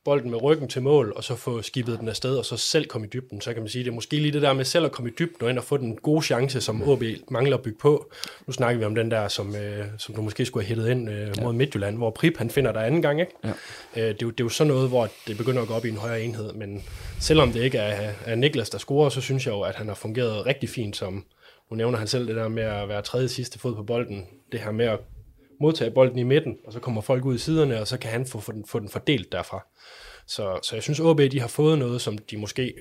bolden 0.05 0.31
med 0.31 0.43
ryggen 0.43 0.67
til 0.67 0.81
mål, 0.81 1.13
og 1.15 1.23
så 1.23 1.35
få 1.35 1.61
skibet 1.61 1.99
den 1.99 2.09
afsted, 2.09 2.37
og 2.37 2.45
så 2.45 2.57
selv 2.57 2.85
komme 2.85 3.07
i 3.07 3.09
dybden. 3.09 3.41
Så 3.41 3.53
kan 3.53 3.61
man 3.61 3.69
sige, 3.69 3.83
det 3.83 3.89
er 3.89 3.95
måske 3.95 4.15
lige 4.15 4.31
det 4.31 4.41
der 4.41 4.53
med 4.53 4.65
selv 4.65 4.85
at 4.85 4.91
komme 4.91 5.09
i 5.09 5.13
dybden, 5.19 5.43
og 5.43 5.49
ind 5.49 5.57
og 5.57 5.63
få 5.63 5.77
den 5.77 5.95
gode 5.95 6.21
chance, 6.21 6.61
som 6.61 6.89
OB 6.89 7.03
mangler 7.31 7.57
at 7.57 7.63
bygge 7.63 7.77
på. 7.79 8.11
Nu 8.47 8.53
snakker 8.53 8.79
vi 8.79 8.85
om 8.85 8.95
den 8.95 9.11
der, 9.11 9.27
som, 9.27 9.55
øh, 9.55 9.85
som 9.97 10.15
du 10.15 10.21
måske 10.21 10.45
skulle 10.45 10.65
have 10.65 10.75
hættet 10.75 10.91
ind 10.91 11.09
øh, 11.09 11.27
mod 11.41 11.53
ja. 11.53 11.57
Midtjylland, 11.57 11.97
hvor 11.97 12.11
Prip 12.11 12.37
han 12.37 12.49
finder 12.49 12.71
der 12.71 12.79
anden 12.79 13.01
gang. 13.01 13.19
Ikke? 13.19 13.31
Ja. 13.43 13.49
Øh, 13.49 13.53
det, 13.95 14.07
er 14.07 14.15
jo, 14.21 14.29
det 14.29 14.39
er 14.39 14.45
jo 14.45 14.49
sådan 14.49 14.73
noget, 14.73 14.89
hvor 14.89 15.09
det 15.27 15.37
begynder 15.37 15.61
at 15.61 15.67
gå 15.67 15.73
op 15.73 15.85
i 15.85 15.89
en 15.89 15.97
højere 15.97 16.23
enhed, 16.23 16.53
men 16.53 16.83
selvom 17.19 17.51
det 17.51 17.63
ikke 17.63 17.77
er, 17.77 18.11
er 18.25 18.35
Niklas, 18.35 18.69
der 18.69 18.77
scorer, 18.77 19.09
så 19.09 19.21
synes 19.21 19.45
jeg 19.45 19.51
jo, 19.51 19.61
at 19.61 19.75
han 19.75 19.87
har 19.87 19.95
fungeret 19.95 20.45
rigtig 20.45 20.69
fint 20.69 20.97
som, 20.97 21.25
nu 21.71 21.75
nævner 21.75 21.97
han 21.97 22.07
selv 22.07 22.27
det 22.27 22.35
der 22.35 22.47
med 22.47 22.63
at 22.63 22.89
være 22.89 23.01
tredje 23.01 23.27
sidste 23.27 23.59
fod 23.59 23.75
på 23.75 23.83
bolden, 23.83 24.25
det 24.51 24.59
her 24.59 24.71
med 24.71 24.85
at 24.85 24.99
modtage 25.59 25.91
bolden 25.91 26.17
i 26.19 26.23
midten, 26.23 26.57
og 26.65 26.73
så 26.73 26.79
kommer 26.79 27.01
folk 27.01 27.25
ud 27.25 27.35
i 27.35 27.37
siderne, 27.37 27.81
og 27.81 27.87
så 27.87 27.97
kan 27.97 28.11
han 28.11 28.25
få, 28.25 28.39
få, 28.39 28.51
den, 28.51 28.65
få 28.65 28.79
den 28.79 28.89
fordelt 28.89 29.31
derfra. 29.31 29.65
Så, 30.27 30.59
så 30.63 30.75
jeg 30.75 30.83
synes, 30.83 30.99
OB 30.99 31.19
de 31.19 31.39
har 31.39 31.47
fået 31.47 31.79
noget, 31.79 32.01
som 32.01 32.17
de 32.17 32.37
måske 32.37 32.73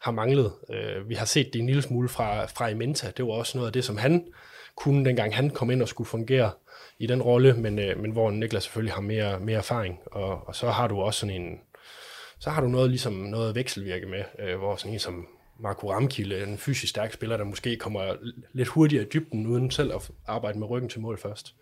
har 0.00 0.12
manglet. 0.12 0.52
Øh, 0.70 1.08
vi 1.08 1.14
har 1.14 1.26
set 1.26 1.52
det 1.52 1.58
en 1.58 1.66
lille 1.66 1.82
smule 1.82 2.08
fra, 2.08 2.44
fra 2.44 2.68
Imenta. 2.68 3.12
Det 3.16 3.24
var 3.24 3.32
også 3.32 3.58
noget 3.58 3.66
af 3.66 3.72
det, 3.72 3.84
som 3.84 3.96
han 3.96 4.24
kunne, 4.76 5.04
dengang 5.04 5.36
han 5.36 5.50
kom 5.50 5.70
ind 5.70 5.82
og 5.82 5.88
skulle 5.88 6.08
fungere 6.08 6.50
i 6.98 7.06
den 7.06 7.22
rolle, 7.22 7.54
men, 7.54 7.78
øh, 7.78 7.98
men 7.98 8.10
hvor 8.10 8.30
Niklas 8.30 8.62
selvfølgelig 8.62 8.94
har 8.94 9.00
mere, 9.00 9.40
mere 9.40 9.58
erfaring. 9.58 9.98
Og, 10.06 10.48
og 10.48 10.56
så 10.56 10.70
har 10.70 10.88
du 10.88 11.00
også 11.00 11.20
sådan 11.20 11.42
en, 11.42 11.60
så 12.38 12.50
har 12.50 12.60
du 12.60 12.68
noget 12.68 12.90
ligesom 12.90 13.12
noget 13.12 13.54
vekselvirke 13.54 14.06
med, 14.06 14.24
øh, 14.38 14.58
hvor 14.58 14.76
sådan 14.76 14.92
en 14.92 14.98
som 14.98 15.26
Marco 15.60 15.92
Ramkilde, 15.92 16.42
en 16.42 16.58
fysisk 16.58 16.90
stærk 16.90 17.12
spiller, 17.12 17.36
der 17.36 17.44
måske 17.44 17.76
kommer 17.76 18.16
lidt 18.52 18.68
hurtigere 18.68 19.04
i 19.04 19.08
dybden, 19.08 19.46
uden 19.46 19.70
selv 19.70 19.94
at 19.94 20.10
arbejde 20.26 20.58
med 20.58 20.70
ryggen 20.70 20.90
til 20.90 21.00
mål 21.00 21.18
først. 21.18 21.54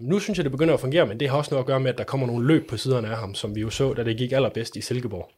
Nu 0.00 0.18
synes 0.18 0.38
jeg, 0.38 0.44
det 0.44 0.52
begynder 0.52 0.74
at 0.74 0.80
fungere, 0.80 1.06
men 1.06 1.20
det 1.20 1.28
har 1.28 1.38
også 1.38 1.50
noget 1.50 1.62
at 1.62 1.66
gøre 1.66 1.80
med, 1.80 1.90
at 1.90 1.98
der 1.98 2.04
kommer 2.04 2.26
nogle 2.26 2.46
løb 2.46 2.68
på 2.68 2.76
siderne 2.76 3.08
af 3.08 3.16
ham, 3.16 3.34
som 3.34 3.54
vi 3.54 3.60
jo 3.60 3.70
så, 3.70 3.92
da 3.92 4.04
det 4.04 4.16
gik 4.16 4.32
allerbedst 4.32 4.76
i 4.76 4.80
Silkeborg, 4.80 5.30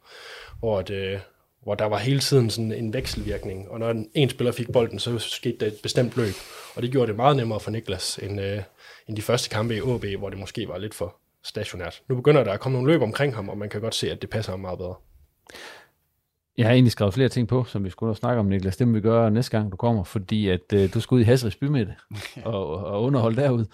hvor, 0.59 0.81
det, 0.81 1.21
hvor 1.63 1.75
der 1.75 1.85
var 1.85 1.97
hele 1.97 2.19
tiden 2.19 2.49
sådan 2.49 2.71
en 2.71 2.93
vekselvirkning, 2.93 3.69
og 3.69 3.79
når 3.79 4.03
en 4.13 4.29
spiller 4.29 4.51
fik 4.51 4.71
bolden, 4.73 4.99
så 4.99 5.19
skete 5.19 5.57
der 5.59 5.67
et 5.67 5.77
bestemt 5.83 6.17
løb, 6.17 6.33
og 6.75 6.81
det 6.81 6.91
gjorde 6.91 7.07
det 7.07 7.15
meget 7.15 7.37
nemmere 7.37 7.59
for 7.59 7.71
Niklas, 7.71 8.19
end, 8.21 8.41
øh, 8.41 8.61
end 9.07 9.15
de 9.15 9.21
første 9.21 9.49
kampe 9.49 9.75
i 9.75 9.81
OB, 9.81 10.05
hvor 10.17 10.29
det 10.29 10.39
måske 10.39 10.67
var 10.67 10.77
lidt 10.77 10.93
for 10.93 11.15
stationært. 11.43 12.01
Nu 12.09 12.15
begynder 12.15 12.43
der 12.43 12.51
at 12.51 12.59
komme 12.59 12.77
nogle 12.77 12.93
løb 12.93 13.01
omkring 13.01 13.35
ham, 13.35 13.49
og 13.49 13.57
man 13.57 13.69
kan 13.69 13.81
godt 13.81 13.95
se, 13.95 14.11
at 14.11 14.21
det 14.21 14.29
passer 14.29 14.51
ham 14.51 14.59
meget 14.59 14.77
bedre. 14.77 14.95
Jeg 16.57 16.65
har 16.65 16.73
egentlig 16.73 16.91
skrevet 16.91 17.13
flere 17.13 17.29
ting 17.29 17.47
på, 17.47 17.63
som 17.63 17.83
vi 17.83 17.89
skulle 17.89 18.15
snakke 18.15 18.39
om, 18.39 18.45
Niklas. 18.45 18.77
Det 18.77 18.87
må 18.87 18.93
vi 18.93 19.01
gøre 19.01 19.31
næste 19.31 19.57
gang, 19.57 19.71
du 19.71 19.77
kommer, 19.77 20.03
fordi 20.03 20.49
at 20.49 20.73
øh, 20.73 20.93
du 20.93 20.99
skal 20.99 21.15
ud 21.15 21.21
i 21.21 21.23
Hasrids 21.23 21.55
bymidte 21.55 21.95
og, 22.45 22.67
og 22.69 23.03
underholde 23.03 23.41
derude. 23.41 23.67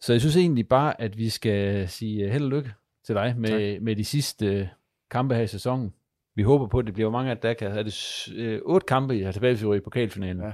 Så 0.00 0.12
jeg 0.12 0.20
synes 0.20 0.36
egentlig 0.36 0.68
bare, 0.68 1.00
at 1.00 1.18
vi 1.18 1.28
skal 1.28 1.88
sige 1.88 2.24
øh, 2.24 2.30
held 2.30 2.44
og 2.44 2.50
lykke 2.50 2.72
til 3.04 3.14
dig 3.14 3.34
med, 3.38 3.80
med 3.80 3.96
de 3.96 4.04
sidste 4.04 4.46
øh, 4.46 4.66
kampe 5.10 5.34
her 5.34 5.42
i 5.42 5.46
sæsonen. 5.46 5.94
Vi 6.34 6.42
håber 6.42 6.66
på, 6.66 6.78
at 6.78 6.86
det 6.86 6.94
bliver 6.94 7.10
mange 7.10 7.30
af 7.30 7.38
der 7.38 7.54
kan. 7.54 7.70
Er 7.70 7.82
det 7.82 8.28
øh, 8.36 8.60
otte 8.64 8.86
kampe, 8.86 9.18
I 9.18 9.22
har 9.22 9.32
tilbage 9.32 9.76
i 9.76 9.80
pokalfinalen? 9.80 10.42
Ja. 10.42 10.52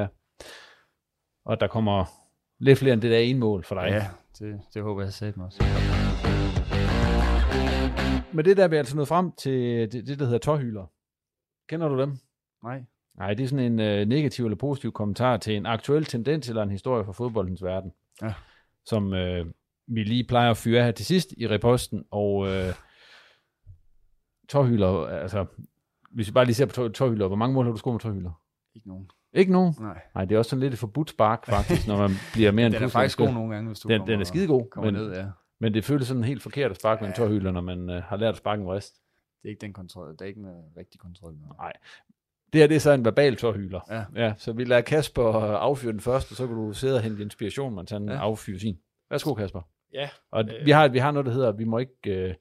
ja. 0.00 0.06
Og 1.44 1.60
der 1.60 1.66
kommer 1.66 2.04
lidt 2.58 2.78
flere 2.78 2.92
end 2.92 3.02
det 3.02 3.10
der 3.10 3.18
ene 3.18 3.38
mål 3.38 3.64
for 3.64 3.74
dig. 3.74 3.88
Ja, 3.88 4.06
det, 4.38 4.60
det 4.74 4.82
håber 4.82 5.02
jeg 5.02 5.32
mig 5.36 5.46
også. 5.46 5.64
Men 8.32 8.44
det 8.44 8.56
der 8.56 8.64
er 8.64 8.68
vi 8.68 8.76
altså 8.76 8.96
nået 8.96 9.08
frem 9.08 9.32
til 9.32 9.92
det, 9.92 10.06
det 10.06 10.18
der 10.18 10.24
hedder 10.24 10.38
tårhyler. 10.38 10.86
Kender 11.68 11.88
du 11.88 12.00
dem? 12.00 12.18
Nej. 12.64 12.82
Nej, 13.18 13.34
det 13.34 13.44
er 13.44 13.48
sådan 13.48 13.72
en 13.72 13.80
øh, 13.80 14.08
negativ 14.08 14.44
eller 14.44 14.56
positiv 14.56 14.92
kommentar 14.92 15.36
til 15.36 15.56
en 15.56 15.66
aktuel 15.66 16.04
tendens 16.04 16.48
eller 16.48 16.62
en 16.62 16.70
historie 16.70 17.04
fra 17.04 17.12
fodboldens 17.12 17.62
verden. 17.62 17.92
Ja 18.22 18.32
som 18.88 19.14
øh, 19.14 19.46
vi 19.86 20.04
lige 20.04 20.24
plejer 20.24 20.50
at 20.50 20.56
fyre 20.56 20.84
her 20.84 20.90
til 20.90 21.06
sidst 21.06 21.34
i 21.36 21.48
reposten, 21.48 22.04
og 22.10 22.48
øh, 22.48 22.74
tårhylder, 24.48 25.06
altså, 25.06 25.46
hvis 26.10 26.26
vi 26.26 26.32
bare 26.32 26.44
lige 26.44 26.54
ser 26.54 26.66
på 26.66 26.88
tårhylder, 26.88 27.26
hvor 27.26 27.36
mange 27.36 27.54
mål 27.54 27.64
har 27.64 27.72
du 27.72 27.78
scoret 27.78 27.94
med 27.94 28.00
tårhylder? 28.00 28.42
Ikke 28.74 28.88
nogen. 28.88 29.10
Ikke 29.32 29.52
nogen? 29.52 29.74
Nej. 29.80 30.00
Nej, 30.14 30.24
det 30.24 30.34
er 30.34 30.38
også 30.38 30.48
sådan 30.48 30.60
lidt 30.60 30.72
et 30.72 30.78
forbudt 30.78 31.10
spark, 31.10 31.46
faktisk, 31.46 31.88
når 31.88 31.96
man 31.96 32.10
bliver 32.32 32.52
mere 32.52 32.66
end 32.66 32.74
Den 32.78 32.82
er 32.82 32.88
faktisk 32.88 33.18
god 33.18 33.32
nogle 33.32 33.54
gange, 33.54 33.68
hvis 33.68 33.80
du 33.80 33.88
den, 33.88 34.06
den 34.06 34.20
er 34.20 34.24
skide 34.24 34.46
god, 34.46 34.82
men, 34.82 34.94
ned, 34.94 35.12
ja. 35.12 35.26
men 35.60 35.74
det 35.74 35.84
føles 35.84 36.08
sådan 36.08 36.24
helt 36.24 36.42
forkert 36.42 36.70
at 36.70 36.76
sparke 36.76 37.00
med 37.00 37.08
en 37.08 37.14
tårhylder, 37.14 37.52
når 37.52 37.60
man 37.60 37.90
øh, 37.90 38.02
har 38.02 38.16
lært 38.16 38.32
at 38.32 38.36
sparke 38.36 38.62
en 38.62 38.68
rest. 38.68 38.94
Det 39.42 39.48
er 39.48 39.50
ikke 39.50 39.60
den 39.60 39.72
kontrol, 39.72 40.12
det 40.12 40.20
er 40.20 40.26
ikke 40.26 40.40
en 40.40 40.46
rigtig 40.76 41.00
kontrol. 41.00 41.34
Nej, 41.58 41.72
det 42.52 42.60
her 42.60 42.66
det 42.66 42.74
er 42.74 42.80
så 42.80 42.92
en 42.92 43.04
verbal 43.04 43.36
tårhyler. 43.36 43.80
Ja. 43.90 44.24
ja. 44.24 44.34
Så 44.36 44.52
vi 44.52 44.64
lader 44.64 44.80
Kasper 44.80 45.32
affyre 45.56 45.92
den 45.92 46.00
først, 46.00 46.30
og 46.30 46.36
så 46.36 46.46
kan 46.46 46.56
du 46.56 46.72
sidde 46.72 46.96
og 46.96 47.02
hente 47.02 47.22
inspiration, 47.22 47.74
mens 47.74 47.90
han 47.90 48.08
ja. 48.08 48.14
affyrer 48.14 48.58
sin. 48.58 48.78
Værsgo, 49.10 49.34
Kasper. 49.34 49.62
Ja. 49.92 50.08
Og 50.30 50.44
øh, 50.44 50.66
vi, 50.66 50.70
har, 50.70 50.88
vi 50.88 50.98
har 50.98 51.10
noget, 51.10 51.26
der 51.26 51.32
hedder, 51.32 51.52
vi 51.52 51.64
må 51.64 51.78
ikke... 51.78 51.92
Øh, 52.06 52.34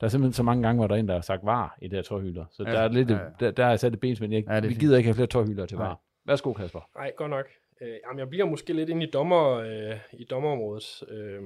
der 0.00 0.06
er 0.06 0.08
simpelthen 0.08 0.32
så 0.32 0.42
mange 0.42 0.62
gange, 0.62 0.78
hvor 0.78 0.86
der 0.86 0.94
er 0.94 0.98
en, 0.98 1.08
der 1.08 1.14
har 1.14 1.20
sagt 1.20 1.40
var 1.44 1.78
i 1.82 1.88
det 1.88 1.92
her 1.92 2.02
tårhylder. 2.02 2.44
Så 2.50 2.64
ja, 2.66 2.72
der 2.72 2.78
er 2.78 2.88
lidt, 2.88 3.10
ja, 3.10 3.14
ja. 3.14 3.22
Der, 3.40 3.50
der 3.50 3.66
er 3.66 3.76
sat 3.76 3.92
et 3.92 4.00
ben, 4.00 4.16
men 4.20 4.32
jeg, 4.32 4.44
ja, 4.48 4.60
vi 4.60 4.68
fint. 4.68 4.80
gider 4.80 4.96
ikke 4.96 5.06
have 5.06 5.14
flere 5.14 5.26
tårhylder 5.26 5.66
til 5.66 5.78
var. 5.78 6.00
Værsgo, 6.26 6.52
Kasper. 6.52 6.88
Nej, 6.96 7.12
godt 7.16 7.30
nok. 7.30 7.46
Øh, 7.80 7.94
jamen, 8.06 8.18
jeg 8.18 8.28
bliver 8.28 8.44
måske 8.44 8.72
lidt 8.72 8.88
inde 8.88 9.06
i, 9.06 9.10
dommer, 9.10 9.52
øh, 9.52 9.96
i 10.12 10.24
dommerområdet. 10.24 11.02
Øh, 11.08 11.42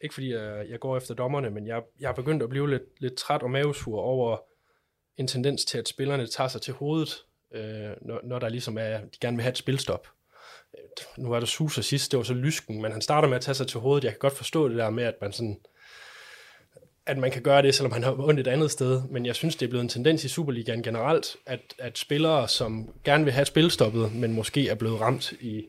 ikke 0.00 0.14
fordi 0.14 0.32
jeg, 0.32 0.66
jeg 0.68 0.80
går 0.80 0.96
efter 0.96 1.14
dommerne, 1.14 1.50
men 1.50 1.66
jeg, 1.66 1.82
jeg 2.00 2.08
har 2.08 2.14
begyndt 2.14 2.42
at 2.42 2.48
blive 2.48 2.70
lidt, 2.70 2.82
lidt 3.00 3.14
træt 3.14 3.42
og 3.42 3.50
mavesur 3.50 4.00
over 4.00 4.36
en 5.16 5.26
tendens 5.26 5.64
til, 5.64 5.78
at 5.78 5.88
spillerne 5.88 6.26
tager 6.26 6.48
sig 6.48 6.60
til 6.60 6.74
hovedet, 6.74 7.10
øh, 7.54 7.90
når, 8.02 8.20
når 8.24 8.38
der 8.38 8.48
ligesom 8.48 8.78
er, 8.78 8.98
de 8.98 9.18
gerne 9.20 9.36
vil 9.36 9.42
have 9.42 9.50
et 9.50 9.58
spilstop 9.58 10.08
nu 11.16 11.28
var 11.28 11.40
det 11.40 11.48
Susa 11.48 11.82
sidst, 11.82 12.12
det 12.12 12.18
var 12.18 12.24
så 12.24 12.34
lysken, 12.34 12.82
men 12.82 12.92
han 12.92 13.00
starter 13.00 13.28
med 13.28 13.36
at 13.36 13.42
tage 13.42 13.54
sig 13.54 13.66
til 13.66 13.80
hovedet. 13.80 14.04
Jeg 14.04 14.12
kan 14.12 14.18
godt 14.18 14.36
forstå 14.36 14.68
det 14.68 14.76
der 14.76 14.90
med, 14.90 15.04
at 15.04 15.14
man 15.20 15.32
sådan, 15.32 15.58
at 17.06 17.18
man 17.18 17.30
kan 17.30 17.42
gøre 17.42 17.62
det, 17.62 17.74
selvom 17.74 17.92
han 17.92 18.02
har 18.02 18.12
ondt 18.18 18.40
et 18.40 18.46
andet 18.46 18.70
sted. 18.70 19.02
Men 19.10 19.26
jeg 19.26 19.34
synes, 19.34 19.56
det 19.56 19.66
er 19.66 19.70
blevet 19.70 19.82
en 19.82 19.88
tendens 19.88 20.24
i 20.24 20.28
Superligaen 20.28 20.82
generelt, 20.82 21.36
at, 21.46 21.60
at 21.78 21.98
spillere, 21.98 22.48
som 22.48 22.88
gerne 23.04 23.24
vil 23.24 23.32
have 23.32 23.44
spilstoppet, 23.44 24.14
men 24.14 24.32
måske 24.32 24.68
er 24.68 24.74
blevet 24.74 25.00
ramt 25.00 25.32
i, 25.32 25.66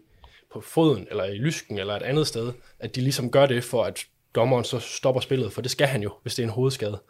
på 0.53 0.61
foden, 0.61 1.07
eller 1.09 1.23
i 1.23 1.37
lysken, 1.37 1.79
eller 1.79 1.95
et 1.95 2.03
andet 2.03 2.27
sted, 2.27 2.53
at 2.79 2.95
de 2.95 3.01
ligesom 3.01 3.31
gør 3.31 3.45
det, 3.45 3.63
for 3.63 3.83
at 3.83 4.05
dommeren 4.35 4.63
så 4.63 4.79
stopper 4.79 5.21
spillet, 5.21 5.53
for 5.53 5.61
det 5.61 5.71
skal 5.71 5.87
han 5.87 6.03
jo, 6.03 6.11
hvis 6.21 6.35
det 6.35 6.43
er 6.43 6.47
en 6.47 6.53
hovedskade. 6.53 7.01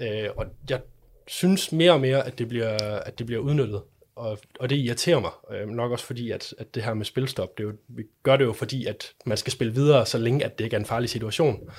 Øh, 0.00 0.28
og 0.36 0.46
jeg 0.70 0.80
synes 1.26 1.72
mere 1.72 1.92
og 1.92 2.00
mere, 2.00 2.26
at 2.26 2.38
det 2.38 2.48
bliver, 2.48 2.76
at 2.98 3.18
det 3.18 3.26
bliver 3.26 3.40
udnyttet 3.40 3.82
og, 4.20 4.38
og 4.60 4.70
det 4.70 4.76
irriterer 4.76 5.20
mig 5.20 5.30
øh, 5.50 5.68
nok 5.68 5.92
også 5.92 6.04
fordi, 6.04 6.30
at, 6.30 6.54
at 6.58 6.74
det 6.74 6.82
her 6.82 6.94
med 6.94 7.04
spilstop, 7.04 7.58
det 7.58 7.64
jo, 7.64 7.72
vi 7.88 8.02
gør 8.22 8.36
det 8.36 8.44
jo 8.44 8.52
fordi, 8.52 8.86
at 8.86 9.12
man 9.26 9.36
skal 9.36 9.52
spille 9.52 9.74
videre, 9.74 10.06
så 10.06 10.18
længe 10.18 10.44
at 10.44 10.58
det 10.58 10.64
ikke 10.64 10.74
er 10.74 10.80
en 10.80 10.86
farlig 10.86 11.10
situation. 11.10 11.70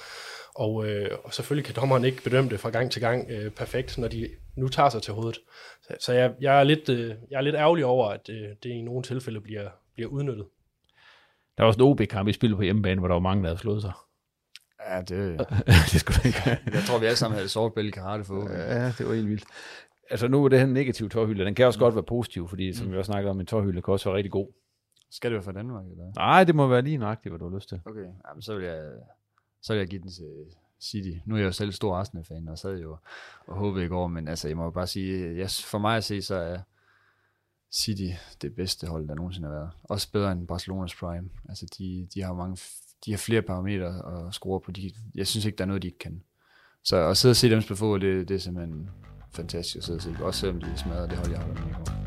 Og, 0.56 0.88
øh, 0.88 1.18
og 1.24 1.34
selvfølgelig 1.34 1.66
kan 1.66 1.76
dommeren 1.76 2.06
ikke 2.06 2.24
bedømme 2.24 2.50
det 2.50 2.60
fra 2.60 2.70
gang 2.70 2.92
til 2.92 3.02
gang 3.02 3.32
øh, 3.32 3.52
perfekt, 3.52 3.98
når 3.98 4.08
de 4.08 4.30
nu 4.56 4.68
tager 4.68 4.89
sig 4.89 5.02
til 5.02 5.14
hovedet. 5.14 5.39
Så, 5.82 5.94
så 6.00 6.14
jeg, 6.14 6.34
jeg, 6.42 6.60
er 6.60 6.64
lidt, 6.64 6.89
øh, 6.89 7.16
jeg 7.30 7.38
er 7.38 7.42
lidt 7.42 7.56
ærgerlig 7.56 7.86
over, 7.86 8.10
at 8.10 8.30
øh, 8.30 8.50
det 8.64 8.70
i 8.70 8.82
nogle 8.82 9.04
tilfælde 9.04 9.42
bliver, 9.42 9.70
bliver 9.94 10.10
udnyttet. 10.10 10.46
Der 11.58 11.64
var 11.64 11.68
også 11.68 11.78
en 11.78 11.86
OB-kamp 11.86 12.30
i 12.30 12.34
spil 12.34 12.56
på 12.56 12.62
hjemmebane, 12.62 13.00
hvor 13.00 13.08
der 13.08 13.16
var 13.16 13.22
mange, 13.22 13.44
der 13.44 13.50
havde 13.50 13.60
slået 13.60 13.82
sig. 13.82 13.92
Ja, 14.89 15.02
det, 15.02 15.48
det 15.92 16.00
skulle 16.00 16.20
ikke. 16.26 16.60
jeg 16.74 16.84
tror, 16.88 17.00
vi 17.00 17.06
alle 17.06 17.18
sammen 17.18 17.36
havde 17.36 17.50
sort 17.50 17.74
bælte 17.74 17.92
karate 17.92 18.24
for. 18.24 18.50
Ja, 18.50 18.86
det 18.98 19.08
var 19.08 19.14
helt 19.14 19.30
vildt 19.30 19.46
altså 20.12 20.28
nu 20.28 20.45
er 20.45 20.49
det 20.49 20.59
her 20.59 20.66
negativ 20.66 21.09
tårhylde, 21.09 21.45
den 21.45 21.55
kan 21.55 21.66
også 21.66 21.78
mm. 21.80 21.84
godt 21.84 21.95
være 21.95 22.03
positiv, 22.03 22.47
fordi 22.47 22.74
som 22.74 22.88
mm. 22.88 22.93
vi 22.93 22.97
også 22.97 23.12
snakker 23.12 23.30
om, 23.30 23.39
en 23.39 23.45
tårhylde 23.45 23.82
kan 23.82 23.91
også 23.91 24.09
være 24.09 24.18
rigtig 24.18 24.32
god. 24.32 24.47
Skal 25.09 25.32
det 25.32 25.36
være 25.36 25.43
fra 25.43 25.51
Danmark, 25.51 25.86
eller? 25.86 26.12
Nej, 26.16 26.43
det 26.43 26.55
må 26.55 26.68
være 26.68 26.82
lige 26.82 26.97
nøjagtigt, 26.97 27.32
hvad 27.32 27.39
du 27.39 27.49
har 27.49 27.55
lyst 27.55 27.70
til. 27.70 27.82
Okay, 27.86 28.07
Jamen, 28.30 28.41
så 28.41 28.55
vil 28.55 28.66
jeg, 28.66 28.91
så 29.62 29.74
vil 29.74 29.80
jeg 29.80 29.88
give 29.88 30.01
den 30.01 30.12
til 30.12 30.45
City. 30.82 31.12
Nu 31.26 31.36
er 31.36 31.39
jeg 31.39 31.45
jo 31.45 31.51
selv 31.51 31.72
stor 31.72 31.95
Arsenal-fan, 31.95 32.47
og 32.47 32.57
sad 32.57 32.80
jo 32.80 32.97
og 33.47 33.55
håbede 33.55 33.86
i 33.86 33.88
går, 33.88 34.07
men 34.07 34.28
altså, 34.28 34.47
jeg 34.47 34.57
må 34.57 34.64
jo 34.64 34.72
bare 34.72 34.88
sige, 34.88 35.38
jeg, 35.38 35.49
for 35.49 35.78
mig 35.78 35.97
at 35.97 36.03
se, 36.03 36.22
så 36.22 36.36
er 36.36 36.57
City 37.74 38.09
det 38.41 38.55
bedste 38.55 38.88
hold, 38.88 39.07
der 39.07 39.16
nogensinde 39.16 39.47
har 39.47 39.55
været. 39.55 39.70
Også 39.84 40.12
bedre 40.12 40.32
end 40.32 40.47
Barcelonas 40.47 40.95
Prime. 40.95 41.30
Altså, 41.49 41.66
de, 41.78 42.07
de 42.14 42.22
har 42.22 42.34
mange, 42.34 42.57
de 43.05 43.12
har 43.12 43.18
flere 43.18 43.41
parametre 43.41 44.28
at 44.28 44.34
score 44.34 44.62
på. 44.62 44.72
De, 44.72 44.91
jeg 45.16 45.28
synes 45.28 45.45
ikke, 45.45 45.55
der 45.57 45.64
er 45.64 45.68
noget, 45.68 45.82
de 45.82 45.88
ikke 45.88 45.99
kan. 45.99 46.24
Så 46.84 46.97
at 46.97 47.18
sidde 47.18 47.32
og 47.32 47.36
se 47.36 47.49
dem 47.49 47.62
spille 47.62 47.78
fodbold, 47.78 48.01
det, 48.01 48.30
det 48.30 48.36
er 48.36 48.39
simpelthen 48.39 48.89
fantastisk 49.36 49.78
at 49.78 49.84
sidde 49.84 49.98
og 49.98 50.02
se. 50.02 50.16
Også 50.24 50.40
selvom 50.40 50.62
de 50.62 50.68
smadrede 50.76 51.08
det 51.08 51.18
hold, 51.18 51.32
jeg 51.32 51.40
har 51.40 51.48
med. 51.48 52.02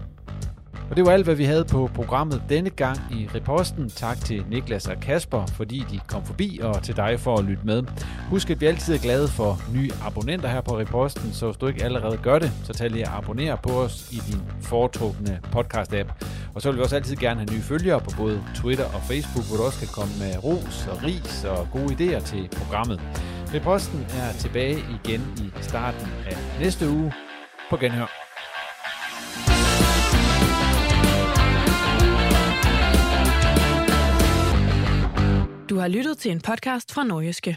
Og 0.91 0.97
det 0.97 1.05
var 1.05 1.12
alt, 1.12 1.25
hvad 1.25 1.35
vi 1.35 1.45
havde 1.45 1.64
på 1.64 1.91
programmet 1.95 2.43
denne 2.49 2.70
gang 2.70 2.99
i 3.11 3.29
Reposten. 3.35 3.91
Tak 3.91 4.20
til 4.20 4.45
Niklas 4.51 4.89
og 4.89 5.01
Kasper, 5.01 5.47
fordi 5.47 5.85
de 5.91 6.01
kom 6.09 6.25
forbi, 6.25 6.61
og 6.62 6.83
til 6.83 6.97
dig 6.97 7.20
for 7.20 7.37
at 7.37 7.45
lytte 7.45 7.66
med. 7.66 7.83
Husk, 8.31 8.51
at 8.51 8.61
vi 8.61 8.66
altid 8.66 8.95
er 8.95 8.99
glade 8.99 9.29
for 9.29 9.59
nye 9.75 9.91
abonnenter 10.07 10.49
her 10.49 10.61
på 10.61 10.79
Reposten, 10.79 11.33
så 11.33 11.47
hvis 11.47 11.57
du 11.57 11.66
ikke 11.66 11.85
allerede 11.85 12.16
gør 12.16 12.39
det, 12.39 12.53
så 12.64 12.72
tag 12.72 12.91
lige 12.91 13.07
at 13.07 13.12
abonnere 13.12 13.59
på 13.62 13.70
os 13.70 14.12
i 14.12 14.16
din 14.16 14.43
foretrukne 14.61 15.41
podcast-app. 15.57 16.12
Og 16.55 16.62
så 16.62 16.70
vil 16.70 16.79
vi 16.79 16.83
også 16.83 16.97
altid 16.97 17.16
gerne 17.16 17.41
have 17.41 17.53
nye 17.55 17.62
følgere 17.62 18.01
på 18.01 18.11
både 18.16 18.43
Twitter 18.55 18.85
og 18.85 19.03
Facebook, 19.03 19.47
hvor 19.49 19.57
du 19.57 19.62
også 19.62 19.79
kan 19.79 19.89
komme 19.89 20.12
med 20.18 20.45
ros 20.45 20.87
og 20.87 21.03
ris 21.03 21.45
og 21.45 21.68
gode 21.72 21.95
idéer 21.95 22.25
til 22.25 22.49
programmet. 22.53 23.01
Reposten 23.55 24.00
er 24.00 24.32
tilbage 24.32 24.78
igen 24.78 25.20
i 25.38 25.62
starten 25.62 26.09
af 26.26 26.61
næste 26.61 26.88
uge. 26.88 27.12
På 27.70 27.76
genhør. 27.76 28.07
Du 35.68 35.76
har 35.76 35.88
lyttet 35.88 36.18
til 36.18 36.30
en 36.30 36.40
podcast 36.40 36.92
fra 36.92 37.05
Norgeske. 37.05 37.57